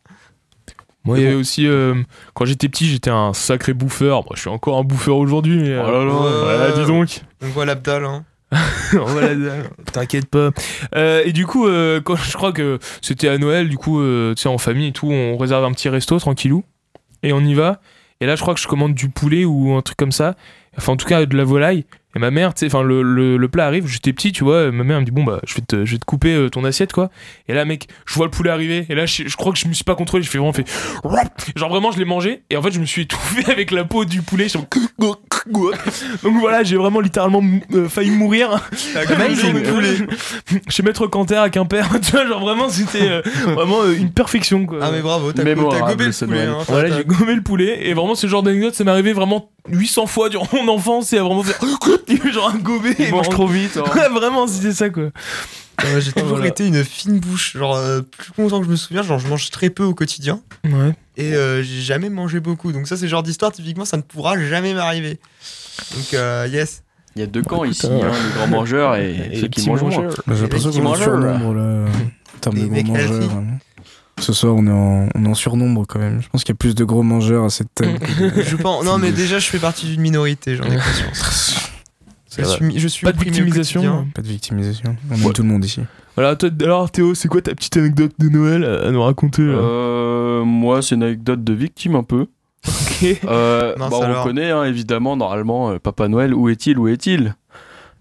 Moi, 1.07 1.19
il 1.19 1.25
y 1.25 1.27
avait 1.27 1.35
aussi, 1.37 1.67
euh, 1.67 1.95
quand 2.35 2.45
j'étais 2.45 2.69
petit, 2.69 2.87
j'étais 2.87 3.11
un 3.11 3.33
sacré 3.33 3.73
bouffeur. 3.75 4.23
Moi, 4.25 4.33
je 4.35 4.41
suis 4.41 4.51
encore 4.51 4.77
un 4.77 4.83
bouffeur 4.85 5.17
aujourd'hui, 5.17 5.57
mais. 5.59 5.71
euh, 5.71 5.83
Oh 5.87 5.91
là 5.91 6.05
là. 6.05 6.15
Ouais. 6.15 6.57
Voilà, 6.57 6.73
dis 6.73 6.85
donc. 6.85 7.21
On 7.43 7.47
voit 7.49 7.65
l'Abdal, 7.65 8.05
hein. 8.05 8.25
T'inquiète 9.93 10.27
pas. 10.27 10.51
Euh, 10.95 11.23
et 11.25 11.33
du 11.33 11.47
coup, 11.47 11.67
euh, 11.67 12.01
quand, 12.01 12.17
je 12.17 12.37
crois 12.37 12.53
que 12.53 12.79
c'était 13.03 13.29
à 13.29 13.39
Noël, 13.39 13.69
du 13.69 13.77
coup, 13.77 14.01
euh, 14.01 14.35
tu 14.35 14.43
sais, 14.43 14.49
en 14.49 14.59
famille 14.59 14.89
et 14.89 14.93
tout, 14.93 15.11
on 15.11 15.37
réserve 15.37 15.65
un 15.65 15.73
petit 15.73 15.89
resto 15.89 16.19
tranquillou. 16.19 16.65
Et 17.23 17.33
on 17.33 17.41
y 17.41 17.55
va. 17.55 17.81
Et 18.21 18.27
là, 18.27 18.37
je 18.37 18.43
crois 18.43 18.55
que 18.55 18.61
je 18.61 18.69
commande 18.69 18.95
du 18.95 19.09
poulet 19.09 19.45
ou 19.45 19.75
un 19.75 19.83
truc 19.83 19.97
comme 19.97 20.13
ça. 20.13 20.37
Enfin, 20.79 20.93
en 20.93 20.97
tout 20.97 21.07
cas, 21.07 21.25
de 21.27 21.37
la 21.37 21.45
volaille. 21.45 21.85
Et 22.17 22.19
ma 22.19 22.31
mère, 22.33 22.55
tu 22.55 22.61
sais, 22.61 22.67
enfin, 22.67 22.83
le, 22.83 23.03
le, 23.03 23.37
le 23.37 23.49
plat 23.49 23.67
arrive, 23.67 23.87
j'étais 23.87 24.13
petit, 24.13 24.33
tu 24.33 24.43
vois. 24.43 24.73
Ma 24.73 24.83
mère 24.85 24.99
me 25.01 25.05
dit, 25.05 25.11
bon, 25.13 25.23
bah, 25.23 25.39
je 25.47 25.55
vais 25.55 25.61
te, 25.61 25.85
je 25.85 25.93
vais 25.93 25.99
te 25.99 26.05
couper 26.05 26.35
euh, 26.35 26.49
ton 26.49 26.65
assiette, 26.65 26.93
quoi. 26.93 27.11
Et 27.47 27.53
là, 27.55 27.65
mec, 27.65 27.87
je 28.07 28.15
vois 28.15 28.25
le 28.27 28.31
poulet 28.31 28.51
arriver. 28.51 28.87
Et 28.89 28.95
là, 28.95 29.07
je, 29.07 29.25
je 29.29 29.37
crois 29.37 29.53
que 29.53 29.59
je 29.59 29.69
me 29.69 29.73
suis 29.75 29.85
pas 29.85 29.95
contrôlé. 29.95 30.23
Je 30.25 30.31
fais 30.31 30.39
vraiment 30.39 30.53
fait. 30.55 30.65
Genre, 31.55 31.69
vraiment, 31.69 31.93
je 31.93 31.99
l'ai 31.99 32.05
mangé. 32.05 32.43
Et 32.51 32.57
en 32.57 32.63
fait, 32.63 32.73
je 32.73 32.81
me 32.81 32.87
suis 32.87 33.03
étouffé 33.03 33.45
avec 33.53 33.71
la 33.71 33.85
peau 33.85 34.05
du 34.05 34.23
poulet. 34.23 34.45
Je 34.45 34.49
suis 34.51 34.59
en- 34.59 34.67
Donc 36.23 36.41
voilà, 36.41 36.63
j'ai 36.65 36.77
vraiment 36.77 37.01
littéralement 37.01 37.43
euh, 37.75 37.89
failli 37.89 38.11
mourir. 38.11 38.67
Amazing 38.97 39.63
poulet. 39.63 39.95
Chez 40.69 40.83
Maître 40.83 41.07
Canter 41.07 41.37
à 41.37 41.51
Quimper, 41.51 41.87
tu 42.03 42.13
vois, 42.13 42.27
genre 42.27 42.41
vraiment 42.41 42.69
c'était 42.69 43.09
euh, 43.09 43.23
vraiment 43.55 43.83
euh, 43.83 43.95
une 43.97 44.11
perfection 44.11 44.67
quoi. 44.67 44.79
Ah, 44.83 44.91
mais 44.93 45.01
bravo, 45.03 45.33
t'as 45.33 45.43
t'as 45.71 45.79
gobé 45.93 46.05
le 46.07 46.11
poulet. 46.27 46.41
Hein, 46.47 46.59
voilà, 46.69 46.97
j'ai 46.97 47.05
gommé 47.05 47.35
le 47.35 47.43
poulet 47.43 47.89
et 47.89 47.95
vraiment 47.95 48.15
ce 48.15 48.27
genre 48.27 48.43
d'anecdote 48.43 48.75
ça 48.75 48.85
m'est 48.85 48.91
arrivé 48.91 49.13
vraiment 49.13 49.51
800 49.69 50.07
fois 50.07 50.29
durant 50.29 50.49
mon 50.53 50.69
enfance 50.69 51.13
et 51.13 51.19
à 51.19 51.23
vraiment 51.23 51.43
faire 51.43 51.59
genre 52.33 52.51
un 52.55 52.59
gobé. 52.59 52.91
et 52.99 53.05
Il 53.09 53.11
mange 53.11 53.29
trop 53.29 53.47
vite. 53.47 53.77
hein. 53.79 53.85
Ouais, 53.95 54.09
vraiment 54.09 54.47
c'était 54.47 54.73
ça 54.73 54.91
quoi. 54.91 55.05
Ouais, 55.05 56.01
J'ai 56.01 56.13
toujours 56.13 56.29
Voilà. 56.31 56.47
été 56.47 56.67
une 56.67 56.83
fine 56.85 57.19
bouche. 57.19 57.57
Genre, 57.57 57.77
euh, 57.77 58.01
plus 58.01 58.33
longtemps 58.43 58.61
que 58.61 58.65
je 58.67 58.71
me 58.71 58.77
souviens, 58.77 59.03
genre, 59.03 59.19
je 59.19 59.29
mange 59.29 59.51
très 59.51 59.69
peu 59.69 59.85
au 59.85 59.93
quotidien. 59.95 60.41
Ouais. 60.65 60.95
Et 61.19 61.35
euh, 61.35 61.63
j'ai 61.63 61.83
jamais 61.83 62.09
mangé 62.09 62.41
beaucoup. 62.41 62.73
Donc, 62.73 62.89
ça, 62.89 62.97
c'est 62.97 63.03
le 63.05 63.09
genre 63.11 63.23
d'histoire, 63.23 63.53
typiquement, 63.53 63.85
ça 63.85 63.99
ne 63.99 64.03
pourra 64.03 64.39
jamais 64.39 64.73
m'arriver. 64.73 65.19
Donc, 65.95 66.15
euh, 66.15 66.49
yes. 66.51 66.83
Il 67.15 67.21
y 67.21 67.23
a 67.23 67.27
deux 67.27 67.43
camps 67.43 67.63
Écoute, 67.65 67.77
ici, 67.77 67.87
hein. 67.87 68.01
hein, 68.05 68.11
les 68.27 68.35
grands 68.39 68.47
mangeurs 68.47 68.97
et, 68.97 69.11
Et 69.11 69.17
ceux 69.37 69.43
les 69.43 69.49
qui 69.49 69.49
petits 69.61 69.69
mangent 69.69 69.83
moins. 69.83 69.91
mangeurs. 69.91 70.15
Bah, 70.27 70.35
J'ai 70.35 70.43
l'impression 70.43 70.69
petits 70.71 70.79
qu'on 70.81 70.85
est 70.87 70.89
mangeurs, 70.89 71.05
surnombre 71.05 71.55
là, 71.55 71.63
en 71.85 72.39
termes 72.41 72.59
de 72.59 72.67
mecs 72.67 72.87
mangeurs. 72.87 73.21
Hein. 74.19 74.23
Ce 74.23 74.33
soir, 74.33 74.55
on 74.57 74.67
est, 74.67 74.71
en, 74.71 75.09
on 75.15 75.25
est 75.25 75.29
en 75.29 75.35
surnombre 75.35 75.85
quand 75.89 75.99
même. 75.99 76.21
Je 76.23 76.29
pense 76.29 76.43
qu'il 76.45 76.53
y 76.53 76.57
a 76.57 76.59
plus 76.59 76.75
de 76.75 76.85
gros 76.85 77.03
mangeurs 77.03 77.45
à 77.45 77.51
cette 77.51 77.75
table. 77.75 77.99
Je 78.37 78.57
pense. 78.57 78.85
Non, 78.85 78.99
mais 78.99 79.13
déjà, 79.13 79.39
je 79.39 79.47
fais 79.47 79.59
partie 79.59 79.87
d'une 79.87 80.01
minorité, 80.01 80.57
j'en 80.57 80.65
ai 80.65 80.77
conscience. 80.77 81.57
Ça 82.29 82.43
Je 82.43 82.49
va. 82.49 82.55
suis, 82.55 82.79
je 82.79 82.89
suis 82.89 83.05
Pas 83.07 83.13
de 83.13 83.19
victimisation. 83.23 83.81
quotidien. 83.81 84.07
Pas 84.15 84.23
de 84.23 84.27
victimisation. 84.29 84.97
On 85.11 85.15
aime 85.15 85.25
Ouais. 85.25 85.33
tout 85.33 85.43
le 85.43 85.49
monde 85.49 85.65
ici. 85.65 85.81
Voilà, 86.17 86.35
toi, 86.37 86.51
alors 86.63 86.91
Théo, 86.91 87.15
c'est 87.15 87.29
quoi 87.29 87.41
ta 87.41 87.55
petite 87.55 87.77
anecdote 87.79 88.13
de 88.19 88.29
Noël 88.29 88.65
à 88.65 88.87
à 88.89 88.91
nous 88.91 89.03
raconter 89.03 89.43
là? 89.43 89.53
Euh, 89.55 90.45
moi, 90.45 90.83
c'est 90.83 90.95
une 90.97 91.03
anecdote 91.03 91.43
de 91.45 91.53
victime 91.55 91.95
un 91.95 92.03
peu. 92.03 92.27
Ok. 92.69 93.07
Euh, 93.25 93.75
bah, 93.79 93.89
on 93.93 94.03
alors. 94.03 94.25
connaît 94.25 94.51
hein, 94.51 94.65
évidemment 94.65 95.17
normalement 95.17 95.71
euh, 95.71 95.79
Papa 95.79 96.09
Noël, 96.09 96.35
où 96.35 96.49
est-il, 96.49 96.79
où 96.79 96.89
est-il? 96.89 97.35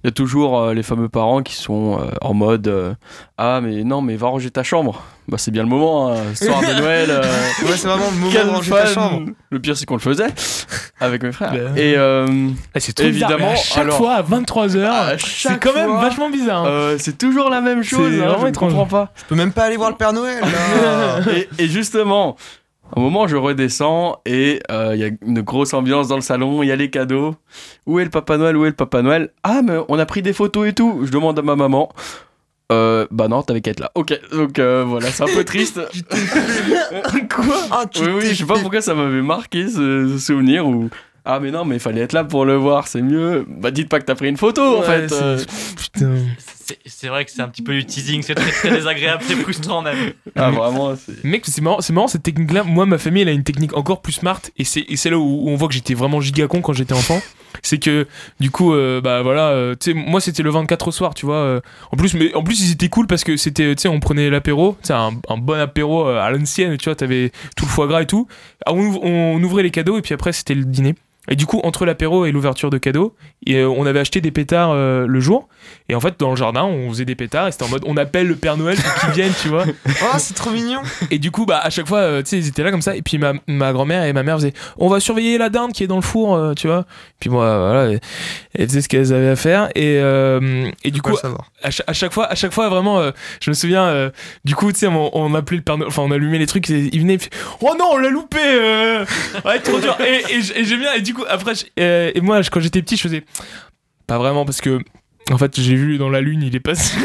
Il 0.06 0.10
y 0.10 0.10
a 0.10 0.12
toujours 0.12 0.60
euh, 0.60 0.74
les 0.76 0.84
fameux 0.84 1.10
parents 1.10 1.42
qui 1.42 1.56
sont 1.56 1.98
euh, 2.00 2.12
en 2.22 2.36
mode 2.36 2.68
euh, 2.68 2.94
Ah, 3.40 3.60
mais 3.64 3.84
non, 3.84 4.04
mais 4.04 4.16
va 4.18 4.28
ranger 4.28 4.52
ta 4.52 4.62
chambre. 4.62 5.02
Bah, 5.28 5.38
c'est 5.40 5.50
bien 5.50 5.64
le 5.64 5.70
moment, 5.70 6.12
hein, 6.14 6.18
soir 6.36 6.62
de 6.62 6.80
Noël. 6.80 7.08
euh, 7.10 7.22
Ouais, 7.66 7.76
c'est 7.76 7.88
vraiment 7.88 8.12
le 8.12 8.18
moment 8.20 8.32
de 8.32 8.50
ranger 8.52 8.70
ta 8.70 8.86
chambre. 8.86 9.30
Le 9.50 9.60
pire, 9.60 9.76
c'est 9.76 9.88
qu'on 9.88 9.96
le 9.96 10.00
faisait 10.02 10.28
avec 11.00 11.24
mes 11.24 11.32
frères. 11.32 11.54
Ben. 11.54 11.76
Et 11.76 11.96
euh, 11.98 12.28
Ah, 12.76 12.80
c'est 12.80 12.94
trop 12.94 13.08
bizarre, 13.08 13.32
Évidemment, 13.32 13.52
mais 13.54 13.58
à 13.60 13.64
chaque 13.64 13.78
alors- 13.80 13.98
fois 13.98 14.12
à 14.14 14.22
23h, 14.22 14.86
à 14.86 15.18
c'est 15.18 15.60
quand 15.60 15.74
même 15.74 15.90
fois, 15.90 16.02
vachement 16.02 16.30
bizarre. 16.30 16.66
hein. 16.66 16.70
euh, 16.70 16.96
c'est 17.00 17.18
toujours 17.18 17.50
la 17.50 17.62
même 17.62 17.82
chose. 17.82 18.14
Hein, 18.14 18.18
vraiment 18.28 18.38
je 18.42 18.44
ne 18.44 18.50
étrange. 18.50 18.74
comprends 18.74 18.86
pas. 18.86 19.12
Je 19.16 19.24
peux 19.26 19.34
même 19.36 19.54
pas 19.54 19.64
aller 19.64 19.78
voir 19.78 19.90
le 19.90 19.96
Père 19.96 20.14
Noël, 20.14 20.40
là. 20.42 21.34
et, 21.36 21.64
et 21.64 21.68
justement, 21.68 22.36
un 22.96 23.02
moment, 23.02 23.28
je 23.28 23.36
redescends 23.36 24.22
et 24.26 24.62
euh, 24.72 24.92
il 24.96 25.00
y 25.00 25.04
a 25.04 25.10
une 25.26 25.42
grosse 25.42 25.74
ambiance 25.74 26.08
dans 26.08 26.16
le 26.16 26.22
salon, 26.22 26.64
il 26.64 26.68
y 26.68 26.72
a 26.72 26.76
les 26.76 26.90
cadeaux. 26.90 27.36
Où 27.86 28.00
est 28.00 28.04
le 28.04 28.10
Papa 28.10 28.38
Noël? 28.38 28.56
Où 28.56 28.66
est 28.66 28.70
le 28.70 28.76
Papa 28.76 29.02
Noël? 29.02 29.32
Ah, 29.44 29.62
mais 29.64 29.78
on 29.90 29.98
a 29.98 30.06
pris 30.06 30.22
des 30.22 30.34
photos 30.34 30.68
et 30.68 30.74
tout. 30.74 31.02
Je 31.04 31.12
demande 31.12 31.38
à 31.40 31.42
ma 31.42 31.56
maman. 31.56 31.90
Euh, 32.72 33.06
bah 33.12 33.28
non, 33.28 33.44
t'avais 33.44 33.62
qu'à 33.62 33.72
être 33.72 33.80
là. 33.80 33.92
Ok, 33.96 34.20
donc 34.32 34.58
euh, 34.58 34.84
voilà, 34.86 35.08
c'est 35.10 35.24
un 35.24 35.28
peu 35.28 35.44
triste. 35.44 35.80
Quoi? 37.36 37.56
Ah, 37.72 37.86
oui, 38.02 38.28
je 38.30 38.34
sais 38.34 38.46
pas 38.46 38.60
pourquoi 38.60 38.82
ça 38.82 38.96
m'avait 38.96 39.22
marqué 39.22 39.68
ce, 39.68 40.08
ce 40.14 40.18
souvenir 40.18 40.68
où. 40.68 40.90
Ah, 41.26 41.40
mais 41.40 41.50
non, 41.52 41.66
mais 41.66 41.76
il 41.78 41.80
fallait 41.82 42.02
être 42.02 42.14
là 42.14 42.24
pour 42.24 42.46
le 42.46 42.56
voir, 42.56 42.88
c'est 42.88 43.02
mieux. 43.02 43.46
Bah, 43.48 43.72
dites 43.72 43.90
pas 43.90 44.00
que 44.00 44.06
t'as 44.06 44.16
pris 44.16 44.30
une 44.30 44.38
photo 44.38 44.78
en 44.78 44.82
fait. 44.84 45.08
c'est- 45.10 45.16
euh. 45.16 45.38
Putain. 45.76 46.12
C'est 46.68 46.78
c'est 46.86 47.08
vrai 47.10 47.26
que 47.26 47.32
c'est 47.32 47.42
un 47.42 47.48
petit 47.48 47.62
peu 47.62 47.74
du 47.74 47.86
teasing, 47.86 48.24
c'est 48.24 48.34
très, 48.34 48.50
très 48.52 48.72
désagréable, 48.72 49.24
très 49.24 49.36
frustrant 49.36 49.82
même. 49.84 50.14
Ah, 50.36 50.50
vraiment, 50.50 50.96
c'est. 50.96 51.24
Mec, 51.24 51.44
c'est 51.46 51.62
marrant, 51.62 51.80
c'est 51.82 51.94
marrant 51.94 52.08
cette 52.08 52.24
technique-là. 52.24 52.64
Moi, 52.64 52.86
ma 52.88 52.98
famille, 52.98 53.22
elle 53.22 53.30
a 53.30 53.34
une 53.34 53.44
technique 53.44 53.76
encore 53.78 54.02
plus 54.02 54.14
smart, 54.14 54.42
et 54.58 54.64
c'est 54.64 54.84
et 54.90 54.98
c'est 54.98 55.12
là 55.12 55.18
où, 55.20 55.22
où 55.44 55.50
on 55.50 55.56
voit 55.56 55.68
que 55.68 55.76
j'étais 55.76 55.94
vraiment 55.94 56.22
giga 56.22 56.48
con 56.48 56.62
quand 56.62 56.74
j'étais 56.74 56.94
enfant. 56.96 57.22
C'est 57.62 57.78
que 57.78 58.08
du 58.40 58.50
coup, 58.52 58.74
euh, 58.74 59.00
bah 59.00 59.22
voilà, 59.22 59.50
euh, 59.50 59.76
tu 59.80 59.92
sais, 59.92 59.94
moi 59.98 60.20
c'était 60.20 60.44
le 60.44 60.50
24 60.50 60.88
au 60.88 60.92
soir, 60.92 61.14
tu 61.14 61.26
vois. 61.28 61.36
euh, 61.38 61.62
en 61.92 61.98
plus, 61.98 62.14
mais 62.16 62.34
en 62.34 62.44
plus 62.44 62.60
ils 62.62 62.72
étaient 62.74 62.90
cool 62.90 63.08
parce 63.08 63.24
que 63.24 63.38
c'était, 63.38 63.74
tu 63.76 63.84
sais, 63.84 63.88
on 63.88 64.00
prenait 64.00 64.30
l'apéro, 64.30 64.76
tu 64.84 64.92
un, 64.92 65.12
un 65.30 65.38
bon 65.38 65.60
apéro 65.60 66.06
à 66.08 66.30
l'ancienne, 66.32 66.78
tu 66.78 66.86
vois, 66.90 66.96
t'avais 66.96 67.32
tout 67.56 67.66
le 67.66 67.70
foie 67.72 67.88
gras 67.88 68.02
et 68.02 68.08
tout. 68.08 68.28
Ah, 68.66 68.74
on 68.74 69.42
ouvrait 69.42 69.64
les 69.64 69.72
cadeaux 69.72 69.98
et 69.98 70.02
puis 70.02 70.14
après 70.14 70.34
c'était 70.34 70.56
le 70.56 70.66
dîner. 70.66 70.96
Et 71.30 71.36
du 71.36 71.46
coup, 71.46 71.60
entre 71.64 71.86
l'apéro 71.86 72.26
et 72.26 72.32
l'ouverture 72.32 72.70
de 72.70 72.78
cadeaux, 72.78 73.16
et, 73.46 73.56
euh, 73.58 73.68
on 73.70 73.86
avait 73.86 74.00
acheté 74.00 74.22
des 74.22 74.32
pétards 74.32 74.72
euh, 74.72 75.06
le 75.08 75.20
jour. 75.20 75.48
Et 75.90 75.96
en 75.96 76.00
fait, 76.00 76.16
dans 76.20 76.30
le 76.30 76.36
jardin, 76.36 76.64
on 76.64 76.90
faisait 76.90 77.06
des 77.06 77.16
pétards 77.16 77.48
et 77.48 77.52
c'était 77.52 77.64
en 77.66 77.70
mode 77.70 77.84
on 77.88 77.98
appelle 77.98 78.28
le 78.28 78.36
Père 78.36 78.58
Noël 78.58 78.78
pour 78.78 78.94
qu'il 79.02 79.10
vienne, 79.14 79.32
tu 79.42 79.48
vois. 79.50 79.64
Oh, 79.88 80.16
c'est 80.18 80.36
trop 80.36 80.52
mignon. 80.52 80.82
Et 81.12 81.18
du 81.20 81.32
coup, 81.32 81.46
bah, 81.46 81.60
à 81.64 81.70
chaque 81.70 81.88
fois, 81.88 82.00
euh, 82.00 82.22
tu 82.22 82.30
sais, 82.30 82.38
ils 82.38 82.48
étaient 82.48 82.64
là 82.64 82.72
comme 82.72 82.82
ça. 82.84 82.96
Et 82.96 83.02
puis 83.02 83.18
ma, 83.18 83.34
ma 83.48 83.74
grand-mère 83.74 84.04
et 84.04 84.14
ma 84.14 84.24
mère 84.24 84.36
faisaient 84.38 84.54
On 84.78 84.88
va 84.88 85.00
surveiller 85.00 85.38
la 85.38 85.50
dinde 85.50 85.74
qui 85.74 85.84
est 85.84 85.88
dans 85.88 85.96
le 85.96 86.02
four, 86.02 86.54
tu 86.56 86.68
vois. 86.68 86.86
Puis 87.20 87.30
moi, 87.30 87.58
voilà, 87.58 87.92
elles- 88.54 88.68
faisaient 88.70 88.82
ce 88.82 88.90
qu'elles 88.90 89.14
avaient 89.14 89.30
à 89.30 89.36
faire. 89.36 89.70
Et, 89.76 89.98
euh, 90.00 90.70
et 90.84 90.92
du 90.92 91.02
coup, 91.02 91.16
savoir. 91.16 91.52
À 91.66 91.94
chaque, 91.94 92.14
fois, 92.14 92.26
à 92.26 92.36
chaque 92.36 92.54
fois, 92.54 92.70
vraiment, 92.70 93.00
euh, 93.00 93.12
je 93.42 93.50
me 93.50 93.56
souviens, 93.56 93.86
euh, 93.86 94.10
du 94.44 94.56
coup, 94.56 94.72
tu 94.72 94.80
sais, 94.80 94.88
on, 94.88 95.16
on 95.16 95.34
appelait 95.36 95.58
le 95.58 95.64
Père 95.64 95.78
enfin, 95.86 96.04
on 96.04 96.12
allumait 96.12 96.38
les 96.38 96.48
trucs, 96.48 96.70
et 96.70 96.90
il 96.92 97.00
venait, 97.00 97.18
oh 97.62 97.76
non, 97.78 97.86
on 97.94 97.98
l'a 97.98 98.10
loupé, 98.10 98.40
euh, 98.42 99.06
ouais, 99.46 99.60
trop 99.60 99.80
dur. 99.80 99.98
Et, 100.02 100.42
j'aime 100.42 100.80
bien, 100.80 100.94
et 100.94 101.02
du 101.02 101.14
coup, 101.14 101.24
après, 101.28 101.54
euh, 101.80 102.12
et 102.14 102.22
moi, 102.22 102.42
quand 102.52 102.60
j'étais 102.60 102.82
petit, 102.82 102.98
je 102.98 103.02
faisais, 103.02 103.24
pas 104.08 104.18
vraiment, 104.18 104.46
parce 104.46 104.62
que 104.62 104.80
En 105.32 105.40
fait, 105.40 105.60
j'ai 105.60 105.74
vu 105.76 105.98
dans 105.98 106.10
la 106.10 106.22
lune, 106.22 106.44
il 106.44 106.56
est 106.56 106.60
passé 106.60 106.96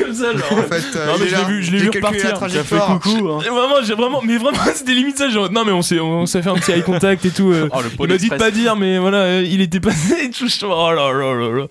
comme 0.00 0.12
ça, 0.14 0.32
genre. 0.36 0.52
En 0.58 0.62
fait, 0.62 0.82
euh, 0.96 1.06
Non, 1.06 1.12
mais 1.20 1.28
je 1.28 1.36
l'ai 1.36 1.44
vu- 1.44 1.62
je 1.62 1.70
l'ai 1.70 1.78
J'ai 1.78 1.84
vu 1.84 1.90
repartir. 1.94 2.42
As 2.42 2.48
fait 2.64 2.76
coucou. 2.78 3.28
Hein. 3.28 3.38
Vraiment, 3.48 3.76
j'ai 3.84 3.94
vraiment, 3.94 4.20
mais 4.22 4.38
vraiment, 4.38 4.58
c'était 4.74 4.92
limite 4.92 5.16
ça. 5.18 5.30
Genre, 5.30 5.52
non, 5.52 5.64
mais 5.64 5.70
on 5.70 5.80
s'est, 5.80 6.00
on 6.00 6.26
s'est 6.26 6.42
fait 6.42 6.48
un 6.50 6.54
petit 6.56 6.72
eye 6.72 6.82
contact 6.82 7.24
et 7.26 7.30
tout. 7.30 7.52
euh. 7.52 7.68
Oh, 7.72 7.80
le 7.80 7.90
Il 8.00 8.08
m'a 8.08 8.16
dit 8.18 8.28
de 8.28 8.34
pas 8.34 8.50
dire, 8.50 8.74
mais 8.74 8.98
voilà, 8.98 9.18
euh, 9.18 9.44
il 9.48 9.60
était 9.60 9.78
passé 9.78 10.14
et 10.24 10.30
tout. 10.30 10.48
Je 10.48 10.66
oh 10.66 10.90
là 10.92 11.12
là 11.12 11.32
là 11.34 11.58
là. 11.58 11.66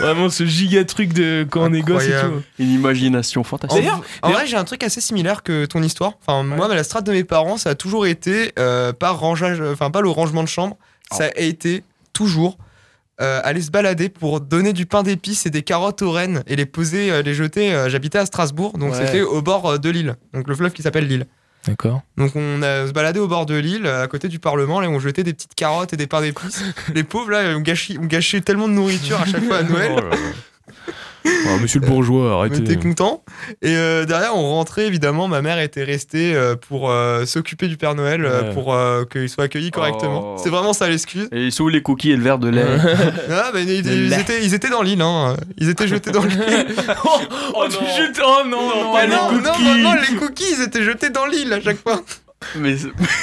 Vraiment 0.00 0.30
ce 0.30 0.46
giga 0.46 0.84
truc 0.86 1.12
de 1.12 1.46
quand 1.50 1.70
on 1.70 1.74
est 1.74 1.82
gosse 1.82 2.04
et 2.04 2.12
tout. 2.12 2.42
Une 2.58 2.70
imagination 2.72 3.44
fantastique. 3.44 3.82
D'ailleurs- 3.82 4.00
en 4.22 4.30
vrai, 4.30 4.46
j'ai 4.46 4.56
un 4.56 4.64
truc 4.64 4.82
assez 4.82 5.02
similaire 5.02 5.42
que 5.42 5.66
ton 5.66 5.82
histoire. 5.82 6.12
Enfin, 6.26 6.42
moi, 6.44 6.66
la 6.74 6.82
strate 6.82 7.04
de 7.04 7.12
mes 7.12 7.24
parents, 7.24 7.58
ça 7.58 7.70
a 7.70 7.74
toujours 7.74 8.06
été 8.06 8.52
euh, 8.58 8.94
pas 8.94 9.10
rangeage, 9.10 9.60
enfin 9.60 9.90
pas 9.90 10.00
le 10.00 10.08
rangement 10.08 10.42
de 10.42 10.48
chambre, 10.48 10.78
ça 11.10 11.24
a 11.24 11.40
été 11.40 11.84
toujours 12.14 12.56
euh, 13.20 13.40
aller 13.44 13.60
se 13.60 13.70
balader 13.70 14.08
pour 14.08 14.40
donner 14.40 14.72
du 14.72 14.86
pain 14.86 15.02
d'épices 15.02 15.46
et 15.46 15.50
des 15.50 15.62
carottes 15.62 16.02
aux 16.02 16.10
rennes 16.10 16.42
et 16.46 16.56
les 16.56 16.66
poser, 16.66 17.10
euh, 17.12 17.22
les 17.22 17.34
jeter. 17.34 17.74
euh, 17.74 17.88
J'habitais 17.88 18.18
à 18.18 18.26
Strasbourg, 18.26 18.78
donc 18.78 18.92
Ouais. 18.94 19.04
c'était 19.06 19.20
au 19.22 19.42
bord 19.42 19.78
de 19.78 19.90
l'île, 19.90 20.16
donc 20.32 20.48
le 20.48 20.54
fleuve 20.54 20.72
qui 20.72 20.82
s'appelle 20.82 21.06
l'île. 21.06 21.26
D'accord. 21.66 22.02
Donc 22.16 22.34
on 22.34 22.60
a 22.62 22.88
se 22.88 22.92
baladé 22.92 23.20
au 23.20 23.28
bord 23.28 23.46
de 23.46 23.54
l'île, 23.54 23.86
à 23.86 24.08
côté 24.08 24.26
du 24.28 24.40
Parlement, 24.40 24.80
là, 24.80 24.88
on 24.88 24.98
jetait 24.98 25.22
des 25.22 25.32
petites 25.32 25.54
carottes 25.54 25.92
et 25.92 25.96
des 25.96 26.06
pains 26.08 26.20
d'épices. 26.20 26.62
les 26.94 27.04
pauvres 27.04 27.30
là, 27.30 27.56
ont 27.56 27.60
gâché, 27.60 27.96
ont 27.98 28.06
gâché 28.06 28.40
tellement 28.40 28.66
de 28.66 28.72
nourriture 28.72 29.20
à 29.20 29.26
chaque 29.26 29.44
fois 29.44 29.58
à 29.58 29.62
Noël. 29.62 29.92
Oh, 29.96 30.02
monsieur 31.60 31.80
le 31.80 31.86
bourgeois, 31.86 32.36
On 32.36 32.38
arrêtez. 32.40 32.58
était 32.58 32.76
contents. 32.76 33.22
Et 33.62 33.76
euh, 33.76 34.04
derrière, 34.04 34.36
on 34.36 34.50
rentrait, 34.54 34.86
évidemment. 34.86 35.28
Ma 35.28 35.42
mère 35.42 35.58
était 35.60 35.84
restée 35.84 36.34
euh, 36.34 36.56
pour 36.56 36.90
euh, 36.90 37.24
s'occuper 37.26 37.68
du 37.68 37.76
Père 37.76 37.94
Noël, 37.94 38.24
euh, 38.24 38.42
Ouais. 38.48 38.54
pour 38.54 38.74
euh, 38.74 39.04
qu'il 39.04 39.28
soit 39.28 39.44
accueilli 39.44 39.70
correctement. 39.70 40.34
Oh. 40.36 40.40
C'est 40.42 40.50
vraiment 40.50 40.72
ça 40.72 40.88
l'excuse. 40.88 41.28
Et 41.32 41.50
sous 41.50 41.68
les 41.68 41.82
cookies 41.82 42.10
et 42.12 42.16
le 42.16 42.22
verre 42.22 42.38
de 42.38 42.48
lait. 42.48 42.64
Ah, 43.30 43.50
mais 43.54 43.62
ils, 43.64 43.86
ils 43.86 44.08
lait. 44.08 44.20
étaient, 44.20 44.44
ils 44.44 44.54
étaient 44.54 44.70
dans 44.70 44.82
l'île. 44.82 45.02
Hein. 45.02 45.36
Ils 45.58 45.68
étaient 45.68 45.88
jetés 45.88 46.10
dans 46.10 46.24
l'île. 46.24 46.66
oh, 47.04 47.08
oh, 47.54 47.64
tu 47.68 47.76
jettes- 47.96 48.20
oh 48.24 48.42
non, 48.46 48.62
non, 48.68 48.94
Ah 48.96 49.06
les 49.06 49.08
non, 49.14 49.32
non, 49.32 49.50
cookies. 49.52 49.64
non, 49.64 49.74
non, 49.76 49.94
les 50.10 50.16
cookies, 50.16 50.44
ils 50.58 50.62
étaient 50.62 50.82
jetés 50.82 51.10
dans 51.10 51.26
l'île 51.26 51.52
à 51.52 51.60
chaque 51.60 51.78
fois. 51.82 52.00
Mais 52.56 52.74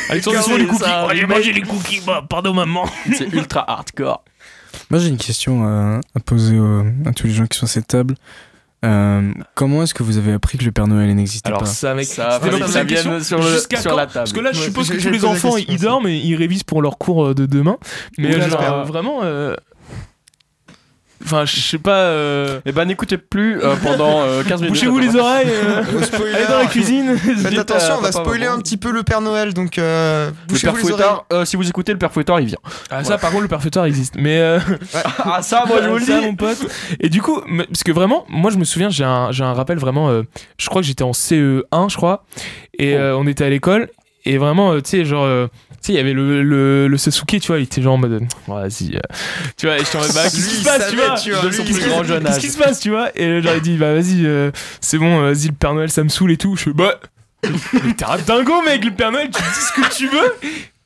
Alexandre, 0.09 0.37
ils 0.39 0.43
sont 0.43 0.55
les 0.57 0.65
cookies. 0.65 0.83
Oh, 0.87 1.09
j'ai 1.13 1.25
mangé 1.25 1.51
les 1.51 1.61
cookies, 1.61 2.01
bah, 2.05 2.23
pardon 2.29 2.53
maman. 2.53 2.85
c'est 3.17 3.31
ultra 3.33 3.69
hardcore. 3.69 4.23
Moi, 4.89 4.99
j'ai 4.99 5.09
une 5.09 5.17
question 5.17 5.63
à, 5.63 5.99
à 6.15 6.19
poser 6.19 6.57
à 7.05 7.11
tous 7.13 7.27
les 7.27 7.33
gens 7.33 7.47
qui 7.47 7.57
sont 7.57 7.65
à 7.65 7.69
cette 7.69 7.87
table. 7.87 8.15
Euh, 8.85 9.33
comment 9.55 9.83
est-ce 9.83 9.93
que 9.93 10.03
vous 10.03 10.17
avez 10.17 10.31
appris 10.31 10.57
que 10.57 10.63
le 10.63 10.71
Père 10.71 10.87
Noël 10.87 11.13
n'existait 11.13 11.49
Alors 11.49 11.61
pas 11.61 11.65
ça, 11.65 11.93
mec, 11.93 12.05
Ça, 12.05 12.39
ça 12.39 12.83
vienne 12.85 12.87
question. 12.87 13.19
sur, 13.21 13.37
le, 13.39 13.57
sur 13.59 13.67
quand 13.83 13.95
la 13.95 14.05
table. 14.05 14.13
Parce 14.13 14.31
que 14.31 14.39
là, 14.39 14.51
je 14.53 14.61
suppose 14.61 14.89
que 14.89 15.01
tous 15.01 15.09
les 15.09 15.25
enfants, 15.25 15.57
ils 15.57 15.79
dorment 15.81 16.07
et 16.07 16.15
ils 16.15 16.35
révisent 16.35 16.63
pour 16.63 16.81
leur 16.81 16.97
cours 16.97 17.27
euh, 17.27 17.33
de 17.35 17.45
demain. 17.45 17.77
Mais 18.17 18.33
Ou 18.33 18.39
euh, 18.39 18.49
genre, 18.49 18.61
euh, 18.61 18.83
vraiment, 18.83 19.19
euh, 19.23 19.53
enfin, 21.23 21.45
je 21.45 21.59
sais 21.59 21.77
pas. 21.77 21.97
euh, 21.99 22.59
Eh 22.65 22.71
ben, 22.71 22.85
n'écoutez 22.85 23.17
plus 23.17 23.61
euh, 23.61 23.75
pendant 23.83 24.21
euh, 24.21 24.43
15 24.43 24.61
minutes. 24.61 24.73
Bouchez-vous 24.75 24.99
les 24.99 25.15
oreilles. 25.15 25.47
euh. 25.51 25.83
Allez 26.35 26.45
dans 26.47 26.57
la 26.59 26.65
cuisine. 26.65 27.17
Faites 27.17 27.57
attention, 27.57 27.95
on 27.97 28.01
va 28.01 28.11
spoiler 28.11 28.45
maman. 28.45 28.57
un 28.57 28.61
petit 28.61 28.77
peu 28.77 28.91
le 28.91 29.03
Père 29.03 29.21
Noël, 29.21 29.53
donc 29.53 29.77
euh, 29.77 30.29
Le 30.29 30.33
bouchez-vous 30.47 30.73
père 30.73 30.83
les 30.83 30.91
oreilles. 30.91 31.05
Fouettard, 31.07 31.25
euh, 31.33 31.45
si 31.45 31.55
vous 31.55 31.67
écoutez, 31.67 31.91
le 31.91 31.97
père 31.97 32.11
Fouettard, 32.11 32.39
il 32.39 32.47
vient. 32.47 32.57
Ah, 32.89 33.03
ça, 33.03 33.17
par 33.17 33.31
contre, 33.31 33.43
le 33.43 33.47
perfecteur 33.49 33.85
existe. 33.85 34.15
Mais 34.17 34.39
euh, 34.39 34.59
Ah, 35.19 35.41
ça, 35.41 35.63
moi, 35.67 35.77
je 35.83 35.89
vous 35.89 35.97
le 35.97 36.05
dis. 36.05 36.11
mon 36.11 36.35
pote. 36.35 36.57
Et 36.99 37.09
du 37.09 37.21
coup, 37.21 37.41
parce 37.41 37.83
que 37.83 37.91
vraiment, 37.91 38.25
moi, 38.29 38.51
je 38.51 38.57
me 38.57 38.63
souviens, 38.63 38.89
j'ai 38.89 39.03
un, 39.03 39.31
j'ai 39.31 39.43
un 39.43 39.53
rappel 39.53 39.77
vraiment. 39.77 40.09
euh, 40.09 40.23
je 40.57 40.67
crois 40.69 40.81
que 40.81 40.87
j'étais 40.87 41.03
en 41.03 41.11
CE1, 41.11 41.89
je 41.89 41.95
crois, 41.97 42.25
et 42.77 42.95
Oh. 42.95 42.99
euh, 42.99 43.13
on 43.17 43.27
était 43.27 43.43
à 43.45 43.49
l'école. 43.49 43.89
Et 44.25 44.37
vraiment, 44.37 44.73
euh, 44.73 44.81
tu 44.81 44.89
sais, 44.89 45.05
genre, 45.05 45.23
euh, 45.23 45.47
tu 45.47 45.77
sais, 45.87 45.93
il 45.93 45.95
y 45.95 45.99
avait 45.99 46.13
le, 46.13 46.43
le, 46.43 46.87
le 46.87 46.97
Sasuke, 46.97 47.39
tu 47.39 47.47
vois, 47.47 47.59
il 47.59 47.63
était 47.63 47.81
genre 47.81 47.93
en 47.93 47.97
mode, 47.97 48.11
euh, 48.11 48.19
vas-y, 48.47 48.95
euh, 48.95 48.99
tu 49.57 49.65
vois, 49.65 49.77
et 49.77 49.79
j'étais 49.79 49.97
en 49.97 50.01
mode, 50.01 50.13
bah, 50.13 50.23
qu'est-ce 50.23 50.35
qui 50.35 50.55
se 50.55 50.59
il 50.59 50.63
passe, 50.65 50.89
tu 50.89 50.95
vois, 50.97 51.15
tu 51.15 51.31
vois, 51.31 51.41
De 51.41 51.47
lui, 51.47 51.55
son 51.55 51.63
il 51.63 51.71
plus 51.71 51.81
savait. 51.81 51.89
grand 51.93 52.03
jeune 52.03 52.23
Qu'est-ce 52.23 52.39
qui 52.39 52.49
se 52.49 52.57
passe, 52.57 52.79
tu 52.81 52.89
vois? 52.89 53.09
Et 53.15 53.41
j'aurais 53.41 53.61
dit, 53.61 53.77
bah, 53.77 53.93
vas-y, 53.93 54.25
euh, 54.25 54.51
c'est 54.81 54.97
bon, 54.97 55.21
vas-y, 55.21 55.47
le 55.47 55.53
Père 55.53 55.73
Noël, 55.73 55.89
ça 55.89 56.03
me 56.03 56.09
saoule 56.09 56.31
et 56.33 56.37
tout. 56.37 56.55
Je 56.57 56.63
fais, 56.63 56.73
bah, 56.73 56.99
mais 57.85 57.93
t'es 57.97 58.03
un 58.03 58.17
dingo, 58.17 58.61
mec, 58.63 58.83
le 58.83 58.91
Père 58.91 59.11
Noël, 59.13 59.29
tu 59.33 59.41
dis 59.41 59.47
ce 59.59 59.81
que 59.81 59.95
tu 59.95 60.07
veux. 60.07 60.33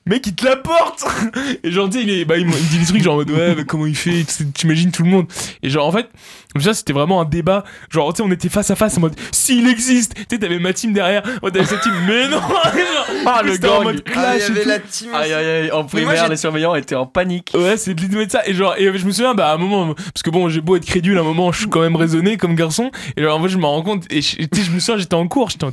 Mec, 0.06 0.26
il 0.26 0.34
te 0.34 0.44
l'apporte 0.44 1.02
Et 1.64 1.70
genre, 1.72 1.88
tu 1.88 1.96
sais, 1.98 2.02
il, 2.04 2.10
est- 2.10 2.24
bah, 2.26 2.36
il, 2.36 2.44
me- 2.46 2.52
dit 2.52 2.78
des 2.78 2.84
trucs 2.84 3.02
genre 3.02 3.14
en 3.14 3.16
mode, 3.18 3.30
ouais, 3.30 3.54
mais 3.56 3.64
comment 3.64 3.86
il 3.86 3.96
fait 3.96 4.24
tu 4.24 4.32
sais, 4.34 4.44
T'imagines 4.44 4.90
tout 4.90 5.02
le 5.02 5.08
monde. 5.08 5.26
Et 5.62 5.70
genre, 5.70 5.86
en 5.86 5.92
fait, 5.92 6.10
comme 6.52 6.60
ça, 6.62 6.74
c'était 6.74 6.92
vraiment 6.92 7.22
un 7.22 7.24
débat. 7.24 7.64
Genre, 7.90 8.12
tu 8.12 8.18
sais, 8.18 8.22
on 8.28 8.30
était 8.30 8.50
face 8.50 8.70
à 8.70 8.76
face 8.76 8.98
en 8.98 9.00
mode, 9.00 9.14
s'il 9.32 9.66
existe 9.66 10.14
Tu 10.14 10.24
sais, 10.30 10.38
t'avais 10.38 10.58
ma 10.58 10.74
team 10.74 10.92
derrière. 10.92 11.22
Moi, 11.40 11.50
t'avais 11.50 11.64
cette 11.64 11.80
team, 11.80 11.94
mais 12.06 12.28
non 12.28 12.38
Genre, 12.38 12.66
Ah, 13.26 13.40
le 13.42 13.52
c'était 13.54 13.68
en 13.68 13.76
gang. 13.76 13.84
mode 13.84 14.02
Ah, 14.06 14.10
il 14.10 14.12
clash 14.12 14.36
y 14.36 14.42
et 14.42 14.44
avait 14.50 14.62
tout. 14.62 14.68
la 14.68 14.78
team. 14.80 15.08
Aïe, 15.14 15.32
aïe, 15.32 15.46
aïe. 15.46 15.70
En 15.72 15.76
moi, 15.78 15.86
primaire, 15.86 16.28
les 16.28 16.36
surveillants 16.36 16.74
étaient 16.74 16.94
en 16.96 17.06
panique. 17.06 17.52
Ouais, 17.54 17.78
c'est 17.78 17.94
de 17.94 18.00
l'idée 18.02 18.26
de 18.26 18.30
ça. 18.30 18.46
Et 18.46 18.52
genre, 18.52 18.74
et 18.76 18.84
je 18.98 19.06
me 19.06 19.10
souviens, 19.10 19.34
bah, 19.34 19.50
à 19.50 19.54
un 19.54 19.58
moment, 19.58 19.94
parce 19.94 20.22
que 20.22 20.28
bon, 20.28 20.50
j'ai 20.50 20.60
beau 20.60 20.76
être 20.76 20.84
crédule, 20.84 21.16
à 21.16 21.22
un 21.22 21.24
moment, 21.24 21.50
je 21.50 21.60
suis 21.60 21.68
quand 21.70 21.80
même 21.80 21.96
raisonné 21.96 22.36
comme 22.36 22.54
garçon. 22.56 22.90
Et 23.16 23.22
genre, 23.22 23.38
en 23.38 23.42
fait, 23.42 23.48
je 23.48 23.56
me 23.56 23.64
rends 23.64 23.82
compte, 23.82 24.04
et 24.10 24.20
je, 24.20 24.36
tu 24.36 24.48
sais, 24.52 24.62
je 24.64 24.70
me 24.70 24.80
souviens, 24.80 24.98
j'étais 24.98 25.14
en 25.14 25.26
cours, 25.28 25.48
j'étais 25.48 25.64
en. 25.64 25.72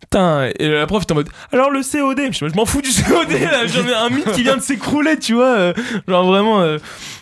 Putain, 0.00 0.50
et 0.58 0.68
la 0.68 0.86
prof 0.86 1.02
était 1.02 1.12
en 1.12 1.16
mode 1.16 1.28
alors 1.52 1.70
le 1.70 1.80
COD, 1.80 2.32
je, 2.32 2.54
m'en 2.54 2.66
fous 2.66 2.82
du 2.82 2.90
COD 2.90 3.30
là, 3.30 3.66
j'en 3.66 3.86
ai 3.86 3.94
un 3.94 4.10
mythe 4.10 4.30
qui 4.32 4.42
vient 4.42 4.56
de 4.56 4.62
s'écrouler, 4.62 5.18
tu 5.18 5.34
vois. 5.34 5.56
euh, 5.56 5.74
genre 6.06 6.26
vraiment, 6.26 6.60
euh, 6.60 6.78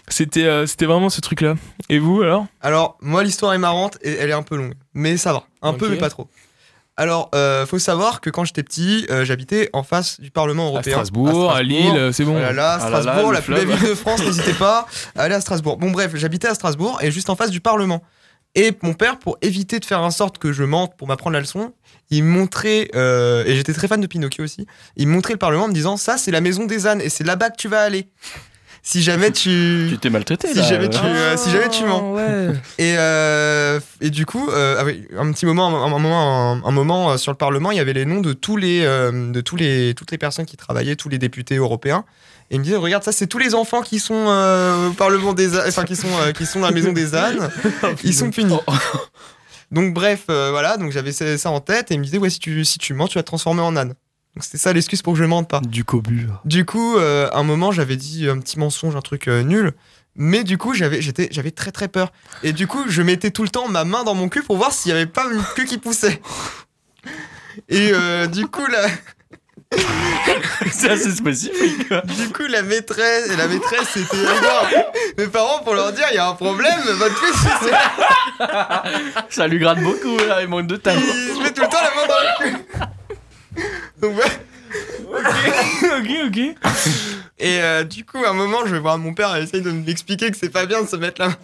c'était 0.08 0.44
euh, 0.44 0.66
c'était 0.66 0.86
vraiment 0.86 1.08
ce 1.08 1.20
truc 1.20 1.40
là. 1.40 1.54
Et 1.88 1.98
vous 1.98 2.22
alors? 2.22 2.46
Alors, 2.60 2.96
moi, 3.00 3.22
l'histoire 3.22 3.54
est 3.54 3.58
marrante 3.58 3.98
et 4.02 4.12
elle 4.14 4.30
est 4.30 4.34
un 4.34 4.42
peu 4.42 4.56
longue. 4.56 4.74
Mais 4.92 5.16
ça 5.16 5.32
va. 5.32 5.44
Un 5.62 5.72
peu, 5.72 5.88
mais 5.88 5.96
pas 5.96 6.10
trop. 6.10 6.28
Alors, 6.96 7.28
euh, 7.34 7.66
faut 7.66 7.80
savoir 7.80 8.20
que 8.20 8.30
quand 8.30 8.44
j'étais 8.44 8.62
petit, 8.62 9.06
euh, 9.10 9.24
j'habitais 9.24 9.68
en 9.72 9.82
face 9.82 10.20
du 10.20 10.30
Parlement 10.30 10.66
À 10.66 10.68
européen. 10.68 10.92
Strasbourg, 10.92 11.52
à, 11.52 11.62
Lille, 11.62 12.10
c'est 12.12 12.24
bon. 12.24 12.36
Oh 12.36 12.40
là 12.40 12.52
là, 12.52 12.78
Ah 12.80 12.84
là 12.84 12.90
là, 12.90 13.00
Strasbourg, 13.00 13.32
la 13.32 13.42
plus 13.42 13.54
belle 13.54 13.66
ville 13.66 13.88
de 13.88 13.94
France, 13.94 14.20
n'hésitez 14.24 14.52
pas 14.52 14.86
à 15.16 15.22
aller 15.22 15.34
à 15.34 15.40
Strasbourg. 15.40 15.76
Bon, 15.76 15.90
bref, 15.90 16.12
j'habitais 16.14 16.48
à 16.48 16.54
Strasbourg 16.54 17.00
et 17.02 17.10
juste 17.10 17.30
en 17.30 17.36
face 17.36 17.50
du 17.50 17.60
Parlement. 17.60 18.02
Et 18.54 18.72
mon 18.82 18.94
père, 18.94 19.18
pour 19.18 19.36
éviter 19.42 19.80
de 19.80 19.84
faire 19.84 20.00
en 20.00 20.10
sorte 20.10 20.38
que 20.38 20.52
je 20.52 20.62
mente 20.64 20.96
pour 20.96 21.08
m'apprendre 21.08 21.34
la 21.34 21.40
leçon, 21.40 21.72
il 22.10 22.22
me 22.22 22.30
montrait, 22.38 22.88
euh, 22.94 23.44
et 23.46 23.56
j'étais 23.56 23.72
très 23.72 23.88
fan 23.88 24.00
de 24.00 24.06
Pinocchio 24.06 24.44
aussi, 24.44 24.66
il 24.96 25.08
me 25.08 25.12
montrait 25.14 25.32
le 25.32 25.38
Parlement 25.38 25.64
en 25.64 25.68
me 25.68 25.72
disant 25.74 25.96
Ça, 25.96 26.18
c'est 26.18 26.30
la 26.30 26.40
maison 26.40 26.64
des 26.66 26.86
ânes 26.86 27.00
et 27.00 27.08
c'est 27.08 27.24
là-bas 27.24 27.50
que 27.50 27.56
tu 27.56 27.66
vas 27.68 27.80
aller. 27.80 28.08
Si 28.86 29.02
jamais 29.02 29.30
tu. 29.30 29.86
Tu 29.90 29.98
t'es 29.98 30.10
maltraité, 30.10 30.48
Si 30.48 30.54
là. 30.56 30.62
jamais 30.62 30.88
tu- 30.90 30.98
euh, 31.02 31.36
si 31.38 31.50
jamais 31.50 31.68
tu 31.70 31.84
mens. 31.84 32.12
Ouais. 32.12 32.48
Et, 32.78 32.94
euh, 32.98 33.80
et 34.02 34.10
du 34.10 34.26
coup, 34.26 34.48
euh, 34.50 34.76
ah 34.78 34.84
oui, 34.84 35.08
un 35.18 35.32
petit 35.32 35.46
moment, 35.46 35.68
un, 35.68 35.86
un 35.86 35.88
moment, 35.88 36.52
un, 36.52 36.62
un 36.64 36.70
moment 36.70 37.12
euh, 37.12 37.16
sur 37.16 37.32
le 37.32 37.38
Parlement, 37.38 37.70
il 37.70 37.78
y 37.78 37.80
avait 37.80 37.94
les 37.94 38.04
noms 38.04 38.20
de 38.20 38.34
tous 38.34 38.58
les, 38.58 38.82
euh, 38.84 39.32
de 39.32 39.40
tous 39.40 39.56
les, 39.56 39.94
toutes 39.94 40.10
les 40.12 40.18
personnes 40.18 40.44
qui 40.46 40.58
travaillaient, 40.58 40.96
tous 40.96 41.08
les 41.08 41.18
députés 41.18 41.56
européens. 41.56 42.04
Et 42.54 42.56
il 42.56 42.60
me 42.60 42.64
disait, 42.64 42.76
regarde, 42.76 43.02
ça, 43.02 43.10
c'est 43.10 43.26
tous 43.26 43.38
les 43.38 43.52
enfants 43.56 43.82
qui 43.82 43.98
sont 43.98 44.14
euh, 44.28 44.90
au 44.90 44.92
Parlement 44.92 45.32
des, 45.32 45.56
ânes- 45.56 45.64
enfin 45.66 45.82
qui 45.82 45.96
sont, 45.96 46.06
euh, 46.20 46.30
qui 46.30 46.46
sont 46.46 46.62
à 46.62 46.68
la 46.68 46.70
maison 46.72 46.92
des 46.92 47.16
ânes. 47.16 47.50
Ils 48.04 48.14
sont 48.14 48.30
punis. 48.30 48.56
Donc 49.72 49.92
bref, 49.92 50.26
euh, 50.30 50.50
voilà, 50.52 50.76
donc 50.76 50.92
j'avais 50.92 51.10
ça 51.10 51.50
en 51.50 51.58
tête 51.58 51.90
et 51.90 51.94
il 51.94 51.98
me 51.98 52.04
disait, 52.04 52.18
ouais, 52.18 52.30
si 52.30 52.38
tu, 52.38 52.64
si 52.64 52.78
tu 52.78 52.94
mens, 52.94 53.08
tu 53.08 53.18
vas 53.18 53.22
te 53.22 53.26
transformer 53.26 53.62
en 53.62 53.74
âne. 53.74 53.88
Donc 54.36 54.44
c'était 54.44 54.58
ça 54.58 54.72
l'excuse 54.72 55.02
pour 55.02 55.14
que 55.14 55.18
je 55.18 55.24
mente 55.24 55.48
pas. 55.50 55.60
Du 55.62 55.82
cobu. 55.82 56.28
Du 56.44 56.64
coup, 56.64 56.96
euh, 56.96 57.28
un 57.32 57.42
moment, 57.42 57.72
j'avais 57.72 57.96
dit 57.96 58.28
un 58.28 58.38
petit 58.38 58.60
mensonge, 58.60 58.94
un 58.94 59.00
truc 59.00 59.26
nul. 59.26 59.72
Mais 60.14 60.44
du 60.44 60.58
coup, 60.58 60.74
j'avais, 60.74 61.02
j'étais, 61.02 61.26
j'avais 61.32 61.50
très 61.50 61.72
très 61.72 61.88
peur. 61.88 62.12
Et 62.44 62.52
du 62.52 62.68
coup, 62.68 62.84
je 62.86 63.02
mettais 63.02 63.32
tout 63.32 63.42
le 63.42 63.48
temps 63.48 63.66
ma 63.68 63.84
main 63.84 64.04
dans 64.04 64.14
mon 64.14 64.28
cul 64.28 64.42
pour 64.44 64.56
voir 64.58 64.70
s'il 64.70 64.92
n'y 64.92 65.00
avait 65.00 65.10
pas 65.10 65.24
une 65.32 65.42
queue 65.56 65.64
qui 65.64 65.78
poussait. 65.78 66.22
Et 67.68 67.90
euh, 67.92 68.28
du 68.28 68.46
coup, 68.46 68.64
la, 69.76 70.70
C'est 70.72 70.90
assez 70.90 71.10
spécifique. 71.10 71.88
du 71.88 72.28
coup, 72.32 72.46
la 72.48 72.62
maîtresse, 72.62 73.30
et 73.30 73.36
la 73.36 73.46
maîtresse, 73.48 73.88
c'était 73.94 74.16
allée 74.16 74.40
voir 74.40 74.66
mes 75.18 75.26
parents 75.28 75.58
pour 75.62 75.74
leur 75.74 75.92
dire, 75.92 76.06
il 76.10 76.14
y 76.16 76.18
a 76.18 76.26
un 76.28 76.34
problème, 76.34 76.80
votre 76.86 77.16
fils, 77.16 77.36
il 77.44 77.50
se- 77.68 77.74
Ça 79.36 79.46
lui 79.46 79.58
gratte 79.58 79.80
beaucoup, 79.80 80.16
là. 80.26 80.42
Il 80.42 80.48
manque 80.48 80.66
de 80.66 80.76
talent. 80.76 81.00
il 81.00 81.34
se 81.36 81.40
met 81.42 81.52
tout 81.52 81.62
le 81.62 81.68
temps 81.68 81.82
la 81.82 81.90
main 81.94 82.06
dans 82.08 82.20
le 82.20 82.26
cul. 82.50 82.56
Donc, 84.00 84.16
ouais. 84.18 84.32
ok, 85.98 86.10
ok. 86.28 86.38
Et 87.38 87.60
euh, 87.62 87.84
du 87.84 88.04
coup, 88.04 88.24
à 88.24 88.30
un 88.30 88.32
moment, 88.32 88.60
je 88.64 88.72
vais 88.74 88.80
voir 88.80 88.98
mon 88.98 89.14
père, 89.14 89.36
il 89.36 89.44
essaye 89.44 89.62
de 89.62 89.70
m'expliquer 89.70 90.30
que 90.30 90.36
c'est 90.36 90.48
pas 90.50 90.66
bien 90.66 90.82
de 90.82 90.88
se 90.88 90.96
mettre 90.96 91.20
la 91.20 91.28
main. 91.28 91.36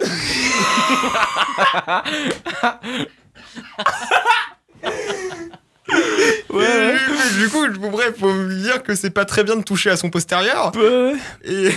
Ouais, 6.50 6.96
du 7.38 7.48
coup, 7.48 7.66
bref, 7.90 8.14
faut 8.18 8.32
lui 8.32 8.56
dire 8.56 8.82
que 8.82 8.94
c'est 8.94 9.10
pas 9.10 9.24
très 9.24 9.44
bien 9.44 9.56
de 9.56 9.62
toucher 9.62 9.90
à 9.90 9.96
son 9.96 10.10
postérieur. 10.10 10.72
ouais. 10.76 11.14
Et, 11.44 11.70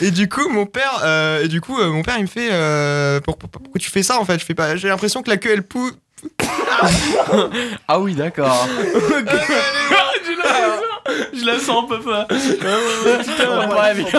et 0.00 0.10
du 0.10 0.28
coup, 0.28 0.48
mon 0.48 0.66
père, 0.66 1.00
euh, 1.04 1.42
et 1.42 1.48
du 1.48 1.60
coup, 1.60 1.78
euh, 1.80 1.90
mon 1.90 2.02
père, 2.02 2.16
il 2.18 2.22
me 2.22 2.28
fait, 2.28 2.48
euh, 2.52 3.20
pour- 3.20 3.36
pour- 3.38 3.48
pourquoi 3.50 3.80
tu 3.80 3.90
fais 3.90 4.02
ça 4.02 4.18
en 4.20 4.24
fait? 4.24 4.38
Je 4.38 4.44
fais 4.44 4.54
pas. 4.54 4.76
J'ai 4.76 4.88
l'impression 4.88 5.22
que 5.22 5.30
la 5.30 5.36
queue 5.36 5.50
elle 5.52 5.62
pousse. 5.64 5.92
Ah 7.88 7.98
oui, 8.00 8.14
d'accord. 8.14 8.66
Je 10.26 10.32
la 10.42 10.48
sens, 10.48 10.80
je 11.32 11.44
la 11.44 11.58
sens, 11.60 11.88
papa. 11.88 12.26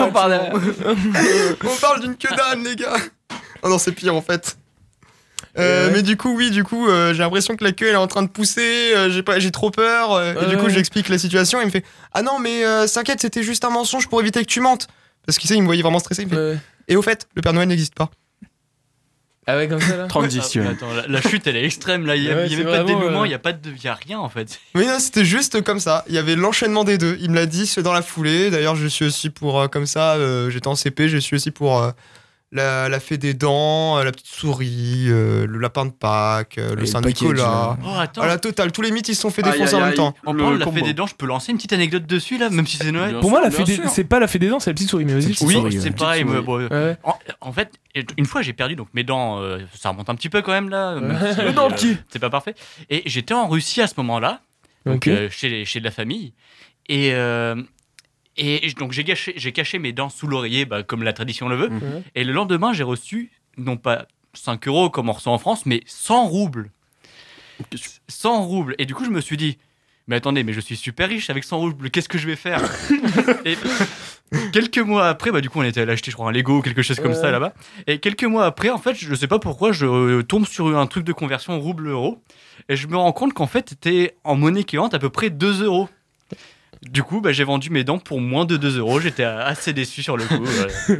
On 0.06 0.10
parle 0.10 0.40
On 1.64 1.76
parle 1.80 2.00
d'une 2.00 2.16
queue 2.16 2.34
d'âne, 2.34 2.64
les 2.64 2.76
gars. 2.76 2.96
Oh 3.62 3.68
non, 3.68 3.78
c'est 3.78 3.92
pire 3.92 4.14
en 4.14 4.22
fait. 4.22 4.56
Euh, 5.58 5.86
Ouais. 5.88 5.92
Mais 5.92 6.02
du 6.02 6.16
coup, 6.16 6.36
oui, 6.36 6.50
du 6.50 6.62
coup, 6.64 6.88
euh, 6.88 7.12
j'ai 7.14 7.20
l'impression 7.20 7.56
que 7.56 7.64
la 7.64 7.72
queue 7.72 7.86
elle 7.88 7.94
est 7.94 7.96
en 7.96 8.06
train 8.06 8.22
de 8.22 8.28
pousser. 8.28 8.92
euh, 8.94 9.10
j'ai 9.10 9.22
pas, 9.22 9.38
j'ai 9.40 9.50
trop 9.50 9.70
peur. 9.70 10.12
euh, 10.12 10.34
et 10.42 10.46
du 10.46 10.56
coup, 10.56 10.68
j'explique 10.68 11.08
la 11.08 11.18
situation. 11.18 11.60
Il 11.60 11.66
me 11.66 11.70
fait, 11.70 11.84
ah 12.14 12.22
non, 12.22 12.38
mais 12.38 12.64
euh, 12.64 12.86
t'inquiète, 12.86 13.20
c'était 13.20 13.42
juste 13.42 13.64
un 13.64 13.70
mensonge 13.70 14.08
pour 14.08 14.20
éviter 14.20 14.40
que 14.40 14.48
tu 14.50 14.60
mentes. 14.60 14.86
Parce 15.26 15.36
qu'il 15.38 15.48
sait, 15.48 15.56
il 15.56 15.60
me 15.62 15.66
voyait 15.66 15.82
vraiment 15.82 15.98
stressé. 15.98 16.22
Il 16.22 16.28
me 16.28 16.34
fait, 16.34 16.52
Ouais. 16.54 16.58
Et 16.88 16.96
au 16.96 17.02
fait, 17.02 17.28
le 17.34 17.42
Père 17.42 17.52
Noël 17.52 17.68
n'existe 17.68 17.94
pas. 17.94 18.10
Ah 19.50 19.56
ouais, 19.56 19.66
comme 19.66 19.80
ça 19.80 19.96
là 19.96 20.06
Transition. 20.08 20.62
Ah, 20.66 20.70
attends, 20.72 20.92
la, 20.94 21.06
la 21.06 21.22
chute, 21.22 21.46
elle 21.46 21.56
est 21.56 21.64
extrême 21.64 22.04
là. 22.06 22.16
Il 22.16 22.22
n'y 22.22 22.28
Ouais, 22.28 22.34
avait 22.52 22.64
pas 22.64 22.78
de 22.82 22.84
dénouement, 22.86 23.24
il 23.24 23.28
n'y 23.28 23.34
a, 23.34 23.38
pas 23.38 23.52
de- 23.54 23.70
il 23.70 23.82
y 23.82 23.88
a 23.88 23.94
rien 23.94 24.18
en 24.18 24.28
fait. 24.28 24.60
Mais 24.74 24.84
non, 24.86 24.98
c'était 24.98 25.24
juste 25.24 25.62
comme 25.62 25.80
ça. 25.80 26.04
Il 26.08 26.14
y 26.14 26.18
avait 26.18 26.36
l'enchaînement 26.36 26.84
des 26.84 26.98
deux. 26.98 27.16
Il 27.20 27.30
me 27.30 27.34
l'a 27.36 27.46
dit 27.46 27.66
c'est 27.66 27.82
dans 27.82 27.94
la 27.94 28.02
foulée. 28.02 28.50
D'ailleurs, 28.50 28.76
je 28.76 28.86
suis 28.86 29.06
aussi 29.06 29.30
pour, 29.30 29.58
euh, 29.60 29.66
comme 29.68 29.86
ça, 29.86 30.14
euh, 30.16 30.50
j'étais 30.50 30.68
en 30.68 30.74
CP, 30.76 31.08
je 31.08 31.16
suis 31.16 31.34
aussi 31.36 31.50
pour 31.50 31.82
euh, 31.82 31.90
la, 32.50 32.88
la 32.88 32.98
fée 33.00 33.18
des 33.18 33.34
dents, 33.34 33.98
euh, 33.98 34.04
la 34.04 34.10
petite 34.12 34.26
souris, 34.26 35.06
euh, 35.08 35.46
le 35.46 35.58
lapin 35.58 35.84
de 35.84 35.90
Pâques, 35.90 36.56
euh, 36.56 36.74
le 36.74 36.86
Saint-Nicolas. 36.86 37.76
package, 37.76 37.86
Oh, 37.86 37.98
attends. 37.98 38.22
À 38.22 38.26
la 38.26 38.38
totale, 38.38 38.72
tous 38.72 38.80
les 38.80 38.90
mythes 38.90 39.08
ils 39.08 39.14
se 39.14 39.20
sont 39.20 39.30
fait 39.30 39.42
défoncer 39.42 39.74
en 39.74 39.80
même 39.80 39.94
temps. 39.94 40.14
En 40.24 40.34
parlant 40.34 40.52
de 40.52 40.58
la 40.58 40.64
combo. 40.64 40.78
fée 40.78 40.82
des 40.82 40.94
dents, 40.94 41.06
je 41.06 41.14
peux 41.14 41.26
lancer 41.26 41.52
une 41.52 41.58
petite 41.58 41.74
anecdote 41.74 42.06
dessus 42.06 42.38
là, 42.38 42.48
même 42.48 42.66
si 42.66 42.78
c'est 42.78 42.90
Noël. 42.90 43.18
Pour 43.20 43.28
moi, 43.30 43.42
la 43.42 43.50
fée 43.50 43.64
des- 43.64 43.78
c'est 43.88 44.04
pas 44.04 44.18
la 44.18 44.26
fée 44.28 44.38
des 44.38 44.48
dents, 44.48 44.60
c'est 44.60 44.70
la 44.70 44.74
petite 44.74 44.88
souris, 44.88 45.04
mais 45.04 45.12
vas-y. 45.12 45.26
Oui, 45.26 45.34
c'est 45.72 45.84
ouais. 45.84 45.90
pareil. 45.90 46.24
Petite 46.24 46.34
mais 46.36 46.42
bon, 46.42 46.58
Ouais, 46.58 46.68
ouais. 46.70 46.96
en, 47.04 47.14
en 47.42 47.52
fait, 47.52 47.72
une 48.16 48.24
fois 48.26 48.40
j'ai 48.42 48.52
perdu 48.54 48.76
donc 48.76 48.88
mes 48.94 49.04
dents, 49.04 49.40
euh, 49.42 49.58
ça 49.74 49.90
remonte 49.90 50.08
un 50.08 50.14
petit 50.14 50.30
peu 50.30 50.40
quand 50.40 50.52
même 50.52 50.70
là. 50.70 50.94
Le 50.94 51.48
euh, 51.48 51.52
dentier. 51.52 51.98
C'est 52.08 52.18
pas 52.18 52.30
parfait. 52.30 52.54
Et 52.88 53.02
j'étais 53.06 53.34
en 53.34 53.46
Russie 53.48 53.82
à 53.82 53.86
ce 53.86 53.94
moment-là, 53.98 54.40
donc 54.86 55.06
euh, 55.06 55.28
chez, 55.30 55.64
chez 55.66 55.80
de 55.80 55.84
la 55.84 55.90
famille. 55.90 56.32
Et, 56.88 57.10
euh, 57.12 57.54
et 58.38 58.72
donc 58.78 58.92
j'ai 58.92 59.04
caché, 59.04 59.34
j'ai 59.36 59.52
caché 59.52 59.78
mes 59.78 59.92
dents 59.92 60.08
sous 60.08 60.26
l'oreiller, 60.26 60.64
bah, 60.64 60.82
comme 60.82 61.02
la 61.02 61.12
tradition 61.12 61.48
le 61.48 61.56
veut. 61.56 61.68
Mhm. 61.68 62.02
Et 62.14 62.24
le 62.24 62.32
lendemain, 62.32 62.72
j'ai 62.72 62.84
reçu, 62.84 63.30
non 63.56 63.76
pas 63.76 64.06
5 64.34 64.66
euros 64.68 64.90
comme 64.90 65.08
on 65.08 65.12
reçoit 65.12 65.32
en 65.32 65.38
France, 65.38 65.66
mais 65.66 65.82
100 65.86 66.26
roubles. 66.26 66.70
100 68.08 68.42
roubles. 68.44 68.74
Et 68.78 68.86
du 68.86 68.94
coup, 68.94 69.04
je 69.04 69.10
me 69.10 69.20
suis 69.20 69.36
dit, 69.36 69.58
mais 70.06 70.16
attendez, 70.16 70.42
mais 70.42 70.52
je 70.52 70.60
suis 70.60 70.76
super 70.76 71.08
riche 71.08 71.28
avec 71.30 71.44
100 71.44 71.58
roubles, 71.58 71.90
qu'est-ce 71.90 72.08
que 72.08 72.18
je 72.18 72.26
vais 72.26 72.36
faire? 72.36 72.62
Et 73.44 73.56
quelques 74.52 74.78
mois 74.78 75.08
après, 75.08 75.30
bah, 75.30 75.40
du 75.40 75.50
coup, 75.50 75.60
on 75.60 75.64
était 75.64 75.80
allé 75.80 75.92
acheter, 75.92 76.10
je 76.10 76.16
crois, 76.16 76.30
un 76.30 76.32
Lego 76.32 76.58
ou 76.58 76.62
quelque 76.62 76.82
chose 76.82 77.00
comme 77.00 77.14
ça 77.14 77.30
là-bas. 77.30 77.54
Et 77.86 77.98
quelques 77.98 78.24
mois 78.24 78.46
après, 78.46 78.70
en 78.70 78.78
fait, 78.78 78.94
je 78.94 79.14
sais 79.14 79.26
pas 79.26 79.38
pourquoi, 79.38 79.72
je 79.72 79.86
euh, 79.86 80.22
tombe 80.22 80.46
sur 80.46 80.78
un 80.78 80.86
truc 80.86 81.04
de 81.04 81.12
conversion 81.12 81.58
rouble-euro. 81.60 82.22
Et 82.68 82.76
je 82.76 82.86
me 82.86 82.96
rends 82.96 83.12
compte 83.12 83.34
qu'en 83.34 83.46
fait, 83.46 83.70
c'était 83.70 84.16
en 84.24 84.36
monnaie 84.36 84.60
équivalente 84.60 84.94
à 84.94 84.98
peu 84.98 85.10
près 85.10 85.30
2 85.30 85.64
euros. 85.64 85.88
Du 86.90 87.02
coup, 87.02 87.20
bah, 87.20 87.32
j'ai 87.32 87.44
vendu 87.44 87.70
mes 87.70 87.84
dents 87.84 87.98
pour 87.98 88.20
moins 88.20 88.44
de 88.44 88.56
2 88.56 88.78
euros. 88.78 89.00
J'étais 89.00 89.24
assez 89.24 89.72
déçu 89.72 90.02
sur 90.02 90.16
le 90.16 90.24
coup. 90.24 90.44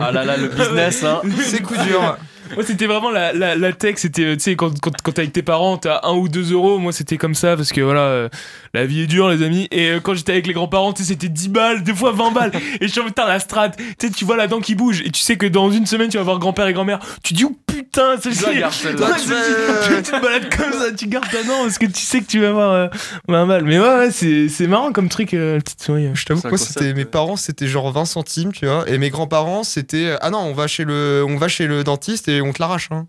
Ah 0.00 0.12
là 0.12 0.24
là, 0.24 0.36
le 0.36 0.48
business, 0.56 1.02
hein. 1.04 1.20
C'est 1.40 1.62
coup 1.62 1.76
dur. 1.76 2.16
Moi, 2.54 2.64
c'était 2.64 2.86
vraiment 2.86 3.10
la, 3.10 3.32
la, 3.32 3.56
la 3.56 3.72
tech. 3.72 3.96
C'était, 3.98 4.24
euh, 4.24 4.36
tu 4.36 4.42
sais, 4.42 4.56
quand, 4.56 4.78
quand, 4.80 4.90
quand 5.02 5.12
t'es 5.12 5.20
avec 5.22 5.32
tes 5.32 5.42
parents, 5.42 5.76
t'as 5.76 6.00
1 6.04 6.12
ou 6.14 6.28
2 6.28 6.52
euros. 6.52 6.78
Moi, 6.78 6.92
c'était 6.92 7.16
comme 7.16 7.34
ça 7.34 7.56
parce 7.56 7.72
que 7.72 7.80
voilà, 7.80 8.00
euh, 8.00 8.28
la 8.74 8.86
vie 8.86 9.02
est 9.02 9.06
dure, 9.06 9.28
les 9.28 9.42
amis. 9.42 9.68
Et 9.70 9.90
euh, 9.90 10.00
quand 10.00 10.14
j'étais 10.14 10.32
avec 10.32 10.46
les 10.46 10.54
grands-parents, 10.54 10.92
tu 10.92 11.02
sais, 11.02 11.08
c'était 11.08 11.28
10 11.28 11.48
balles, 11.48 11.82
des 11.82 11.94
fois 11.94 12.12
20 12.12 12.32
balles. 12.32 12.52
Et 12.80 12.86
je 12.86 12.92
suis 12.92 13.00
en 13.00 13.04
putain, 13.04 13.26
la 13.26 13.38
strat, 13.38 13.70
tu 13.70 13.84
sais, 14.00 14.10
tu 14.10 14.24
vois 14.24 14.36
la 14.36 14.46
dent 14.46 14.60
qui 14.60 14.74
bouge. 14.74 15.02
Et 15.02 15.10
tu 15.10 15.20
sais 15.20 15.36
que 15.36 15.46
dans 15.46 15.70
une 15.70 15.86
semaine, 15.86 16.08
tu 16.08 16.16
vas 16.16 16.22
voir 16.22 16.38
grand-père 16.38 16.66
et 16.66 16.72
grand-mère. 16.72 17.00
Tu 17.22 17.34
dis, 17.34 17.44
oh 17.44 17.56
putain, 17.82 18.16
c'est- 18.20 18.30
vas- 18.30 18.52
tu 19.96 20.02
te 20.02 20.20
balades 20.22 20.54
comme 20.54 20.72
ça, 20.72 20.92
tu 20.92 21.06
gardes 21.06 21.30
ta 21.30 21.42
dent 21.42 21.62
parce 21.62 21.78
que 21.78 21.86
tu 21.86 22.00
sais 22.00 22.20
que 22.20 22.26
tu 22.26 22.40
vas 22.40 22.48
avoir 22.50 22.72
euh, 22.72 22.88
20 23.28 23.46
balles. 23.46 23.64
Mais 23.64 23.78
ouais, 23.78 23.88
ouais, 23.98 24.10
c'est, 24.10 24.48
c'est 24.48 24.66
marrant 24.66 24.92
comme 24.92 25.08
truc, 25.08 25.34
euh, 25.34 25.54
la 25.56 25.60
petite 25.60 25.82
souris. 25.82 26.08
Je 26.14 26.24
t'avoue 26.24 26.46
un 26.46 26.56
c'était 26.56 26.94
mes 26.94 27.02
euh. 27.02 27.06
parents, 27.06 27.36
c'était 27.36 27.66
genre 27.68 27.90
20 27.92 28.04
centimes, 28.04 28.52
tu 28.52 28.66
vois, 28.66 28.88
et 28.88 28.98
mes 28.98 29.10
grands-parents, 29.10 29.64
c'était 29.64 30.16
ah 30.20 30.30
non, 30.30 30.38
on 30.40 30.52
va 30.54 30.66
chez 30.66 30.84
le, 30.84 31.24
on 31.28 31.36
va 31.36 31.48
chez 31.48 31.66
le 31.66 31.84
dentiste 31.84 32.28
et 32.28 32.40
on 32.40 32.52
te 32.52 32.60
l'arrache, 32.60 32.88
hein. 32.90 33.06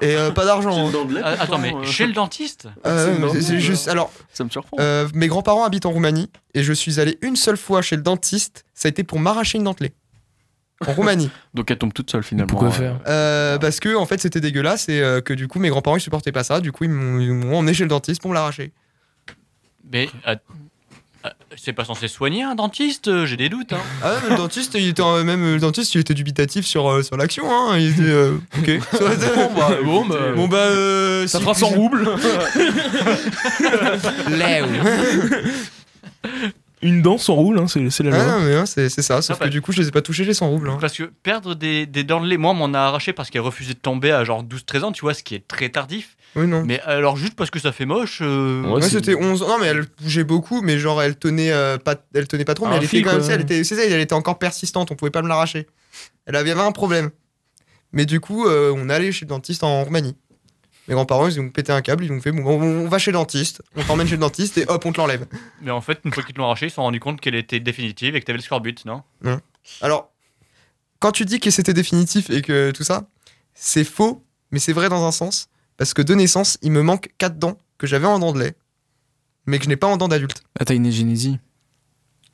Et 0.00 0.14
euh, 0.14 0.30
pas 0.30 0.44
d'argent. 0.44 0.86
hein. 0.88 0.92
Ah, 1.24 1.34
attends, 1.40 1.58
mais 1.58 1.74
chez 1.84 2.06
le 2.06 2.12
dentiste? 2.12 2.68
Euh, 2.86 3.16
c'est 3.40 3.58
juste. 3.58 3.88
Alors, 3.88 4.12
Ça 4.32 4.44
me 4.44 4.48
surprend. 4.48 4.76
euh, 4.78 5.08
mes 5.12 5.26
grands-parents 5.26 5.64
habitent 5.64 5.86
en 5.86 5.90
Roumanie 5.90 6.30
et 6.54 6.62
je 6.62 6.72
suis 6.72 7.00
allé 7.00 7.18
une 7.20 7.34
seule 7.34 7.56
fois 7.56 7.82
chez 7.82 7.96
le 7.96 8.02
dentiste. 8.02 8.64
Ça 8.74 8.86
a 8.86 8.90
été 8.90 9.02
pour 9.02 9.18
m'arracher 9.18 9.58
une 9.58 9.64
dentelée. 9.64 9.92
En 10.86 10.92
Roumanie. 10.92 11.30
Donc 11.54 11.70
elle 11.70 11.78
tombe 11.78 11.92
toute 11.92 12.10
seule 12.10 12.22
finalement. 12.22 12.48
Pourquoi 12.48 12.68
Euh, 12.68 12.72
faire 12.72 13.00
Euh, 13.06 13.58
parce 13.58 13.80
que 13.80 13.94
en 13.96 14.06
fait 14.06 14.20
c'était 14.20 14.40
dégueulasse 14.40 14.88
et 14.88 15.00
euh, 15.00 15.20
que 15.20 15.32
du 15.34 15.48
coup 15.48 15.58
mes 15.58 15.68
grands-parents 15.70 15.96
ils 15.96 16.00
supportaient 16.00 16.32
pas 16.32 16.44
ça. 16.44 16.60
Du 16.60 16.70
coup 16.72 16.84
ils 16.84 16.90
m'ont 16.90 17.56
emmené 17.58 17.74
chez 17.74 17.82
le 17.84 17.88
dentiste 17.88 18.20
pour 18.22 18.30
me 18.30 18.34
l'arracher. 18.34 18.72
Mais 19.90 20.08
euh, 20.28 20.36
c'est 21.56 21.72
pas 21.72 21.84
censé 21.84 22.06
soigner 22.08 22.42
un 22.44 22.54
dentiste 22.54 23.24
J'ai 23.26 23.36
des 23.36 23.48
doutes. 23.48 23.72
Hein. 23.72 23.80
Ah 24.02 24.12
ouais, 24.12 24.18
mais 24.24 24.30
le 24.30 24.36
dentiste 24.36 24.74
il 24.78 24.86
était 24.88 25.02
même 25.24 25.54
le 25.54 25.58
dentiste 25.58 25.94
il 25.94 26.00
était 26.00 26.14
dubitatif 26.14 26.64
sur 26.64 26.88
euh, 26.88 27.02
sur 27.02 27.16
l'action. 27.16 27.50
Hein. 27.50 27.76
Il 27.78 27.90
était 27.90 28.02
euh, 28.02 28.36
ok. 28.58 28.80
Bon, 28.92 29.50
bah, 29.56 29.70
bon, 29.84 30.06
bah, 30.06 30.16
Bon 30.36 30.48
bah 30.48 30.56
euh, 30.58 31.26
ça 31.26 31.38
si- 31.38 31.44
fera 31.44 31.54
100 31.54 31.66
roubles. 31.68 32.08
Une 36.80 37.02
dent, 37.02 37.18
100 37.18 37.34
roubles, 37.34 37.58
hein, 37.58 37.66
c'est, 37.66 37.90
c'est 37.90 38.04
la 38.04 38.14
Ah 38.14 38.24
loi. 38.24 38.32
non 38.38 38.40
mais 38.44 38.56
ouais, 38.60 38.66
c'est 38.66 38.88
c'est 38.88 39.02
ça. 39.02 39.20
Sauf 39.20 39.36
Ah, 39.36 39.40
bah. 39.40 39.46
que 39.46 39.50
du 39.50 39.60
coup 39.60 39.72
je 39.72 39.80
les 39.82 39.88
ai 39.88 39.90
pas 39.90 40.00
touchés 40.02 40.24
les 40.24 40.34
100 40.34 40.48
roubles. 40.48 40.68
hein. 40.70 40.78
Parce 40.80 40.96
que 40.96 41.04
perdre 41.22 41.54
des, 41.54 41.86
des 41.86 42.04
dents 42.04 42.20
de 42.20 42.28
lait, 42.28 42.36
moi, 42.36 42.52
on 42.52 42.54
m'en 42.54 42.72
a 42.72 42.78
arraché 42.80 43.12
parce 43.12 43.30
qu'elle 43.30 43.40
refusait 43.42 43.74
de 43.74 43.78
tomber 43.78 44.12
à 44.12 44.22
genre 44.24 44.44
12-13 44.44 44.82
ans, 44.84 44.92
tu 44.92 45.00
vois, 45.00 45.14
ce 45.14 45.22
qui 45.24 45.34
est 45.34 45.46
très 45.48 45.68
tardif. 45.70 46.16
Oui 46.36 46.46
non. 46.46 46.62
Mais 46.64 46.80
alors, 46.82 47.16
juste 47.16 47.34
parce 47.34 47.50
que 47.50 47.58
ça 47.58 47.72
fait 47.72 47.86
moche. 47.86 48.20
euh, 48.22 48.62
Ouais, 48.62 48.82
c'était 48.82 49.14
11 49.16 49.42
ans. 49.42 49.48
Non, 49.48 49.58
mais 49.60 49.66
elle 49.66 49.86
bougeait 50.02 50.24
beaucoup, 50.24 50.60
mais 50.62 50.78
genre, 50.78 51.02
elle 51.02 51.16
tenait, 51.16 51.50
euh, 51.52 51.78
pas, 51.78 51.96
elle 52.14 52.28
tenait 52.28 52.44
pas 52.44 52.54
trop, 52.54 52.66
mais 52.66 52.74
Un 52.74 52.78
elle 52.78 52.84
était 52.84 53.02
quand 53.02 53.18
même, 53.18 53.28
elle 53.30 53.40
était, 53.40 53.64
c'est 53.64 53.74
ça, 53.74 53.84
elle 53.84 54.00
était 54.00 54.12
encore 54.14 54.38
persistante, 54.38 54.90
on 54.92 54.94
pouvait 54.94 55.10
pas 55.10 55.22
me 55.22 55.28
l'arracher. 55.28 55.66
Elle 56.26 56.36
avait, 56.36 56.52
un 56.52 56.70
problème. 56.72 57.10
Mais 57.92 58.04
du 58.06 58.20
coup, 58.20 58.46
euh, 58.46 58.72
on 58.76 58.88
est 58.90 58.94
allé 58.94 59.10
chez 59.10 59.24
le 59.24 59.30
dentiste 59.30 59.64
en 59.64 59.82
Roumanie. 59.84 60.14
Mes 60.88 60.94
grands-parents, 60.94 61.28
ils 61.28 61.38
ont 61.40 61.50
pété 61.50 61.70
un 61.70 61.82
câble, 61.82 62.04
ils 62.04 62.12
ont 62.12 62.20
fait, 62.20 62.32
bon, 62.32 62.42
on, 62.44 62.62
on 62.62 62.88
va 62.88 62.98
chez 62.98 63.10
le 63.10 63.18
dentiste, 63.18 63.62
on 63.76 63.84
t'emmène 63.84 64.06
chez 64.06 64.14
le 64.14 64.20
dentiste 64.20 64.56
et 64.58 64.64
hop, 64.68 64.84
on 64.86 64.92
te 64.92 64.96
l'enlève. 64.98 65.26
Mais 65.60 65.70
en 65.70 65.80
fait, 65.82 66.00
une 66.04 66.12
fois 66.12 66.22
qu'ils 66.22 66.34
te 66.34 66.38
l'ont 66.38 66.46
arraché, 66.46 66.66
ils 66.66 66.70
se 66.70 66.76
sont 66.76 66.82
rendus 66.82 66.98
compte 67.00 67.20
qu'elle 67.20 67.34
était 67.34 67.60
définitive 67.60 68.16
et 68.16 68.20
que 68.20 68.24
t'avais 68.24 68.38
le 68.38 68.42
scorbut, 68.42 68.74
non? 68.86 69.02
Alors, 69.82 70.10
quand 70.98 71.12
tu 71.12 71.24
dis 71.26 71.40
que 71.40 71.50
c'était 71.50 71.74
définitif 71.74 72.30
et 72.30 72.40
que 72.42 72.70
tout 72.70 72.84
ça, 72.84 73.06
c'est 73.54 73.84
faux, 73.84 74.24
mais 74.50 74.58
c'est 74.58 74.72
vrai 74.72 74.88
dans 74.88 75.04
un 75.06 75.12
sens, 75.12 75.48
parce 75.76 75.92
que 75.94 76.00
de 76.02 76.14
naissance, 76.14 76.56
il 76.62 76.72
me 76.72 76.82
manque 76.82 77.10
4 77.18 77.38
dents 77.38 77.58
que 77.76 77.86
j'avais 77.86 78.06
en 78.06 78.18
dents 78.18 78.32
de 78.32 78.40
lait, 78.40 78.54
mais 79.46 79.58
que 79.58 79.64
je 79.64 79.68
n'ai 79.68 79.76
pas 79.76 79.86
en 79.88 79.96
dents 79.98 80.08
d'adulte. 80.08 80.42
Ah, 80.58 80.64
t'as 80.64 80.74
une 80.74 80.86
agénésie 80.86 81.38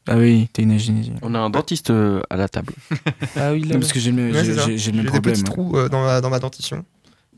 Ah 0.07 0.17
oui, 0.17 0.49
t'as 0.53 0.63
une 0.63 0.71
agénésie. 0.73 1.13
On 1.23 1.35
a 1.35 1.39
un 1.41 1.51
dentiste 1.51 1.91
euh, 1.91 2.21
à 2.31 2.37
la 2.37 2.49
table. 2.49 2.73
Ah 3.37 3.53
oui, 3.53 3.63
là. 3.65 3.75
Non, 3.75 3.81
parce 3.81 3.93
que 3.93 3.99
j'ai 4.01 4.13
le, 4.13 4.31
Ouais, 4.33 4.45
j'ai- 4.45 4.45
c'est 4.45 4.55
ça. 4.61 4.67
j'ai- 4.67 4.79
j'ai 4.79 4.93
le 4.93 4.99
J'ai 4.99 5.03
même 5.03 5.05
des 5.05 5.11
problème. 5.11 5.35
petits 5.35 5.43
trous 5.45 5.77
euh, 5.77 5.89
dans, 5.89 6.03
ma, 6.05 6.21
dans 6.21 6.31
ma 6.31 6.39
dentition. 6.39 6.85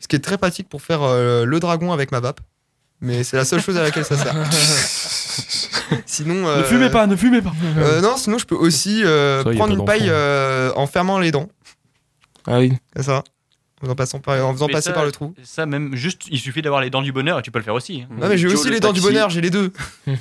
Ce 0.01 0.09
qui 0.09 0.16
est 0.16 0.20
très 0.20 0.38
pratique 0.38 0.68
pour 0.68 0.82
faire 0.82 1.03
euh, 1.03 1.44
le 1.44 1.61
dragon 1.61 1.92
avec 1.92 2.12
ma 2.12 2.20
vape. 2.20 2.40
Mais 3.01 3.24
c'est 3.24 3.36
la 3.36 3.44
seule 3.44 3.61
chose 3.61 3.76
à 3.76 3.82
laquelle 3.82 4.05
ça 4.05 4.16
sert. 4.16 4.34
sinon. 6.07 6.47
euh, 6.49 6.59
Ne 6.59 6.62
fumez 6.64 6.88
pas, 6.90 7.07
ne 7.07 7.14
fumez 7.16 7.42
pas. 7.42 7.53
euh, 7.76 8.01
non, 8.01 8.16
sinon 8.16 8.38
je 8.38 8.47
peux 8.47 8.55
aussi 8.55 9.05
euh, 9.05 9.42
Ça, 9.42 9.51
y 9.51 9.55
a 9.55 9.57
prendre 9.57 9.74
pas 9.84 9.97
une 9.97 10.01
paille 10.01 10.09
euh, 10.11 10.72
en 10.76 10.86
fermant 10.86 11.18
les 11.18 11.30
dents. 11.30 11.49
Ah 12.47 12.59
oui. 12.59 12.72
C'est 12.97 13.03
ça. 13.05 13.22
En 13.82 13.84
faisant, 13.84 13.94
passant 13.94 14.20
par, 14.20 14.42
en 14.47 14.53
faisant 14.55 14.66
Mais 14.68 14.72
passer 14.72 14.88
ça- 14.88 14.94
par 14.94 15.05
le 15.05 15.12
trou. 15.12 15.34
Ça, 15.44 15.66
même, 15.66 15.94
juste, 15.94 16.22
il 16.30 16.38
suffit 16.38 16.62
d'avoir 16.62 16.80
les 16.80 16.88
dents 16.88 17.03
du 17.03 17.12
bonheur 17.12 17.38
et 17.38 17.42
tu 17.42 17.51
peux 17.51 17.59
le 17.59 17.64
faire 17.64 17.74
aussi. 17.74 18.03
hein. 18.03 18.09
Non, 18.18 18.28
mais 18.28 18.38
j'ai 18.38 18.49
Joe 18.49 18.59
aussi 18.61 18.68
le 18.68 18.74
les 18.74 18.80
dents 18.80 18.92
du 18.94 19.01
taxi. 19.01 19.12
bonheur, 19.12 19.28
j'ai 19.30 19.40
les 19.42 19.51
deux. 19.51 19.70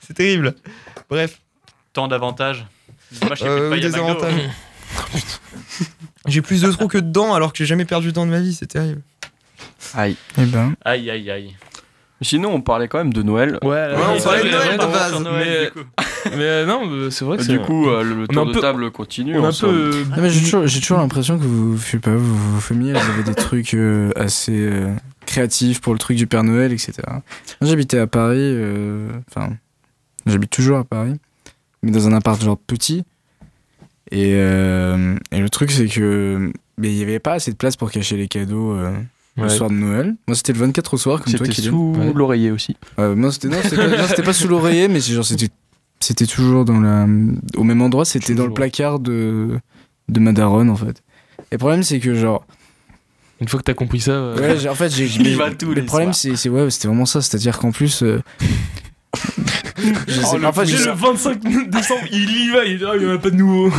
c'est 0.00 0.40
Bref, 1.08 1.40
Tant 1.92 2.06
d'avantages. 2.06 2.66
Dommage 3.20 3.38
qu'il 3.38 3.46
y 3.48 3.50
a 3.50 3.52
plus 3.54 3.60
de 3.60 3.66
euh, 3.66 3.70
paille 3.70 3.84
à 3.86 3.88
des 3.90 3.96
McDo. 3.96 4.10
avantages. 4.10 4.50
j'ai 6.26 6.42
plus 6.42 6.62
de 6.62 6.70
trous 6.70 6.88
que 6.88 6.98
de 6.98 7.10
dents 7.10 7.34
alors 7.34 7.52
que 7.52 7.58
j'ai 7.58 7.66
jamais 7.66 7.84
perdu 7.84 8.08
de 8.08 8.12
dents 8.12 8.26
de 8.26 8.30
ma 8.30 8.40
vie, 8.40 8.54
c'est 8.54 8.66
terrible. 8.66 9.02
Aïe. 9.94 10.16
Eh 10.38 10.44
ben, 10.44 10.74
Aïe, 10.84 11.10
aïe, 11.10 11.30
aïe. 11.30 11.56
Sinon, 12.22 12.52
on 12.52 12.60
parlait 12.60 12.86
quand 12.86 12.98
même 12.98 13.14
de 13.14 13.22
Noël. 13.22 13.58
Ouais, 13.62 13.68
Ouais, 13.70 13.94
on 14.18 14.22
parlait 14.22 14.44
de 14.44 14.50
Noël 14.50 14.78
de 14.78 14.84
base. 14.84 15.20
Noël, 15.22 15.72
mais-. 15.74 15.82
Mais 16.36 16.44
euh, 16.44 16.66
non, 16.66 17.10
c'est 17.10 17.24
vrai 17.24 17.38
que 17.38 17.42
c'est. 17.42 17.52
Du 17.52 17.60
coup, 17.60 17.88
euh, 17.88 18.02
le, 18.02 18.28
tour 18.28 18.44
de 18.44 18.52
peu- 18.52 18.60
table 18.60 18.90
continue. 18.90 19.38
on 19.38 19.44
un 19.44 19.52
peu. 19.52 20.04
mais 20.18 20.28
j'ai 20.28 20.42
toujours, 20.80 20.98
l'impression 20.98 21.38
que 21.38 21.44
vous, 21.44 21.78
je 21.78 21.82
sais 21.82 21.98
pas, 21.98 22.14
vous, 22.14 22.52
vos 22.54 22.60
familles, 22.60 22.90
elles 22.90 22.96
avaient 22.98 23.22
des 23.22 23.34
trucs 23.34 23.72
euh, 23.72 24.10
assez 24.16 24.52
euh, 24.52 24.92
créatifs 25.24 25.80
pour 25.80 25.94
le 25.94 25.98
truc 25.98 26.18
du 26.18 26.26
Père 26.26 26.44
Noël, 26.44 26.72
etc. 26.72 26.92
Moi, 27.08 27.70
j'habitais 27.70 27.98
à 27.98 28.06
Paris, 28.06 28.36
euh, 28.38 29.08
enfin, 29.30 29.54
j'habite 30.26 30.50
toujours 30.50 30.76
à 30.76 30.84
Paris, 30.84 31.14
mais 31.82 31.90
dans 31.90 32.06
un 32.06 32.12
appart 32.12 32.40
genre 32.42 32.58
petit. 32.58 33.04
Et, 34.12 34.32
euh, 34.34 35.16
et 35.30 35.38
le 35.38 35.48
truc, 35.48 35.70
c'est 35.70 35.86
que 35.86 36.52
mais 36.78 36.88
il 36.90 36.96
y 36.96 37.02
avait 37.02 37.18
pas 37.20 37.34
assez 37.34 37.50
de 37.50 37.56
place 37.56 37.76
pour 37.76 37.90
cacher 37.90 38.16
les 38.16 38.26
cadeaux 38.28 38.72
euh, 38.72 38.90
le 39.36 39.48
soir 39.48 39.70
de 39.70 39.74
Noël. 39.74 40.14
Moi, 40.26 40.34
c'était 40.34 40.52
le 40.52 40.58
24 40.58 40.94
au 40.94 40.96
soir, 40.96 41.22
comme 41.22 41.32
toi, 41.34 41.46
C'était 41.46 41.62
Kylian. 41.62 41.70
sous 41.72 41.94
Ouais. 42.00 42.12
l'oreiller 42.14 42.50
aussi. 42.50 42.76
Euh, 42.98 43.14
non, 43.14 43.30
c'était 43.30 43.48
non, 43.48 43.56
c'était 43.62 44.22
pas, 44.22 44.32
sous 44.32 44.48
l'oreiller, 44.48 44.88
mais 44.88 45.00
genre 45.00 45.24
c'était 45.24 45.48
c'était 46.00 46.26
toujours 46.26 46.64
dans 46.64 46.80
la 46.80 47.06
au 47.56 47.62
même 47.64 47.82
endroit. 47.82 48.04
C'était 48.04 48.34
dans 48.34 48.46
le 48.46 48.54
placard 48.54 48.98
de 48.98 49.58
de 50.08 50.20
ma 50.20 50.32
daronne 50.32 50.70
en 50.70 50.76
fait. 50.76 51.02
Et 51.38 51.42
le 51.54 51.58
problème 51.58 51.82
c'est 51.82 52.00
que 52.00 52.14
genre 52.14 52.44
Une 53.40 53.48
fois 53.48 53.58
que 53.60 53.64
t'as 53.64 53.74
compris 53.74 54.00
ça. 54.00 54.10
euh, 54.12 54.36
ouais, 54.38 54.58
j'ai- 54.58 54.68
en 54.68 54.74
fait 54.74 54.88
j'ai 54.90 55.06
le 55.22 55.74
les 55.74 55.82
problème 55.82 56.12
c'est 56.12 56.34
c'est 56.36 56.48
ouais 56.48 56.68
c'était 56.70 56.88
vraiment 56.88 57.06
ça, 57.06 57.20
c'est-à-dire 57.22 57.58
qu'en 57.58 57.70
plus 57.70 58.02
euh, 58.02 58.20
je 60.06 60.12
sais 60.14 60.20
Oh, 60.32 60.38
pas, 60.38 60.48
en 60.48 60.52
fait, 60.52 60.64
dès 60.64 60.76
je- 60.76 60.88
le 60.88 60.94
25 60.94 61.70
décembre, 61.70 62.00
il 62.12 62.30
y 62.30 62.50
va, 62.50 62.64
il 62.64 62.78
dit, 62.78 62.84
Ah, 62.86 62.92
il 62.96 63.02
y 63.02 63.06
en 63.06 63.14
a 63.14 63.18
pas 63.18 63.30
de 63.30 63.36
nouveau. 63.36 63.70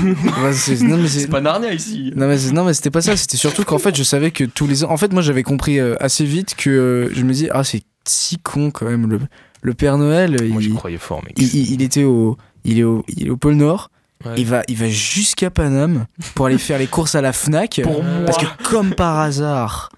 c'est- 0.53 0.81
non 0.81 0.97
mais 0.97 1.07
c'est 1.07 1.19
C'est 1.21 1.27
pas 1.27 1.41
Narnia 1.41 1.73
ici. 1.73 2.11
non 2.15 2.27
mais, 2.27 2.37
c'est- 2.37 2.51
non 2.51 2.63
mais 2.63 2.73
c'était 2.73 2.89
pas 2.91 3.01
ça, 3.01 3.15
c'était 3.17 3.37
surtout 3.37 3.63
qu'en 3.63 3.77
fait 3.79 3.95
je 3.95 4.03
savais 4.03 4.31
que 4.31 4.43
tous 4.43 4.67
les 4.67 4.83
ans 4.83 4.91
en 4.91 4.97
fait 4.97 5.11
moi 5.13 5.21
j'avais 5.21 5.43
compris 5.43 5.79
euh, 5.79 5.95
assez 5.99 6.25
vite 6.25 6.55
que 6.55 6.69
euh, 6.69 7.09
je 7.13 7.23
me 7.23 7.33
dis 7.33 7.47
ah 7.51 7.63
c'est 7.63 7.83
si 8.05 8.37
con 8.39 8.71
quand 8.71 8.85
même 8.87 9.09
le 9.09 9.19
le 9.63 9.73
Père 9.75 9.97
Noël 9.97 10.35
Moi, 10.49 10.61
j'y 10.61 10.69
il, 10.69 10.75
croyais 10.75 10.97
fort, 10.97 11.23
mec. 11.23 11.33
il, 11.37 11.53
il- 11.55 11.71
il 11.73 11.81
était 11.83 12.03
au 12.03 12.37
il 12.65 12.79
est 12.79 12.83
au 12.83 13.03
il 13.07 13.27
est 13.27 13.29
au 13.29 13.37
pôle 13.37 13.53
Nord 13.55 13.89
Ouais. 14.23 14.33
il 14.37 14.45
va, 14.45 14.61
il 14.67 14.77
va 14.77 14.87
jusqu'à 14.87 15.49
Paname 15.49 16.05
pour 16.35 16.45
aller 16.45 16.59
faire 16.59 16.77
les 16.77 16.85
courses 16.85 17.15
à 17.15 17.21
la 17.21 17.33
Fnac. 17.33 17.79
Pour 17.83 18.03
moi. 18.03 18.25
Parce 18.27 18.37
que 18.37 18.45
comme 18.69 18.93
par 18.93 19.17
hasard, 19.17 19.89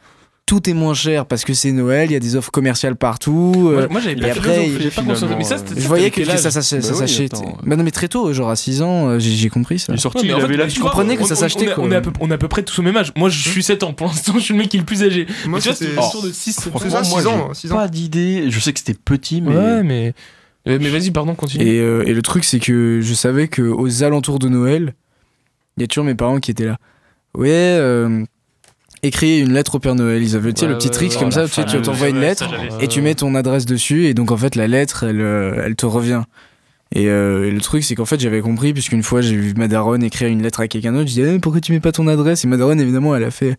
tout 0.54 0.70
est 0.70 0.74
moins 0.74 0.94
cher 0.94 1.26
parce 1.26 1.46
que 1.46 1.54
c'est 1.56 1.72
Noël, 1.72 2.12
il 2.12 2.14
y 2.14 2.16
a 2.16 2.20
des 2.20 2.36
offres 2.36 2.52
commerciales 2.52 2.96
partout. 2.96 3.54
Moi, 3.56 3.72
euh, 3.72 3.88
moi, 3.90 4.00
j'avais 4.02 4.16
pas, 4.16 4.28
après, 4.28 4.56
fait- 4.56 4.72
j'avais 4.78 4.90
pas 4.92 5.02
Mais 5.38 5.44
ça, 5.44 5.58
c'était- 5.58 5.76
je 5.76 5.82
ça, 5.82 5.88
voyais 5.88 6.12
que 6.12 6.24
ça, 6.24 6.38
ça, 6.38 6.62
ça, 6.62 6.78
Bah 6.78 6.88
oui, 6.92 6.96
s'achetait. 7.00 7.28
Bah 7.64 7.76
non, 7.76 7.84
mais 7.84 7.90
très 7.90 8.08
tôt, 8.08 8.32
genre 8.34 8.52
à 8.52 8.56
6 8.56 8.84
ans, 8.84 9.08
euh, 9.10 9.20
j'ai 9.20 9.50
compris 9.50 9.80
ça. 9.80 9.94
Il 9.94 9.96
est 9.96 10.00
sorti, 10.00 10.28
Ouais, 10.32 10.36
il 10.38 10.44
avait 10.44 10.56
l'âge. 10.56 10.78
comprenais 10.78 11.18
que 11.18 11.24
on- 11.24 11.26
ça 11.26 11.36
s'achetait, 11.36 11.70
on. 11.78 11.86
On 11.86 11.92
est, 11.92 11.96
à 11.96 12.02
peu, 12.02 12.12
on 12.20 12.30
est 12.30 12.34
à 12.36 12.38
peu 12.38 12.48
près 12.48 12.62
tous 12.62 12.78
au 12.78 12.82
même 12.84 12.96
âge. 12.98 13.12
Moi, 13.18 13.30
je 13.30 13.50
suis 13.50 13.64
7 13.64 13.82
ans. 13.82 13.94
Pour 13.94 14.08
l'instant, 14.08 14.34
je 14.36 14.42
suis 14.42 14.54
le 14.54 14.60
mec 14.60 14.70
qui 14.70 14.78
est 14.78 14.82
le 14.82 14.86
plus 14.86 15.02
âgé. 15.04 15.26
Moi, 15.48 15.60
c'était 15.60 15.98
autour 15.98 16.22
de 16.24 16.32
6 16.32 16.54
7 16.54 16.76
ans. 16.76 16.80
c'est 16.80 16.90
ça, 16.92 17.02
moi, 17.02 17.04
6 17.22 17.28
ans. 17.28 17.54
six 17.54 17.72
ans. 17.72 17.76
Pas 17.76 17.88
d'idée. 17.88 18.46
Je 18.52 18.60
sais 18.60 18.74
que 18.74 18.80
c'était 18.80 18.94
petit, 18.94 19.42
mais. 19.42 19.56
Ouais, 19.56 19.82
mais. 19.84 20.14
Mais 20.68 20.78
vas-y, 20.78 21.10
pardon, 21.10 21.34
continue. 21.34 21.66
Et, 21.66 21.80
euh, 21.80 22.04
et 22.06 22.14
le 22.14 22.22
truc, 22.22 22.44
c'est 22.44 22.60
que 22.60 23.00
je 23.02 23.14
savais 23.16 23.48
qu'aux 23.48 24.04
alentours 24.04 24.38
de 24.40 24.50
Noël, 24.50 24.94
il 25.78 25.82
y 25.82 25.84
a 25.84 25.88
toujours 25.88 26.06
mes 26.06 26.14
parents 26.16 26.40
qui 26.40 26.52
étaient 26.52 26.66
là. 26.68 26.78
Ouais, 27.36 27.50
euh, 27.52 28.24
écris 29.04 29.40
une 29.42 29.54
lettre 29.54 29.76
au 29.76 29.80
Père 29.80 29.94
Noël. 29.96 30.24
Ils 30.24 30.36
avaient 30.36 30.54
tu 30.54 30.62
sais, 30.62 30.66
Ouais, 30.66 30.72
le 30.72 30.78
petit 30.78 30.88
ouais, 30.88 30.94
trick 30.94 31.12
ouais, 31.12 31.18
comme 31.20 31.32
ça, 31.32 31.44
tu 31.48 31.52
sais, 31.54 31.64
tu 31.66 31.72
fameuse- 31.72 31.86
t'envoies 31.86 32.10
une 32.10 32.20
lettre 32.20 32.50
ça, 32.50 32.78
et 32.82 32.88
tu 32.88 33.02
mets 33.02 33.14
ton 33.16 33.36
adresse 33.36 33.66
dessus 33.66 34.06
et 34.08 34.14
donc 34.14 34.32
en 34.32 34.38
fait 34.38 34.56
la 34.56 34.68
lettre 34.68 35.04
elle, 35.04 35.22
euh, 35.22 35.62
elle 35.66 35.76
te 35.76 35.86
revient. 35.86 36.24
Et, 36.96 37.08
euh, 37.10 37.48
et 37.48 37.52
le 37.52 37.60
truc 37.62 37.84
c'est 37.84 37.96
qu'en 37.96 38.06
fait 38.06 38.20
j'avais 38.20 38.42
compris 38.42 38.72
puisqu'une 38.74 39.02
fois 39.04 39.22
j'ai 39.22 39.36
vu 39.36 39.54
ma 39.58 39.68
daronne 39.68 40.04
écrire 40.04 40.28
une 40.30 40.42
lettre 40.44 40.60
à 40.62 40.68
quelqu'un 40.68 40.92
d'autre, 40.94 41.08
je 41.10 41.14
disais 41.16 41.36
Eh, 41.36 41.40
pourquoi 41.40 41.60
tu 41.62 41.72
mets 41.72 41.80
pas 41.80 41.92
ton 41.92 42.08
adresse? 42.08 42.44
Et 42.46 42.48
ma 42.48 42.58
daronne 42.58 42.80
évidemment 42.80 43.16
elle 43.16 43.24
a 43.24 43.32
fait 43.32 43.58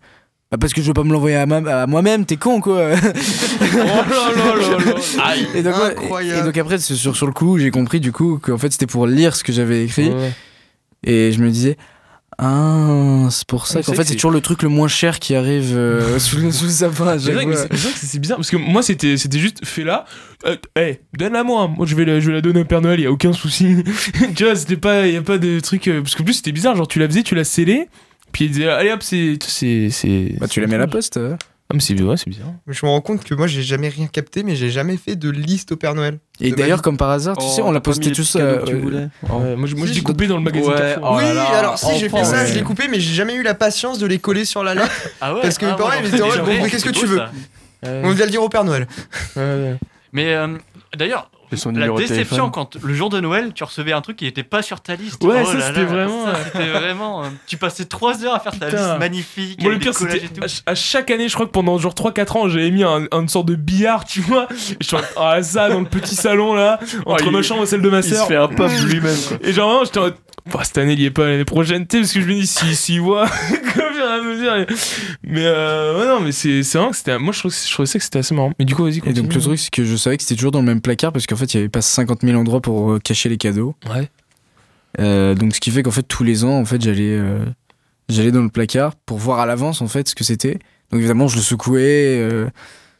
bah 0.52 0.58
parce 0.60 0.72
que 0.72 0.82
je 0.82 0.86
veux 0.86 0.92
pas 0.94 1.02
me 1.02 1.12
l'envoyer 1.12 1.36
à, 1.36 1.46
ma- 1.46 1.56
à 1.82 1.86
moi-même, 1.88 2.26
t'es 2.26 2.36
con 2.36 2.60
quoi 2.60 2.90
Oh 2.94 3.76
là 3.76 4.04
là 4.36 4.54
là 4.56 4.94
là. 4.94 5.36
et, 5.54 5.62
donc, 5.62 5.74
Incroyable. 5.74 6.38
et 6.40 6.42
donc 6.44 6.56
après 6.58 6.78
c'est 6.78 6.94
sur, 6.94 7.16
sur 7.16 7.26
le 7.26 7.32
coup 7.32 7.58
j'ai 7.58 7.70
compris 7.72 7.98
du 7.98 8.12
coup 8.12 8.38
qu'en 8.40 8.58
fait 8.58 8.70
c'était 8.72 8.86
pour 8.86 9.06
lire 9.08 9.34
ce 9.34 9.42
que 9.42 9.52
j'avais 9.52 9.84
écrit 9.84 10.10
Ouais. 10.10 10.32
et 11.04 11.32
je 11.32 11.42
me 11.42 11.50
disais 11.50 11.76
ah 12.38 13.28
c'est 13.30 13.46
pour 13.46 13.66
ça 13.66 13.78
Ouais, 13.78 13.84
qu'en 13.84 13.92
fait 13.92 14.02
que 14.02 14.08
c'est 14.08 14.14
toujours 14.14 14.30
le 14.30 14.40
truc 14.40 14.62
le 14.62 14.68
moins 14.68 14.88
cher 14.88 15.18
qui 15.20 15.34
arrive 15.34 15.76
euh, 15.76 16.18
sous, 16.18 16.38
le, 16.38 16.50
sous 16.50 16.64
le 16.64 16.70
sapin 16.70 17.18
C'est 17.18 17.32
vrai, 17.32 17.44
vrai 17.46 17.54
que 17.54 18.18
bizarre 18.18 18.38
parce 18.38 18.50
que 18.50 18.56
moi 18.56 18.82
c'était 18.82 19.16
c'était 19.16 19.38
juste 19.38 19.64
fait 19.64 19.84
là. 19.84 20.04
Euh, 20.46 20.56
hey, 20.76 21.00
donne-la 21.16 21.44
moi. 21.44 21.68
Moi 21.68 21.86
je 21.86 21.94
vais 21.94 22.04
la, 22.04 22.20
je 22.20 22.26
vais 22.26 22.32
la 22.32 22.40
donner 22.40 22.60
au 22.60 22.64
Père 22.64 22.80
Noël, 22.80 23.00
y 23.00 23.06
a 23.06 23.12
aucun 23.12 23.32
souci. 23.32 23.84
tu 24.36 24.44
vois, 24.44 24.56
c'était 24.56 24.76
pas 24.76 25.06
y 25.06 25.16
a 25.16 25.22
pas 25.22 25.38
de 25.38 25.60
truc 25.60 25.88
euh, 25.88 26.02
parce 26.02 26.14
que 26.14 26.22
en 26.22 26.24
plus 26.24 26.34
c'était 26.34 26.52
bizarre, 26.52 26.76
genre 26.76 26.88
tu 26.88 26.98
la 26.98 27.06
faisais, 27.06 27.22
tu 27.22 27.34
la 27.34 27.44
scellais, 27.44 27.88
puis 28.32 28.46
il 28.46 28.50
disait 28.50 28.68
allez 28.68 28.90
hop, 28.92 29.02
c'est 29.02 29.38
c'est 29.42 29.90
c'est 29.90 30.34
Bah, 30.40 30.48
tu 30.48 30.60
la 30.60 30.66
mets 30.66 30.74
à 30.74 30.78
la 30.78 30.86
poste 30.86 31.16
euh. 31.16 31.36
Ah 31.70 31.74
mais 31.74 31.80
c'est 31.80 31.98
ouais, 31.98 32.16
c'est 32.18 32.28
bizarre. 32.28 32.52
Je 32.66 32.84
me 32.84 32.90
rends 32.90 33.00
compte 33.00 33.24
que 33.24 33.34
moi, 33.34 33.46
j'ai 33.46 33.62
jamais 33.62 33.88
rien 33.88 34.06
capté, 34.06 34.42
mais 34.42 34.54
j'ai 34.54 34.68
jamais 34.70 34.98
fait 34.98 35.16
de 35.16 35.30
liste 35.30 35.72
au 35.72 35.76
Père 35.76 35.94
Noël. 35.94 36.18
Et 36.40 36.52
d'ailleurs, 36.52 36.82
comme 36.82 36.98
par 36.98 37.08
hasard, 37.08 37.38
tu 37.38 37.46
sais, 37.48 37.62
on 37.62 37.72
l'a 37.72 37.80
posté 37.80 38.12
tout 38.12 38.22
ça. 38.22 38.38
Que 38.38 38.66
tu 38.66 38.74
euh, 38.74 38.80
voulais. 38.80 39.08
Ouais, 39.22 39.56
moi 39.56 39.66
je 39.66 39.74
moi, 39.74 39.86
je 39.86 39.94
l'ai 39.94 40.02
coupé 40.02 40.26
dans 40.26 40.36
le 40.36 40.42
magazine 40.42 40.70
Ouais, 40.70 40.76
Carrefour. 40.76 41.08
oh 41.12 41.16
oui, 41.16 41.34
là 41.34 41.44
alors 41.58 41.78
si, 41.78 41.98
j'ai 41.98 42.10
fait 42.10 42.24
ça, 42.24 42.42
ouais. 42.42 42.46
je 42.46 42.54
l'ai 42.54 42.62
coupé, 42.62 42.86
mais 42.90 43.00
j'ai 43.00 43.14
jamais 43.14 43.34
eu 43.34 43.42
la 43.42 43.54
patience 43.54 43.98
de 43.98 44.06
les 44.06 44.18
coller 44.18 44.44
sur 44.44 44.62
la 44.62 44.74
lettre. 44.74 44.90
Ah 45.22 45.34
ouais 45.34 45.40
Parce 45.40 45.56
que 45.56 45.64
ah, 45.64 45.70
mes 45.70 45.76
parents, 45.76 45.90
ouais, 45.90 46.00
ils 46.04 46.60
bon, 46.60 46.68
qu'est-ce 46.68 46.84
que 46.84 46.90
tu 46.90 47.06
veux 47.06 47.20
On 47.82 48.10
vient 48.10 48.26
le 48.26 48.30
dire 48.30 48.42
au 48.42 48.50
Père 48.50 48.64
Noël. 48.64 48.86
Mais 50.12 50.34
euh, 50.34 50.56
d'ailleurs, 50.96 51.30
Et 51.52 51.56
son 51.56 51.70
la 51.70 51.74
numéro 51.80 51.96
de 51.98 52.02
déception 52.06 52.50
quand 52.50 52.76
le 52.82 52.94
jour 52.94 53.10
de 53.10 53.20
Noël, 53.20 53.52
tu 53.54 53.64
recevais 53.64 53.92
un 53.92 54.00
truc 54.00 54.16
qui 54.16 54.24
n'était 54.24 54.42
pas 54.42 54.62
sur 54.62 54.80
ta 54.80 54.94
liste. 54.96 55.22
Ouais, 55.24 55.42
Oh 55.44 55.46
ça, 55.46 55.54
là 55.58 55.66
c'était 55.68 55.84
vraiment, 55.84 56.24
ça, 56.24 56.30
euh, 56.30 56.34
C'était 56.52 56.68
vraiment. 56.70 57.24
euh, 57.24 57.28
Tu 57.46 57.56
passais 57.56 57.84
3 57.84 58.24
heures 58.24 58.34
à 58.34 58.40
faire 58.40 58.58
ta 58.58 58.66
Putain. 58.66 58.76
liste 58.88 58.98
magnifique. 58.98 59.62
Moi, 59.62 59.72
le 59.72 59.78
pire, 59.78 59.94
c'était 59.94 60.22
à, 60.42 60.48
ch- 60.48 60.62
à 60.66 60.74
chaque 60.74 61.10
année, 61.10 61.28
je 61.28 61.34
crois 61.34 61.46
que 61.46 61.52
pendant 61.52 61.78
genre 61.78 61.94
3-4 61.94 62.36
ans, 62.36 62.48
j'avais 62.48 62.70
mis 62.70 62.82
un, 62.84 63.06
une 63.12 63.28
sorte 63.28 63.46
de 63.46 63.54
billard, 63.54 64.04
tu 64.04 64.20
vois. 64.20 64.48
Et 64.50 64.76
je 64.80 64.86
suis 64.86 64.96
en- 64.96 65.00
ah, 65.16 65.42
ça 65.42 65.68
dans 65.68 65.80
le 65.80 65.86
petit 65.86 66.14
salon 66.14 66.54
là, 66.54 66.78
entre 67.06 67.26
il- 67.26 67.30
ma 67.32 67.42
chambre 67.42 67.62
et 67.62 67.66
celle 67.66 67.82
de 67.82 67.90
ma 67.90 67.98
Il 67.98 68.04
se 68.04 68.14
sœur. 68.14 68.26
fait 68.26 68.36
un 68.36 68.48
pub 68.48 68.70
lui-même. 68.86 69.16
quoi. 69.28 69.36
Et 69.42 69.52
genre, 69.52 69.68
vraiment, 69.70 69.84
j'étais 69.84 70.00
Bah, 70.52 70.60
cette 70.62 70.76
année, 70.78 70.92
il 70.92 71.00
y 71.00 71.06
est 71.06 71.10
pas 71.10 71.26
l'année 71.26 71.44
prochaine, 71.46 71.86
parce 71.86 72.12
que 72.12 72.20
je 72.20 72.26
me 72.26 72.34
dis, 72.34 72.46
si, 72.46 72.76
si, 72.76 72.98
voit, 72.98 73.26
comme 73.74 73.82
à 73.82 74.20
me 74.20 74.36
dire. 74.38 74.76
Mais, 75.22 75.40
euh, 75.44 75.98
ouais, 75.98 76.06
non, 76.06 76.20
mais 76.20 76.32
c'est 76.32 76.60
vrai 76.74 76.90
que 76.90 76.96
c'était, 76.96 77.18
moi, 77.18 77.32
je 77.32 77.38
trouvais, 77.38 77.54
je 77.66 77.72
trouvais 77.72 77.86
ça 77.86 77.98
que 77.98 78.04
c'était 78.04 78.18
assez 78.18 78.34
marrant. 78.34 78.52
Mais 78.58 78.66
du 78.66 78.74
coup, 78.74 78.84
vas-y, 78.84 78.98
Et 78.98 79.00
continue. 79.00 79.22
donc, 79.22 79.34
le 79.34 79.40
truc, 79.40 79.58
c'est 79.58 79.70
que 79.70 79.84
je 79.84 79.96
savais 79.96 80.16
que 80.18 80.22
c'était 80.22 80.34
toujours 80.34 80.52
dans 80.52 80.60
le 80.60 80.66
même 80.66 80.82
placard 80.82 81.12
parce 81.12 81.26
qu'en 81.26 81.36
fait, 81.36 81.54
il 81.54 81.56
y 81.56 81.60
avait 81.60 81.68
pas 81.70 81.80
50 81.80 82.20
000 82.22 82.38
endroits 82.38 82.60
pour 82.60 82.92
euh, 82.92 82.98
cacher 82.98 83.30
les 83.30 83.38
cadeaux. 83.38 83.74
Ouais. 83.88 84.10
Euh, 85.00 85.34
donc, 85.34 85.54
ce 85.54 85.60
qui 85.60 85.70
fait 85.70 85.82
qu'en 85.82 85.90
fait, 85.90 86.02
tous 86.02 86.24
les 86.24 86.44
ans, 86.44 86.58
en 86.58 86.64
fait, 86.66 86.80
j'allais 86.82 87.16
euh, 87.16 87.44
j'allais 88.10 88.30
dans 88.30 88.42
le 88.42 88.50
placard 88.50 88.94
pour 89.06 89.16
voir 89.18 89.40
à 89.40 89.46
l'avance, 89.46 89.80
en 89.80 89.88
fait, 89.88 90.08
ce 90.10 90.14
que 90.14 90.24
c'était. 90.24 90.58
Donc, 90.90 91.00
évidemment, 91.00 91.26
je 91.26 91.36
le 91.36 91.42
secouais. 91.42 92.46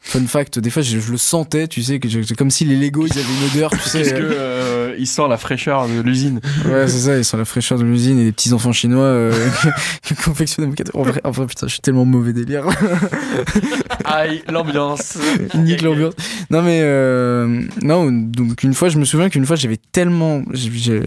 Fun 0.07 0.27
fact, 0.27 0.59
des 0.59 0.69
fois 0.69 0.83
je, 0.83 0.99
je 1.01 1.11
le 1.13 1.17
sentais, 1.17 1.67
tu 1.67 1.83
sais, 1.83 1.99
que 1.99 2.11
je- 2.11 2.35
comme 2.35 2.51
si 2.51 2.67
les 2.67 2.77
Lego 2.77 3.07
ils 3.07 3.13
avaient 3.13 3.23
une 3.23 3.57
odeur, 3.57 3.71
tu 3.71 3.79
sais. 3.89 4.01
Qu'est-ce 4.03 4.11
que 4.11 4.17
euh, 4.21 4.74
il 4.99 5.07
sent 5.07 5.23
la 5.29 5.37
fraîcheur 5.37 5.87
de 5.89 6.01
l'usine 6.01 6.41
Ouais, 6.67 6.87
c'est 6.89 6.99
ça, 6.99 7.17
ils 7.19 7.25
sont 7.25 7.37
la 7.37 7.45
fraîcheur 7.45 7.79
de 7.79 7.85
l'usine 7.85 8.19
et 8.19 8.25
les 8.25 8.33
petits 8.33 8.53
enfants 8.53 8.73
chinois 8.73 9.05
euh, 9.05 9.33
qui 10.03 10.15
confectionnent 10.15 10.75
cadeaux. 10.75 10.93
En 10.95 11.03
vrai, 11.03 11.21
enfin, 11.25 11.47
putain, 11.47 11.67
je 11.67 11.73
suis 11.73 11.81
tellement 11.81 12.05
mauvais 12.05 12.33
délire. 12.33 12.65
Aïe, 14.05 14.43
l'ambiance. 14.51 15.19
Nique 15.55 15.83
l'ambiance. 15.83 16.15
Non, 16.51 16.63
mais 16.63 16.81
euh, 16.83 17.63
non, 17.83 18.11
donc 18.11 18.63
une 18.63 18.75
fois, 18.75 18.89
je 18.89 18.99
me 18.99 19.05
souviens 19.05 19.29
qu'une 19.29 19.47
fois 19.47 19.57
j'avais 19.57 19.79
tellement. 19.93 20.43
suis- 20.55 21.03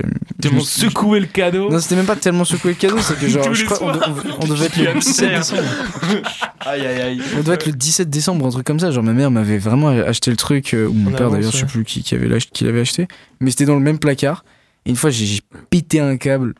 secoué 0.63 1.19
le 1.19 1.25
cadeau. 1.25 1.69
Non, 1.69 1.79
c'était 1.79 1.95
même 1.95 2.05
pas 2.05 2.15
tellement 2.15 2.45
secoué 2.45 2.71
le 2.71 2.77
cadeau, 2.77 2.97
c'est 2.99 3.17
que 3.19 3.27
genre, 3.29 3.53
je 3.53 3.65
crois, 3.65 3.77
on, 3.81 3.93
soirs. 3.93 4.13
on- 4.39 4.45
on 4.45 4.47
devait 4.47 4.65
être 4.65 4.77
le 4.77 4.99
17 4.99 5.29
décembre. 5.37 5.61
Aïe, 6.61 6.85
aïe, 6.85 7.01
aïe. 7.01 7.21
On 7.37 7.41
doit 7.43 7.53
être 7.55 7.65
le 7.65 7.71
17 7.71 8.09
décembre, 8.09 8.45
un 8.45 8.49
truc 8.49 8.65
comme 8.65 8.79
ça. 8.79 8.91
Genre, 8.91 9.03
ma 9.03 9.13
mère 9.13 9.31
m'avait 9.31 9.57
vraiment 9.57 9.89
acheté 9.89 10.31
le 10.31 10.37
truc, 10.37 10.73
euh, 10.73 10.87
ou 10.87 10.93
mon 10.93 11.11
père 11.11 11.29
d'ailleurs, 11.31 11.51
je 11.51 11.57
sais 11.57 11.65
plus 11.65 11.83
qui, 11.83 12.03
qui, 12.03 12.15
avait 12.15 12.27
qui 12.39 12.63
l'avait 12.65 12.81
acheté. 12.81 13.07
Mais 13.39 13.51
c'était 13.51 13.65
dans 13.65 13.76
le 13.79 13.83
même 13.85 13.99
placard. 13.99 14.43
Et 14.85 14.89
une 14.89 14.95
fois, 14.95 15.09
j'ai 15.09 15.39
pété 15.69 15.99
un 15.99 16.17
câble. 16.17 16.53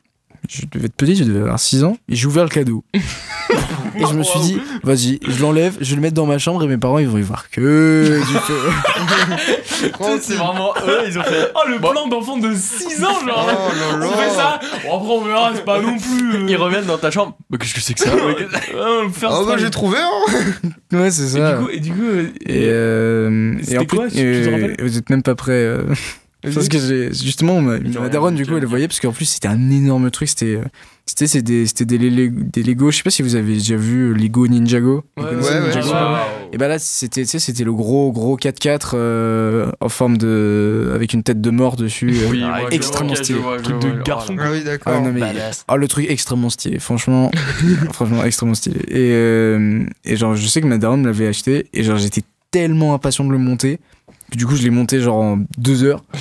Je 0.49 0.61
devais 0.71 0.85
être 0.85 0.95
petit, 0.95 1.15
je 1.15 1.23
devais 1.25 1.39
avoir 1.41 1.59
6 1.59 1.83
ans. 1.83 1.97
Et 2.07 2.15
j'ai 2.15 2.25
ouvert 2.25 2.43
le 2.43 2.49
cadeau. 2.49 2.83
et 2.93 4.05
je 4.05 4.13
me 4.13 4.23
suis 4.23 4.39
dit, 4.39 4.61
vas-y, 4.83 5.19
je 5.27 5.41
l'enlève, 5.41 5.75
je 5.81 5.89
vais 5.89 5.95
le 5.97 6.01
mettre 6.01 6.13
dans 6.13 6.25
ma 6.25 6.37
chambre 6.37 6.63
et 6.63 6.67
mes 6.67 6.77
parents, 6.77 6.99
ils 6.99 7.07
vont 7.07 7.17
y 7.17 7.21
voir 7.21 7.49
que 7.49 8.17
du 8.25 8.33
feu. 8.39 8.59
C'est 10.21 10.35
vraiment 10.35 10.73
eux, 10.87 10.99
ils 11.07 11.17
ont 11.19 11.23
fait. 11.23 11.51
Oh, 11.55 11.67
le 11.69 11.79
plan 11.79 12.07
d'enfant 12.07 12.37
de 12.37 12.53
6 12.53 13.03
ans, 13.03 13.25
genre. 13.25 13.49
Oh 13.49 13.99
là 13.99 14.07
on 14.07 14.11
fait 14.17 14.29
ça. 14.29 14.59
Bon, 14.85 14.95
après, 14.97 15.09
on 15.09 15.21
verra, 15.25 15.51
c'est 15.55 15.65
pas 15.65 15.81
non 15.81 15.97
plus. 15.97 16.35
euh, 16.35 16.45
Ils 16.47 16.55
reviennent 16.55 16.85
dans 16.85 16.97
ta 16.97 17.11
chambre. 17.11 17.37
Mais 17.49 17.57
qu'est-ce 17.57 17.73
que 17.73 17.81
c'est 17.81 17.93
que 17.93 17.99
ça 18.01 18.11
euh, 18.15 19.07
Oh 19.29 19.45
bah 19.45 19.51
ça. 19.53 19.57
j'ai 19.57 19.69
trouvé 19.69 19.97
hein 19.97 20.69
ouais, 20.93 21.11
c'est 21.11 21.23
Et 21.23 21.27
ça. 21.41 21.57
du 21.57 21.63
coup, 21.65 21.69
et 21.71 21.79
du 21.79 21.91
coup, 21.91 22.01
euh, 22.03 22.27
Et, 22.45 22.65
euh, 22.69 23.57
et 23.59 23.63
C'était 23.63 23.77
en 23.79 23.85
plus, 23.85 23.97
quoi, 23.97 24.07
tu- 24.07 24.15
tu 24.15 24.41
te 24.45 24.49
rappelles 24.49 24.75
vous 24.79 24.97
êtes 24.97 25.09
même 25.09 25.23
pas 25.23 25.35
prêts. 25.35 25.51
euh. 25.53 25.83
Parce 26.41 26.69
que 26.69 27.11
justement 27.11 27.61
ma, 27.61 27.79
daronne 28.09 28.35
dit, 28.35 28.43
du 28.43 28.47
coup 28.47 28.53
elle 28.55 28.61
vois. 28.61 28.69
voyait 28.69 28.87
parce 28.87 28.99
qu'en 28.99 29.11
plus 29.11 29.25
c'était 29.25 29.47
un 29.47 29.69
énorme 29.71 30.11
truc 30.11 30.29
c'était 30.29 30.55
euh, 30.57 30.63
c'était 31.07 31.41
des 31.41 31.65
c'était 31.65 31.85
des, 31.85 32.29
des 32.29 32.63
Lego 32.63 32.91
je 32.91 32.97
sais 32.97 33.03
pas 33.03 33.09
si 33.09 33.23
vous 33.23 33.35
avez 33.35 33.53
déjà 33.53 33.75
vu 33.75 34.11
euh, 34.11 34.13
Lego 34.13 34.47
Ninjago 34.47 35.03
Ouais, 35.17 35.23
ouais, 35.23 35.33
ouais, 35.35 35.61
Ninjago 35.61 35.89
ouais. 35.89 36.19
et 36.53 36.57
bah 36.57 36.67
là 36.67 36.77
c'était 36.77 37.21
tu 37.21 37.27
sais 37.27 37.39
c'était 37.39 37.63
le 37.63 37.73
gros 37.73 38.11
gros 38.11 38.37
4x4 38.37 38.91
euh, 38.93 39.71
en 39.79 39.89
forme 39.89 40.17
de 40.17 40.91
avec 40.93 41.13
une 41.13 41.23
tête 41.23 41.41
de 41.41 41.49
mort 41.49 41.75
dessus 41.75 42.11
euh. 42.13 42.29
Oui, 42.29 42.43
extrêmement 42.71 43.13
vois, 43.13 43.23
stylé. 43.23 43.39
vois, 43.39 43.57
Truc 43.57 43.79
de 43.79 43.93
oh 43.99 44.03
garçon. 44.05 44.35
Ah 44.39 44.51
oui 44.51 44.63
d'accord. 44.63 44.93
Ah 44.95 44.99
non 44.99 45.11
mais 45.11 45.21
Badass. 45.21 45.65
ah, 45.67 45.75
le 45.75 45.87
truc 45.87 46.05
extrêmement 46.09 46.49
stylé 46.51 46.77
franchement 46.79 47.31
franchement 47.93 48.23
extrêmement 48.23 48.53
stylé 48.55 48.79
et 48.89 49.11
euh, 49.13 49.83
et 50.05 50.15
genre 50.17 50.35
je 50.35 50.45
sais 50.47 50.61
que 50.61 50.67
ma 50.67 50.77
daronne 50.77 51.03
l'avait 51.05 51.27
acheté 51.27 51.67
et 51.73 51.83
genre 51.83 51.97
j'étais 51.97 52.21
tellement 52.51 52.93
impatient 52.93 53.25
de 53.25 53.31
le 53.31 53.37
monter 53.39 53.79
du 54.35 54.45
coup 54.45 54.55
je 54.55 54.63
l'ai 54.63 54.69
monté 54.69 54.99
genre 55.01 55.17
en 55.17 55.39
deux 55.57 55.83
heures 55.83 56.03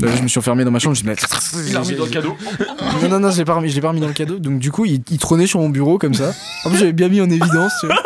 Là, 0.00 0.14
je 0.16 0.22
me 0.22 0.28
suis 0.28 0.38
enfermé 0.38 0.64
dans 0.64 0.70
ma 0.70 0.78
chambre 0.78 0.94
je 0.94 1.02
me 1.02 1.12
suis 1.16 1.26
dit, 1.26 1.68
Il 1.70 1.72
l'a 1.74 1.80
remis 1.80 1.96
dans 1.96 2.04
le 2.04 2.10
cadeau. 2.10 2.36
non 3.02 3.08
non 3.08 3.18
non 3.18 3.30
je 3.32 3.38
l'ai 3.38 3.44
pas 3.44 3.54
remis 3.54 3.68
je 3.68 3.74
l'ai 3.74 3.80
pas 3.80 3.88
remis 3.88 4.00
dans 4.00 4.06
le 4.06 4.12
cadeau 4.12 4.38
donc 4.38 4.60
du 4.60 4.70
coup 4.70 4.84
il, 4.84 5.02
il 5.10 5.18
trônait 5.18 5.48
sur 5.48 5.58
mon 5.58 5.70
bureau 5.70 5.98
comme 5.98 6.14
ça 6.14 6.32
en 6.64 6.70
plus 6.70 6.78
j'avais 6.78 6.92
bien 6.92 7.08
mis 7.08 7.20
en 7.20 7.28
évidence 7.28 7.72
tu 7.80 7.86
vois. 7.86 7.96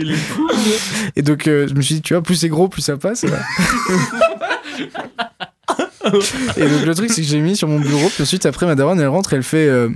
Il 0.00 0.12
est 0.12 0.14
fou. 0.14 0.48
et 1.16 1.20
donc 1.22 1.46
euh, 1.46 1.66
je 1.68 1.74
me 1.74 1.82
suis 1.82 1.96
dit 1.96 2.00
tu 2.00 2.14
vois 2.14 2.22
plus 2.22 2.36
c'est 2.36 2.48
gros 2.48 2.68
plus 2.68 2.80
ça 2.80 2.96
passe 2.96 3.24
là. 3.24 3.38
et 6.56 6.68
donc 6.68 6.86
le 6.86 6.94
truc 6.94 7.10
c'est 7.10 7.20
que 7.22 7.26
j'ai 7.28 7.40
mis 7.40 7.56
sur 7.56 7.68
mon 7.68 7.80
bureau 7.80 8.08
puis 8.08 8.22
ensuite 8.22 8.46
après 8.46 8.64
ma 8.66 8.74
daronne 8.74 9.00
elle 9.00 9.08
rentre 9.08 9.34
elle 9.34 9.42
fait 9.42 9.68
euh, 9.68 9.90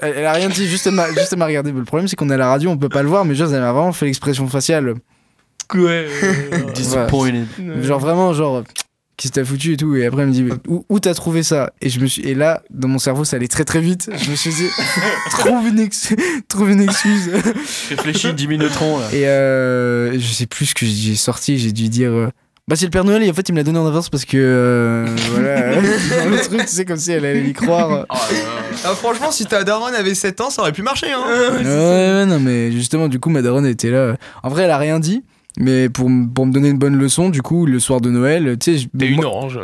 elle, 0.00 0.14
elle 0.16 0.26
a 0.26 0.32
rien 0.32 0.48
dit 0.48 0.66
juste 0.66 0.86
elle 0.86 0.94
m'a 0.94 1.08
juste 1.12 1.32
elle 1.32 1.38
m'a 1.38 1.46
regardé 1.46 1.72
le 1.72 1.84
problème 1.84 2.08
c'est 2.08 2.16
qu'on 2.16 2.30
est 2.30 2.34
à 2.34 2.38
la 2.38 2.48
radio 2.48 2.70
on 2.70 2.78
peut 2.78 2.88
pas 2.88 3.02
le 3.02 3.08
voir 3.08 3.24
mais 3.24 3.34
genre 3.34 3.52
elle 3.52 3.60
m'a 3.60 3.72
vraiment 3.72 3.92
fait 3.92 4.06
l'expression 4.06 4.46
faciale 4.48 4.94
Ouais. 5.74 6.06
Disappointed. 6.74 7.46
genre 7.82 7.98
vraiment 8.00 8.32
genre 8.32 8.62
qu'est-ce 9.16 9.32
que 9.32 9.40
t'as 9.40 9.44
foutu 9.44 9.72
et 9.72 9.76
tout 9.76 9.96
et 9.96 10.06
après 10.06 10.22
elle 10.22 10.28
me 10.28 10.32
dit 10.32 10.42
mais 10.44 10.52
où, 10.68 10.84
où 10.88 11.00
t'as 11.00 11.12
trouvé 11.14 11.42
ça? 11.42 11.72
Et 11.80 11.88
je 11.90 11.98
me 12.00 12.06
suis 12.06 12.22
et 12.26 12.34
là 12.34 12.62
dans 12.70 12.88
mon 12.88 12.98
cerveau 12.98 13.24
ça 13.24 13.36
allait 13.36 13.48
très 13.48 13.64
très 13.64 13.80
vite. 13.80 14.10
Je 14.16 14.30
me 14.30 14.36
suis 14.36 14.50
dit 14.50 14.66
trouve 15.30 15.66
une 15.66 15.80
ex- 15.80 16.14
trouve 16.48 16.70
une 16.70 16.80
excuse. 16.82 17.30
Réfléchis 17.90 18.32
10 18.32 18.46
minutes 18.48 18.70
là. 18.80 19.08
et 19.12 19.26
euh, 19.28 20.12
je 20.18 20.32
sais 20.32 20.46
plus 20.46 20.66
ce 20.66 20.74
que 20.74 20.86
j'ai 20.86 21.16
sorti 21.16 21.58
j'ai 21.58 21.72
dû 21.72 21.88
dire 21.88 22.10
euh, 22.12 22.28
bah 22.68 22.76
c'est 22.76 22.84
le 22.84 22.90
Père 22.90 23.04
Noël 23.04 23.22
et 23.22 23.30
en 23.30 23.34
fait 23.34 23.48
il 23.48 23.52
me 23.52 23.58
l'a 23.58 23.64
donné 23.64 23.78
en 23.78 23.86
avance 23.86 24.08
parce 24.10 24.24
que 24.24 24.36
euh, 24.36 25.06
voilà. 25.32 25.80
Le 25.80 26.40
truc 26.44 26.60
tu 26.60 26.66
sais 26.68 26.84
comme 26.84 26.98
si 26.98 27.10
elle 27.12 27.24
allait 27.24 27.44
y 27.48 27.52
croire. 27.54 28.06
Ah, 28.10 28.94
franchement 28.94 29.30
si 29.32 29.46
ta 29.46 29.64
daronne 29.64 29.94
avait 29.94 30.14
7 30.14 30.40
ans 30.42 30.50
ça 30.50 30.62
aurait 30.62 30.72
pu 30.72 30.82
marcher 30.82 31.10
hein. 31.10 31.22
Ouais, 31.26 31.64
ouais, 31.64 32.26
non 32.26 32.38
mais 32.40 32.70
justement 32.70 33.08
du 33.08 33.18
coup 33.18 33.30
ma 33.30 33.42
daronne 33.42 33.66
était 33.66 33.90
là. 33.90 34.16
En 34.42 34.48
vrai 34.50 34.64
elle 34.64 34.70
a 34.70 34.78
rien 34.78 34.98
dit 35.00 35.24
mais 35.58 35.88
pour, 35.88 36.08
pour 36.34 36.46
me 36.46 36.52
donner 36.52 36.68
une 36.68 36.78
bonne 36.78 36.96
leçon 36.96 37.28
du 37.30 37.42
coup 37.42 37.66
le 37.66 37.78
soir 37.80 38.00
de 38.00 38.10
Noël 38.10 38.56
tu 38.58 38.72
sais 38.72 38.78
je- 38.78 38.88
T'es 38.98 39.06
une 39.08 39.24
orange. 39.24 39.58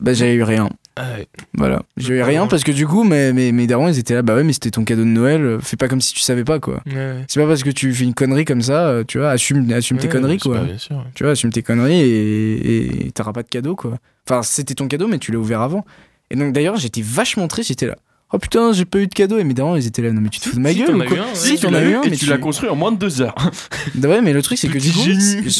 bah 0.00 0.12
j'avais 0.12 0.34
eu 0.34 0.42
rien 0.42 0.68
Ah 0.96 1.12
ouais. 1.16 1.26
Voilà. 1.54 1.82
J'ai 1.96 2.14
eu 2.16 2.22
rien 2.22 2.46
parce 2.46 2.64
que 2.64 2.72
du 2.72 2.86
coup, 2.86 3.04
mes, 3.04 3.32
mes, 3.32 3.52
mes 3.52 3.66
darons, 3.66 3.88
ils 3.88 3.98
étaient 3.98 4.14
là, 4.14 4.22
bah 4.22 4.34
ouais, 4.34 4.42
mais 4.44 4.52
c'était 4.52 4.70
ton 4.70 4.84
cadeau 4.84 5.02
de 5.02 5.06
Noël, 5.08 5.42
euh, 5.42 5.58
fais 5.60 5.76
pas 5.76 5.86
comme 5.88 6.00
si 6.00 6.12
tu 6.14 6.20
savais 6.20 6.42
pas, 6.44 6.58
quoi. 6.60 6.82
Ouais, 6.86 6.94
ouais. 6.94 7.24
C'est 7.28 7.40
pas 7.40 7.46
parce 7.46 7.62
que 7.62 7.70
tu 7.70 7.92
fais 7.94 8.04
une 8.04 8.14
connerie 8.14 8.44
comme 8.44 8.62
ça, 8.62 8.88
euh, 8.88 9.04
tu 9.06 9.18
vois, 9.18 9.30
assume, 9.30 9.70
assume 9.72 9.98
tes 9.98 10.08
conneries, 10.08 10.38
c'est 10.42 10.48
quoi. 10.48 10.58
pas- 10.58 10.64
bien 10.64 10.78
sûr. 10.78 11.04
Tu 11.14 11.22
vois, 11.24 11.32
assume 11.32 11.50
tes 11.52 11.62
conneries 11.62 12.00
et 12.00 13.06
et 13.06 13.10
t'auras 13.12 13.32
pas 13.32 13.42
de 13.42 13.48
cadeau, 13.48 13.76
quoi. 13.76 13.98
Enfin, 14.28 14.42
c'était 14.42 14.74
ton 14.74 14.88
cadeau, 14.88 15.06
mais 15.08 15.18
tu 15.18 15.30
l'as 15.32 15.38
ouvert 15.38 15.60
avant. 15.62 15.84
Et 16.30 16.36
donc, 16.36 16.52
d'ailleurs, 16.52 16.76
j'étais 16.76 17.00
vachement 17.02 17.46
triste, 17.48 17.68
j'étais 17.68 17.86
là. 17.86 17.96
Oh 18.32 18.38
putain, 18.38 18.72
j'ai 18.72 18.84
pas 18.84 18.98
eu 18.98 19.06
de 19.06 19.14
cadeau. 19.14 19.38
Et 19.38 19.44
mes 19.44 19.54
darons, 19.54 19.76
ils 19.76 19.86
étaient 19.86 20.02
là. 20.02 20.12
Non, 20.12 20.20
mais 20.20 20.28
tu 20.28 20.40
te 20.40 20.48
fous 20.48 20.56
de 20.56 20.60
ma 20.60 20.70
si, 20.72 20.80
gueule 20.80 20.96
ou 20.96 21.04
quoi 21.04 21.16
eu 21.16 21.20
un, 21.20 21.24
ouais. 21.24 21.34
Si, 21.34 21.54
tu 21.56 21.62
t'en 21.62 21.70
l'as 21.70 21.78
as 21.78 21.84
eu 21.84 21.94
un, 21.94 22.02
et 22.02 22.10
mais 22.10 22.16
tu 22.16 22.26
l'as 22.26 22.36
construit 22.38 22.68
en 22.68 22.76
moins 22.76 22.92
de 22.92 22.98
deux 22.98 23.22
heures. 23.22 23.34
Ouais, 24.02 24.20
mais 24.20 24.32
le 24.34 24.42
truc, 24.42 24.58
c'est 24.58 24.68
que 24.68 24.78
du 24.78 24.92
coup, 24.92 25.00
génie. 25.02 25.50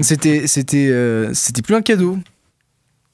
c'était 0.00 0.46
c'était 0.46 0.88
euh, 0.90 1.32
c'était 1.34 1.62
plus 1.62 1.74
un 1.74 1.82
cadeau. 1.82 2.18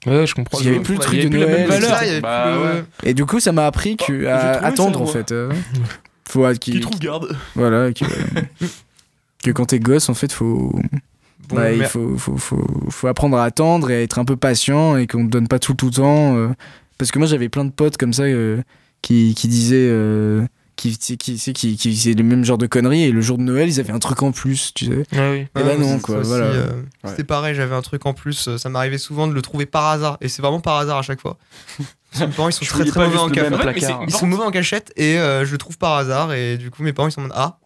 Ouais, 0.07 0.27
je 0.27 0.35
comprends. 0.35 0.59
Il 0.61 0.67
y 0.67 0.69
avait 0.69 0.81
plus 0.81 0.95
le 0.95 0.99
Bah, 0.99 1.05
truc 1.07 1.21
de 1.21 1.29
Noël, 1.29 1.67
valeur. 1.69 2.01
Bah. 2.23 2.83
Et 3.05 3.15
du 3.15 3.25
coup, 3.25 3.41
ça 3.41 3.53
m'a 3.53 3.67
appris 3.67 3.97
que, 3.97 4.21
j'ai 4.21 4.27
à 4.29 4.65
attendre 4.65 5.01
en 5.01 5.07
fait. 5.07 5.33
euh, 5.33 5.53
faut 6.29 6.45
à- 6.45 6.55
Qui 6.55 6.73
qui- 6.73 6.81
trouve 6.81 6.99
garde. 6.99 7.37
voilà 7.55 7.93
que, 7.93 8.05
que 9.45 9.51
quand 9.51 9.67
t'es 9.67 9.79
gosse, 9.81 10.09
en 10.09 10.15
fait, 10.15 10.33
faut 10.33 10.73
Bon, 11.49 11.57
bah, 11.57 11.73
il 11.73 11.85
faut, 11.85 12.17
faut, 12.19 12.37
faut, 12.37 12.67
faut 12.91 13.07
apprendre 13.09 13.37
à 13.37 13.45
attendre 13.45 13.91
et 13.91 13.97
à 13.97 14.03
être 14.03 14.19
un 14.19 14.25
peu 14.25 14.37
patient 14.37 14.97
et 14.97 15.07
qu'on 15.07 15.25
te 15.27 15.31
donne 15.31 15.49
pas 15.49 15.59
tout 15.59 15.75
tout 15.75 15.87
le 15.87 15.93
temps. 15.93 16.37
euh, 16.37 16.49
parce 17.03 17.11
que 17.11 17.19
moi, 17.19 17.27
j'avais 17.29 17.49
plein 17.49 17.65
de 17.65 17.71
potes 17.73 17.97
comme 17.97 18.13
ça 18.13 18.23
euh, 18.25 18.63
qui, 19.03 19.35
qui 19.35 19.49
disaient. 19.49 19.89
euh, 19.91 20.45
qui, 20.75 20.97
qui, 20.97 21.19
qui, 21.19 21.37
qui, 21.37 21.53
qui, 21.53 21.77
qui 21.77 21.95
faisaient 21.97 22.15
le 22.15 22.25
même 22.25 22.45
genre 22.45 22.57
de 22.59 22.67
conneries 22.67 23.05
et 23.05 23.11
le 23.13 23.21
jour 23.21 23.37
de 23.37 23.43
Noël 23.43 23.69
ils 23.69 23.79
avaient 23.79 23.93
un 23.93 23.99
truc 23.99 24.23
en 24.23 24.33
plus 24.33 24.73
tu 24.75 24.87
sais 24.87 24.91
Ouais, 24.91 25.05
oui. 25.13 25.61
et 25.61 25.65
bah 25.65 25.77
non, 25.77 25.97
c'est 25.97 26.03
quoi, 26.03 26.15
ça 26.15 26.21
aussi, 26.23 26.29
voilà. 26.31 26.47
euh, 26.47 26.67
Ouais. 27.05 27.11
C'était 27.11 27.25
pareil, 27.25 27.55
j'avais 27.55 27.75
un 27.75 27.83
truc 27.83 28.07
en 28.07 28.15
plus. 28.15 28.49
euh, 28.49 28.57
Ça 28.59 28.69
m'arrivait 28.71 28.97
souvent 28.99 29.29
de 29.29 29.35
le 29.35 29.43
trouver 29.43 29.67
par 29.67 29.87
hasard. 29.89 30.17
Et 30.23 30.29
c'est 30.29 30.41
vraiment 30.43 30.61
par 30.61 30.79
hasard 30.79 30.97
à 30.99 31.03
chaque 31.03 31.21
fois. 31.21 31.37
Mes 32.21 32.27
parents, 32.29 32.49
ils 32.49 32.53
sont 32.53 32.65
Je 32.65 32.71
très 32.71 32.85
très 32.87 33.05
mauvais 33.05 33.19
en 33.19 33.29
c'est- 33.29 33.93
Ils 34.09 34.15
sont 34.15 34.27
mauvais 34.27 34.45
en 34.45 34.51
cachette 34.51 34.93
et 34.97 35.19
euh, 35.19 35.45
je 35.45 35.53
le 35.53 35.59
trouve 35.59 35.77
par 35.79 35.93
hasard. 35.95 36.33
Et 36.33 36.57
du 36.57 36.71
coup, 36.71 36.83
mes 36.83 36.93
parents, 36.95 37.09
ils 37.09 37.13
sont 37.13 37.21
en 37.21 37.25
mode 37.25 37.33
Ah, 37.37 37.59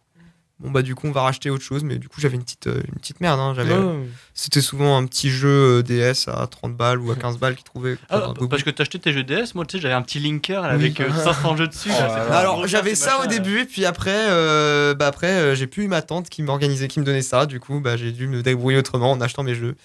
bon, 0.59 0.71
bah, 0.71 0.81
du 0.81 0.95
coup, 0.95 1.07
on 1.07 1.11
va 1.11 1.21
racheter 1.21 1.49
autre 1.49 1.63
chose. 1.63 1.83
Mais 1.83 1.97
du 1.97 2.07
coup, 2.09 2.19
j'avais 2.21 2.35
une 2.35 2.43
petite, 2.43 2.67
euh, 2.67 2.81
une 2.87 2.95
petite 2.99 3.21
merde. 3.21 3.39
hein, 3.39 3.53
j'avais- 3.55 3.73
Ouais. 3.73 4.05
C'était 4.33 4.61
souvent 4.61 4.97
un 4.97 5.05
petit 5.05 5.29
jeu 5.29 5.47
euh, 5.79 5.83
DS 5.83 6.27
à 6.27 6.45
30 6.47 6.75
balles 6.75 6.99
ou 6.99 7.11
à 7.11 7.15
15 7.15 7.37
balles 7.37 7.55
qu'ils 7.55 7.63
trouvaient. 7.63 7.97
Ah, 8.09 8.33
parce 8.49 8.63
que 8.63 8.69
t'achetais 8.69 8.99
tes 8.99 9.11
jeux 9.13 9.23
DS, 9.23 9.53
moi 9.55 9.65
tu 9.65 9.77
sais, 9.77 9.81
j'avais 9.81 9.93
un 9.93 10.01
petit 10.01 10.19
linker 10.19 10.63
avec 10.63 10.99
euh, 10.99 11.07
Oui. 11.09 11.23
500 11.23 11.57
jeux 11.57 11.67
dessus. 11.67 11.89
Oh 11.91 11.99
là 11.99 12.09
c'était 12.09 12.29
là. 12.31 12.37
Alors 12.37 12.67
j'avais 12.67 12.95
ça 12.95 13.23
au 13.23 13.27
début 13.27 13.61
et 13.61 13.65
puis 13.65 13.85
après 13.85 14.27
euh, 14.29 14.93
bah 14.93 15.07
après 15.07 15.31
euh, 15.31 15.55
j'ai 15.55 15.67
plus 15.67 15.83
eu 15.85 15.87
ma 15.87 16.01
tante 16.01 16.29
qui 16.29 16.43
m'organisait 16.43 16.87
qui 16.87 16.99
me 16.99 17.05
donnait 17.05 17.21
ça 17.21 17.45
du 17.45 17.59
coup 17.59 17.79
bah 17.79 17.97
j'ai 17.97 18.11
dû 18.11 18.27
me 18.27 18.41
débrouiller 18.43 18.77
autrement 18.77 19.11
en 19.11 19.21
achetant 19.21 19.43
mes 19.43 19.55
jeux 19.55 19.75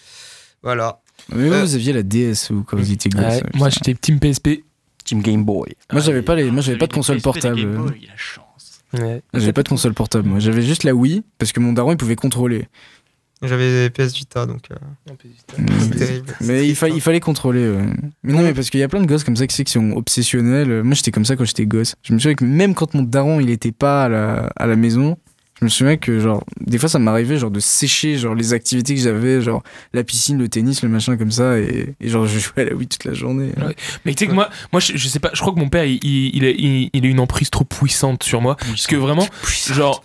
voilà 0.62 1.01
mais 1.31 1.49
vous, 1.49 1.55
Euh, 1.55 1.61
vous 1.62 1.75
aviez 1.75 1.93
la 1.93 2.03
DS 2.03 2.51
ou 2.51 2.62
quand 2.64 2.77
vous 2.77 2.93
étiez 2.93 3.11
gosse 3.11 3.23
Ouais, 3.25 3.43
euh, 3.45 3.49
moi 3.55 3.68
j'étais 3.70 3.95
Team 3.95 4.18
PSP. 4.20 4.64
Team 5.05 5.20
Game 5.23 5.45
Boy. 5.45 5.75
moi 5.93 6.01
j'avais 6.01 6.23
pas 6.23 6.35
les 6.35 6.51
moi 6.51 6.62
j'avais 6.62 6.79
pas 6.79 6.87
de 6.87 6.93
console 6.93 7.16
PSP, 7.16 7.25
portable 7.25 7.57
Game 7.57 7.75
euh. 7.75 7.79
Boy, 7.89 7.99
il 8.03 8.11
a 8.11 8.16
chance. 8.16 8.72
Ouais. 8.99 9.22
j'avais 9.32 9.53
pas 9.55 9.62
de 9.62 9.68
console 9.70 9.95
portable 9.95 10.28
moi 10.28 10.38
j'avais 10.38 10.61
juste 10.62 10.84
la 10.84 10.95
Wii 10.95 11.22
parce 11.38 11.53
que 11.53 11.61
mon 11.61 11.72
daron 11.72 11.93
il 11.93 11.97
pouvait 11.97 12.14
contrôler 12.16 12.68
j'avais 13.43 13.88
PS 13.90 14.12
Vita 14.14 14.47
donc 14.47 14.68
euh, 14.70 15.14
c'est 15.80 15.97
terrible 15.99 16.32
Mais 16.43 16.68
il, 16.68 16.76
fa- 16.76 16.88
il 16.88 17.01
fallait 17.01 17.18
contrôler. 17.18 17.68
ouais. 17.70 17.86
Mais 18.22 18.32
non, 18.34 18.43
mais 18.43 18.55
parce 18.55 18.70
qu'il 18.70 18.78
y 18.78 18.84
a 18.84 18.88
plein 18.88 19.01
de 19.01 19.07
gosses 19.07 19.24
comme 19.24 19.34
ça 19.34 19.49
qui, 19.49 19.64
qui 19.64 19.72
sont 19.72 19.90
obsessionnels. 19.97 20.84
Moi, 20.84 20.95
j'étais 20.95 21.11
comme 21.11 21.24
ça 21.24 21.34
quand 21.34 21.45
j'étais 21.45 21.66
gosse. 21.66 21.97
Je 22.05 22.12
me 22.14 22.20
souviens 22.20 22.36
que 22.36 22.45
même 22.45 22.74
quand 22.74 22.95
mon 22.95 23.03
daron 23.03 23.40
il 23.40 23.51
était 23.51 23.72
pas 23.72 24.05
à 24.05 24.09
la, 24.09 24.53
à 24.55 24.66
la 24.68 24.76
maison, 24.76 25.16
je 25.63 25.67
me 25.67 25.71
souviens 25.71 25.97
que 25.97 26.19
genre 26.21 26.43
des 26.61 26.77
fois 26.79 26.89
ça 26.89 26.99
m'arrivait 26.99 27.39
genre 27.39 27.51
de 27.51 27.61
sécher 27.61 28.19
genre 28.19 28.35
les 28.35 28.53
activités 28.53 28.95
que 28.95 29.01
j'avais, 29.01 29.41
genre 29.41 29.63
la 29.93 30.03
piscine, 30.05 30.39
le 30.39 30.49
tennis, 30.49 30.83
le 30.83 30.89
machin 30.89 31.17
comme 31.17 31.31
ça, 31.31 31.59
et, 31.59 31.95
et 32.01 32.09
genre 32.09 32.27
je 32.27 32.39
jouais 32.39 32.63
à 32.63 32.65
la 32.65 32.75
Wii 32.75 32.89
toute 32.89 33.05
la 33.05 33.15
journée. 33.15 33.53
Ouais. 33.59 33.75
Mais 34.05 34.15
tu 34.15 34.25
sais 34.25 34.29
que 34.29 34.35
moi, 34.35 34.51
moi 34.73 34.81
je, 34.81 34.97
je 34.97 35.09
sais 35.09 35.21
pas, 35.21 35.31
je 35.33 35.41
crois 35.41 35.55
que 35.55 35.59
mon 35.61 35.69
père 35.69 35.85
il, 35.85 36.01
il, 36.05 36.37
il 36.37 36.45
a, 36.45 36.51
il- 36.93 37.07
a 37.07 37.09
une 37.09 37.21
emprise 37.21 37.49
trop 37.51 37.65
puissante 37.65 38.23
sur 38.25 38.41
moi. 38.41 38.57
Parce 38.57 38.87
que 38.87 38.97
vraiment, 38.97 39.27
genre, 39.73 40.03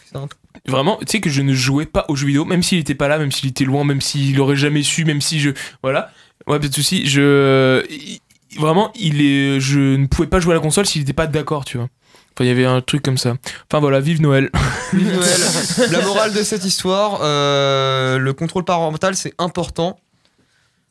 vraiment, 0.68 0.98
tu 1.00 1.06
sais 1.08 1.22
que 1.22 1.30
je 1.30 1.42
ne 1.42 1.54
jouais 1.54 1.86
pas 1.86 2.06
aux 2.10 2.16
jeux 2.16 2.28
vidéo, 2.28 2.46
même 2.46 2.62
s'il 2.64 2.78
était 2.78 2.96
pas 2.96 3.08
là, 3.08 3.18
même 3.18 3.32
s'il 3.32 3.50
était 3.50 3.66
loin, 3.66 3.84
même 3.84 4.02
s'il 4.02 4.40
aurait 4.40 4.56
jamais 4.56 4.84
su, 4.84 5.06
même 5.06 5.22
si 5.22 5.40
je. 5.40 5.50
Voilà. 5.82 6.12
Ouais, 6.46 6.60
pas 6.60 6.68
de 6.68 6.74
soucis. 6.74 7.08
Je. 7.08 7.84
Vraiment, 8.58 8.92
il 9.00 9.22
est, 9.22 9.60
je 9.60 9.80
ne 9.96 10.08
pouvais 10.08 10.28
pas 10.28 10.40
jouer 10.40 10.54
à 10.54 10.56
la 10.56 10.62
console 10.62 10.86
s'il 10.86 11.02
était 11.02 11.14
pas 11.14 11.28
d'accord, 11.28 11.66
tu 11.66 11.78
vois. 11.78 11.90
Enfin, 12.38 12.46
il 12.46 12.48
y 12.50 12.52
avait 12.52 12.66
un 12.66 12.82
truc 12.82 13.02
comme 13.02 13.18
ça. 13.18 13.34
Enfin 13.72 13.80
voilà, 13.80 14.00
vive 14.00 14.22
Noël. 14.22 14.52
Vive 14.94 15.12
Noël. 15.12 15.92
la 15.92 16.02
morale 16.02 16.34
de 16.34 16.44
cette 16.44 16.64
histoire 16.66 17.20
euh, 17.24 18.20
le 18.20 18.32
contrôle 18.34 18.64
parental 18.64 19.16
c'est 19.16 19.34
important 19.40 20.00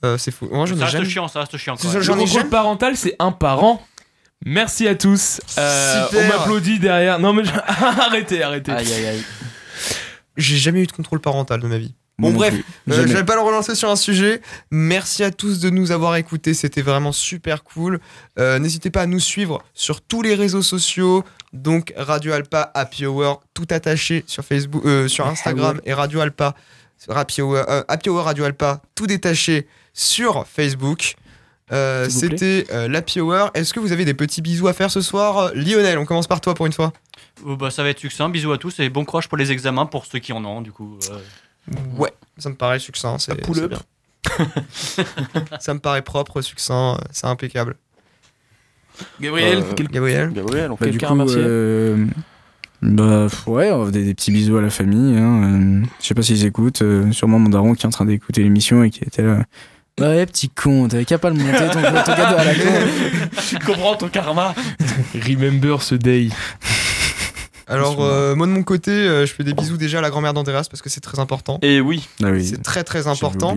Euh, 0.05 0.18
c'est 0.18 0.30
faux 0.32 0.49
moi 0.51 0.66
je 0.66 0.74
Ça 0.74 0.78
n'ai 0.78 0.84
reste 0.84 0.97
jamais 0.99 1.09
chiant, 1.09 1.28
ça 1.28 1.40
reste 1.40 1.57
chiant. 1.57 1.76
Quand 1.80 1.88
ça, 1.88 2.01
j'en 2.01 2.14
Le 2.14 2.20
ai 2.20 2.24
contrôle 2.24 2.40
jamais- 2.40 2.51
parental, 2.51 2.97
c'est 2.97 3.14
un 3.20 3.30
parent. 3.32 3.80
Merci 4.44 4.86
à 4.88 4.94
tous. 4.97 5.40
Euh, 5.57 6.05
Super. 6.07 6.24
on 6.24 6.28
m'applaudit 6.38 6.78
derrière. 6.78 7.18
Non 7.20 7.32
mais 7.32 7.44
je- 7.44 7.51
arrêtez, 8.01 8.42
arrêtez. 8.42 8.72
Aïe 8.72 8.92
aïe 8.92 9.07
aïe. 9.07 9.22
j'ai 10.36 10.57
jamais 10.59 10.82
eu 10.82 10.86
de 10.86 10.92
contrôle 10.92 11.20
parental 11.20 11.61
de 11.61 11.66
ma 11.68 11.78
vie 11.78 11.94
Bon 12.19 12.31
non 12.31 12.37
bref. 12.37 12.55
Euh, 12.91 13.07
je 13.07 13.12
vais 13.12 13.25
pas 13.25 13.35
le 13.35 13.43
relancer 13.43 13.75
sur 13.75 13.91
un 13.91 13.97
sujet. 13.97 14.41
Merci 14.71 15.23
à 15.23 15.31
tous 15.31 15.61
de 15.61 15.69
nous 15.69 15.93
avoir 15.93 16.17
écoutés, 16.17 16.55
c'était 16.55 16.81
vraiment 16.81 17.12
super 17.12 17.62
cool. 17.62 18.01
Euh, 18.39 18.59
N'hésitez 18.59 18.91
pas 18.91 19.03
à 19.03 19.07
nous 19.07 19.21
suivre 19.21 19.62
sur 19.75 20.01
tous 20.01 20.23
les 20.23 20.35
réseaux 20.35 20.62
sociaux, 20.62 21.25
donc 21.53 21.93
Radio 21.97 22.33
Alpa, 22.33 22.71
Happy 22.75 23.05
Hour, 23.05 23.43
tout 23.53 23.67
attaché 23.71 24.25
sur 24.27 24.45
Facebook, 24.45 24.83
euh, 24.87 25.09
sur 25.09 25.27
Instagram 25.27 25.81
et 25.85 25.93
Radio 25.93 26.21
Alpa, 26.21 26.55
Happy 27.11 27.43
Hour, 27.43 27.57
euh, 27.69 27.83
Happy 27.89 28.09
Hour 28.09 28.25
Radio 28.25 28.45
Alpa, 28.45 28.81
tout 28.95 29.07
détaché 29.07 29.67
sur 29.93 30.47
Facebook. 30.47 31.17
Euh. 31.73 32.09
C'était 32.09 32.67
euh, 32.71 32.89
l'Happy 32.89 33.21
Hour. 33.21 33.51
Est-ce 33.55 33.75
que 33.75 33.81
vous 33.81 33.93
avez 33.93 34.05
des 34.05 34.14
petits 34.14 34.41
bisous 34.41 34.69
à 34.69 34.73
faire 34.73 34.91
ce 34.91 35.01
soir 35.01 35.51
Lionel, 35.55 35.99
on 35.99 36.05
commence 36.05 36.29
par 36.29 36.41
toi 36.41 36.55
pour 36.55 36.67
une 36.67 36.73
fois. 36.73 36.93
Oh, 37.45 37.57
bah, 37.57 37.71
ça 37.71 37.83
va 37.83 37.91
être 37.91 37.99
succinct. 37.99 38.29
Bisous 38.29 38.53
à 38.53 38.59
tous 38.59 38.79
et 38.81 38.89
bon 38.89 39.05
courage 39.05 39.29
pour 39.29 39.37
les 39.37 39.53
examens 39.53 39.85
pour 39.85 40.07
ceux 40.07 40.21
qui 40.21 40.33
en 40.33 40.45
ont, 40.45 40.62
du 40.62 40.73
coup. 40.73 40.99
Euh. 41.75 41.99
Ouais, 41.99 42.12
ça 42.39 42.49
me 42.51 42.55
paraît 42.55 42.79
succinct. 42.79 43.19
C'est 43.19 43.35
pull 43.43 43.57
c'est 43.57 43.62
up. 43.62 43.71
bien. 43.71 43.81
ça 45.61 45.75
me 45.75 45.79
paraît 45.79 46.03
propre, 46.03 46.41
succinct, 46.43 46.95
euh, 46.95 47.05
c'est 47.12 47.27
impeccable. 47.27 47.77
Gabriel, 49.21 49.59
Euh, 49.59 49.62
quel- 49.77 49.89
Gabriel 49.89 50.33
Gabriel, 50.33 50.71
on 50.71 50.75
Bah, 50.75 50.79
fait 50.87 50.91
du 50.91 50.99
Quelqu'un 50.99 51.12
remercier 51.12 51.37
euh, 51.41 52.07
bah 52.83 53.27
ouais, 53.47 53.71
on- 53.71 53.89
des, 53.91 54.05
des 54.05 54.14
petits 54.14 54.31
bisous 54.33 54.57
à 54.57 54.62
la 54.62 54.71
famille. 54.71 55.17
Hein. 55.19 55.83
euh, 55.83 55.87
je 56.01 56.07
sais 56.07 56.14
pas 56.14 56.23
s'ils 56.23 56.45
écoutent. 56.45 56.83
euh, 56.83 57.12
sûrement 57.12 57.39
mon 57.39 57.49
daron 57.51 57.75
qui 57.75 57.83
est 57.85 57.87
en 57.87 57.91
train 57.91 58.05
d'écouter 58.07 58.43
l'émission 58.43 58.83
et 58.83 58.91
qui 58.91 59.05
était 59.05 59.23
là. 59.23 59.43
Ouais, 60.01 60.27
petit 60.27 60.51
con, 60.51 60.89
t'avais 60.89 61.07
qu'à 61.07 61.17
pas 61.19 61.31
le 61.31 61.37
monter 61.37 61.59
ton, 61.73 61.81
ton 61.81 62.14
cadeau 62.14 62.37
à 62.37 62.45
la 62.45 62.55
con. 62.55 62.61
Je 63.33 63.64
comprends 63.64 63.97
ton 63.97 64.09
karma. 64.09 64.55
Remember 65.14 65.81
ce 65.83 65.95
day. 65.95 66.29
Alors, 67.69 67.97
euh, 68.01 68.35
moi 68.37 68.47
de 68.47 68.53
mon 68.53 68.62
côté, 68.62 68.91
euh, 68.93 69.27
je 69.27 69.35
fais 69.35 69.43
des 69.43 69.53
bisous 69.53 69.77
déjà 69.77 69.99
à 69.99 70.01
la 70.01 70.11
grand-mère 70.11 70.33
d'Andreas 70.35 70.67
parce 70.71 70.83
que 70.83 70.89
c'est 70.89 71.01
très 71.01 71.19
important. 71.19 71.59
Et 71.62 71.81
oui. 71.81 72.09
Ah 72.23 72.29
oui, 72.31 72.47
C'est 72.47 72.62
très 72.62 72.85
très 72.85 73.09
important. 73.09 73.57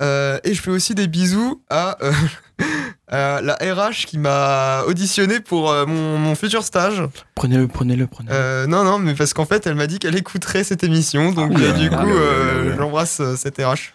Euh, 0.00 0.38
et 0.44 0.54
je 0.54 0.60
fais 0.62 0.70
aussi 0.70 0.94
des 0.94 1.08
bisous 1.08 1.60
à, 1.68 1.98
euh, 2.04 2.12
à 3.08 3.40
la 3.42 3.54
RH 3.54 4.06
qui 4.06 4.16
m'a 4.18 4.82
auditionné 4.86 5.40
pour 5.40 5.70
euh, 5.70 5.86
mon, 5.86 6.18
mon 6.18 6.34
futur 6.36 6.62
stage. 6.62 7.02
Prenez-le, 7.34 7.66
prenez-le, 7.66 8.06
prenez-le. 8.06 8.34
Euh, 8.34 8.66
non, 8.68 8.84
non, 8.84 8.98
mais 9.00 9.14
parce 9.14 9.34
qu'en 9.34 9.46
fait, 9.46 9.66
elle 9.66 9.74
m'a 9.74 9.88
dit 9.88 9.98
qu'elle 9.98 10.16
écouterait 10.16 10.62
cette 10.62 10.84
émission. 10.84 11.32
Donc, 11.32 11.52
Ah, 11.56 11.60
euh, 11.60 11.72
du 11.72 11.90
coup, 11.90 11.96
euh, 12.08 12.76
j'embrasse 12.76 13.18
euh, 13.20 13.34
cette 13.36 13.58
RH. 13.58 13.92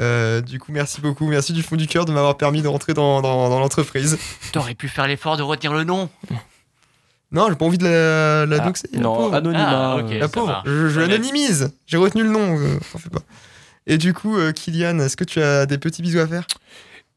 Euh, 0.00 0.40
du 0.40 0.58
coup, 0.60 0.70
merci 0.72 1.00
beaucoup. 1.00 1.26
Merci 1.26 1.52
du 1.52 1.62
fond 1.62 1.76
du 1.76 1.86
cœur 1.88 2.04
de 2.06 2.12
m'avoir 2.12 2.36
permis 2.36 2.62
de 2.62 2.68
rentrer 2.68 2.94
dans, 2.94 3.20
dans- 3.20 3.48
dans 3.50 3.58
l'entreprise. 3.58 4.16
T'aurais 4.52 4.74
pu 4.74 4.88
faire 4.88 5.06
l'effort 5.08 5.36
de 5.36 5.42
retenir 5.42 5.74
le 5.74 5.84
nom. 5.84 6.08
Non, 7.30 7.48
j'ai 7.50 7.56
pas 7.56 7.64
envie 7.66 7.78
de 7.78 7.84
la, 7.84 8.46
la 8.46 8.62
Ah, 8.62 8.66
doxer, 8.66 8.88
la 8.92 9.00
non, 9.00 9.14
pauvre. 9.16 9.34
anonymat. 9.34 9.68
Ah, 9.68 9.96
ok. 9.98 10.14
La 10.18 10.28
pauvre, 10.28 10.62
je, 10.64 10.98
l'anonymise. 11.00 11.70
J'ai 11.86 11.96
retenu 11.98 12.22
le 12.22 12.30
nom, 12.30 12.56
euh, 12.58 12.78
fais 12.96 13.10
pas. 13.10 13.20
Et 13.86 13.98
du 13.98 14.14
coup, 14.14 14.36
euh, 14.38 14.52
Kylian, 14.52 14.98
est-ce 15.00 15.16
que 15.16 15.24
tu 15.24 15.40
as 15.42 15.66
des 15.66 15.78
petits 15.78 16.02
bisous 16.02 16.20
à 16.20 16.26
faire? 16.26 16.46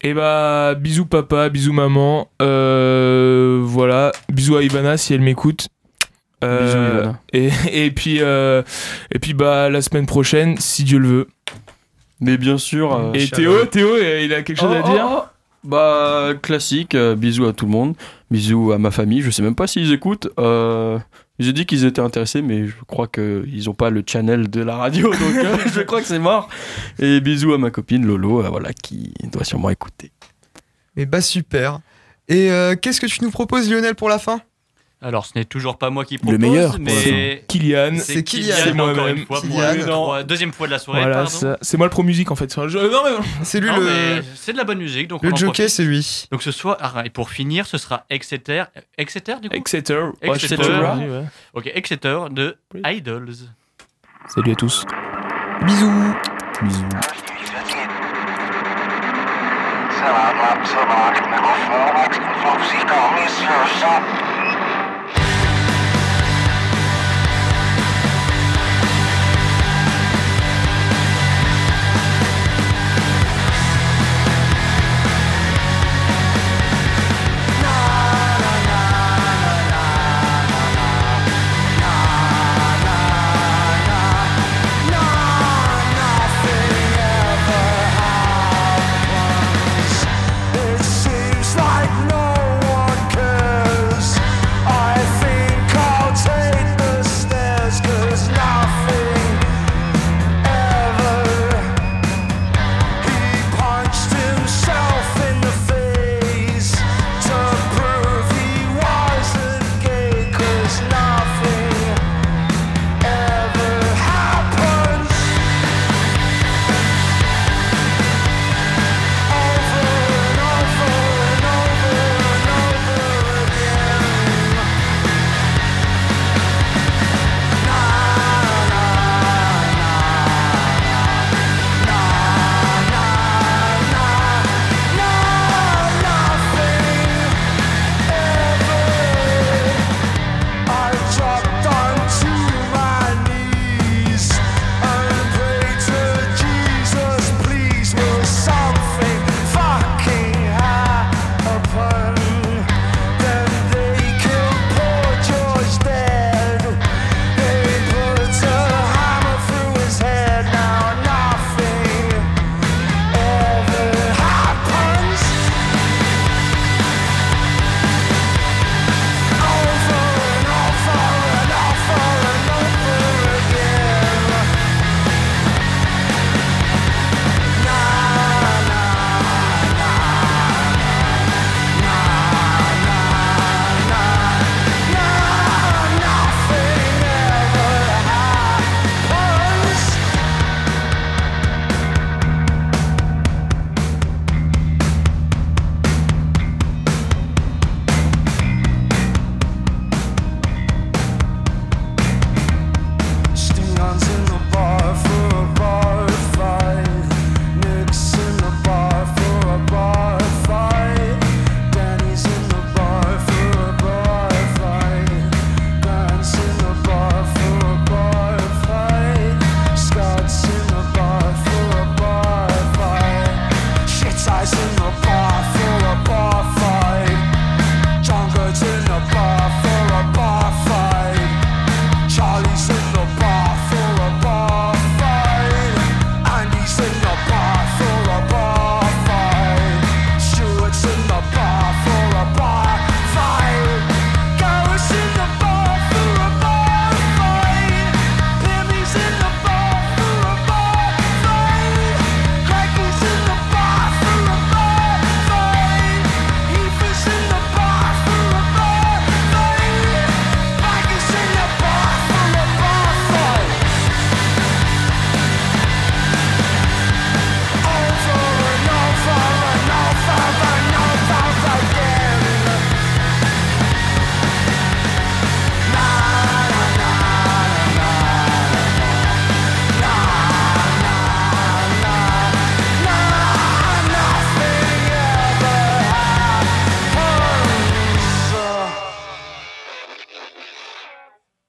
Et 0.02 0.14
bah, 0.14 0.74
bisous 0.74 1.06
papa, 1.06 1.48
bisous 1.48 1.72
maman. 1.72 2.28
Euh, 2.42 3.60
voilà, 3.62 4.12
bisous 4.30 4.56
à 4.56 4.62
Ivana 4.62 4.96
si 4.96 5.14
elle 5.14 5.20
m'écoute. 5.20 5.68
Euh, 6.44 6.64
Bisous, 6.66 6.78
Ivana. 6.98 7.20
Et, 7.72 7.86
et 7.86 7.90
puis, 7.90 8.18
euh, 8.20 8.62
et 9.12 9.18
puis 9.18 9.32
bah, 9.32 9.70
la 9.70 9.80
semaine 9.80 10.06
prochaine, 10.06 10.56
si 10.58 10.82
Dieu 10.84 10.98
le 10.98 11.08
veut. 11.08 11.28
Mais 12.20 12.36
bien 12.36 12.58
sûr. 12.58 12.94
euh, 12.94 13.12
Et. 13.14 13.28
Théo, 13.28 13.64
Théo, 13.66 13.96
il 13.96 14.32
a 14.34 14.42
quelque 14.42 14.60
chose 14.60 14.70
Oh, 14.72 14.76
à 14.76 14.82
oh, 14.84 14.92
dire 14.92 15.06
oh. 15.08 15.22
Bah, 15.64 16.32
classique. 16.42 16.94
euh, 16.94 17.14
bisous 17.14 17.46
à 17.46 17.52
tout 17.52 17.66
le 17.66 17.70
monde. 17.72 17.94
Bisous 18.30 18.72
à 18.72 18.78
ma 18.78 18.90
famille. 18.90 19.22
Je 19.22 19.30
sais 19.30 19.42
même 19.42 19.54
pas 19.54 19.66
s'ils 19.66 19.92
écoutent. 19.92 20.28
Euh, 20.38 20.98
J'ai 21.38 21.52
dit 21.52 21.66
qu'ils 21.66 21.84
étaient 21.84 22.00
intéressés, 22.00 22.42
mais 22.42 22.66
je 22.66 22.74
crois 22.86 23.06
qu'ils 23.08 23.70
ont 23.70 23.74
pas 23.74 23.90
le 23.90 24.02
channel 24.06 24.48
de 24.50 24.60
la 24.62 24.76
radio, 24.76 25.10
donc 25.10 25.20
euh, 25.44 25.56
je 25.72 25.80
crois 25.82 26.00
que 26.00 26.06
c'est 26.06 26.18
mort. 26.18 26.48
Et 26.98 27.20
bisous 27.20 27.52
à 27.54 27.58
ma 27.58 27.70
copine 27.70 28.04
Lolo, 28.06 28.44
euh, 28.44 28.48
voilà, 28.48 28.72
qui 28.72 29.12
doit 29.32 29.44
sûrement 29.44 29.70
écouter. 29.70 30.10
Mais 30.96 31.06
bah 31.06 31.20
super. 31.20 31.80
Et 32.28 32.48
qu'est-ce 32.80 33.00
que 33.00 33.06
tu 33.06 33.22
nous 33.24 33.30
proposes, 33.30 33.70
Lionel, 33.70 33.94
pour 33.94 34.08
la 34.08 34.18
fin? 34.18 34.40
Alors, 35.04 35.26
ce 35.26 35.32
n'est 35.34 35.44
toujours 35.44 35.78
pas 35.78 35.90
moi 35.90 36.04
qui 36.04 36.14
Le 36.14 36.20
propose, 36.20 36.38
meilleur, 36.38 36.70
pour 36.72 36.80
mais 36.80 37.44
Kylian. 37.48 37.94
C'est 37.98 38.22
Kylian. 38.22 38.54
C'est 38.56 38.70
encore 38.70 38.94
moi-même. 38.94 39.16
une 39.18 39.26
fois, 39.26 39.40
pour 39.40 39.50
Kylian. 39.50 39.62
la 39.74 39.84
trois- 39.84 40.22
deuxième 40.22 40.52
fois 40.52 40.66
de 40.68 40.72
la 40.72 40.78
soirée, 40.78 41.00
Voilà, 41.02 41.26
c'est 41.60 41.76
moi 41.76 41.86
le 41.86 41.90
pro 41.90 42.02
musique 42.04 42.30
en 42.30 42.36
fait. 42.36 42.54
Je- 42.68 42.78
non, 42.78 43.00
mais- 43.04 43.26
C'est 43.42 43.58
lui 43.60 43.68
Non, 43.68 43.78
le, 43.78 44.22
c'est 44.36 44.52
de 44.52 44.58
la 44.58 44.64
bonne 44.64 44.78
musique, 44.78 45.08
donc 45.08 45.20
on 45.24 45.28
le 45.28 45.34
jockey, 45.34 45.68
c'est 45.68 45.82
lui. 45.82 46.26
Donc 46.30 46.42
ce 46.42 46.52
soir, 46.52 46.76
ah, 46.80 47.02
et 47.04 47.10
pour 47.10 47.30
finir, 47.30 47.66
ce 47.66 47.78
sera 47.78 48.04
Exeter, 48.10 48.64
Exeter 48.96 49.34
du 49.42 49.48
coup 49.48 49.56
Exeter. 49.56 49.94
Ouais, 50.22 50.28
Exeter. 50.34 50.62
ouais. 50.62 51.24
Ok, 51.54 51.70
Exeter 51.74 52.18
de 52.30 52.56
Oui. 52.74 52.80
Idols. 52.86 53.32
Salut 54.28 54.52
à 54.52 54.54
tous. 54.54 54.86
Bisous. 55.66 56.14
Bisous. 56.62 56.84
Sellout 63.22 64.21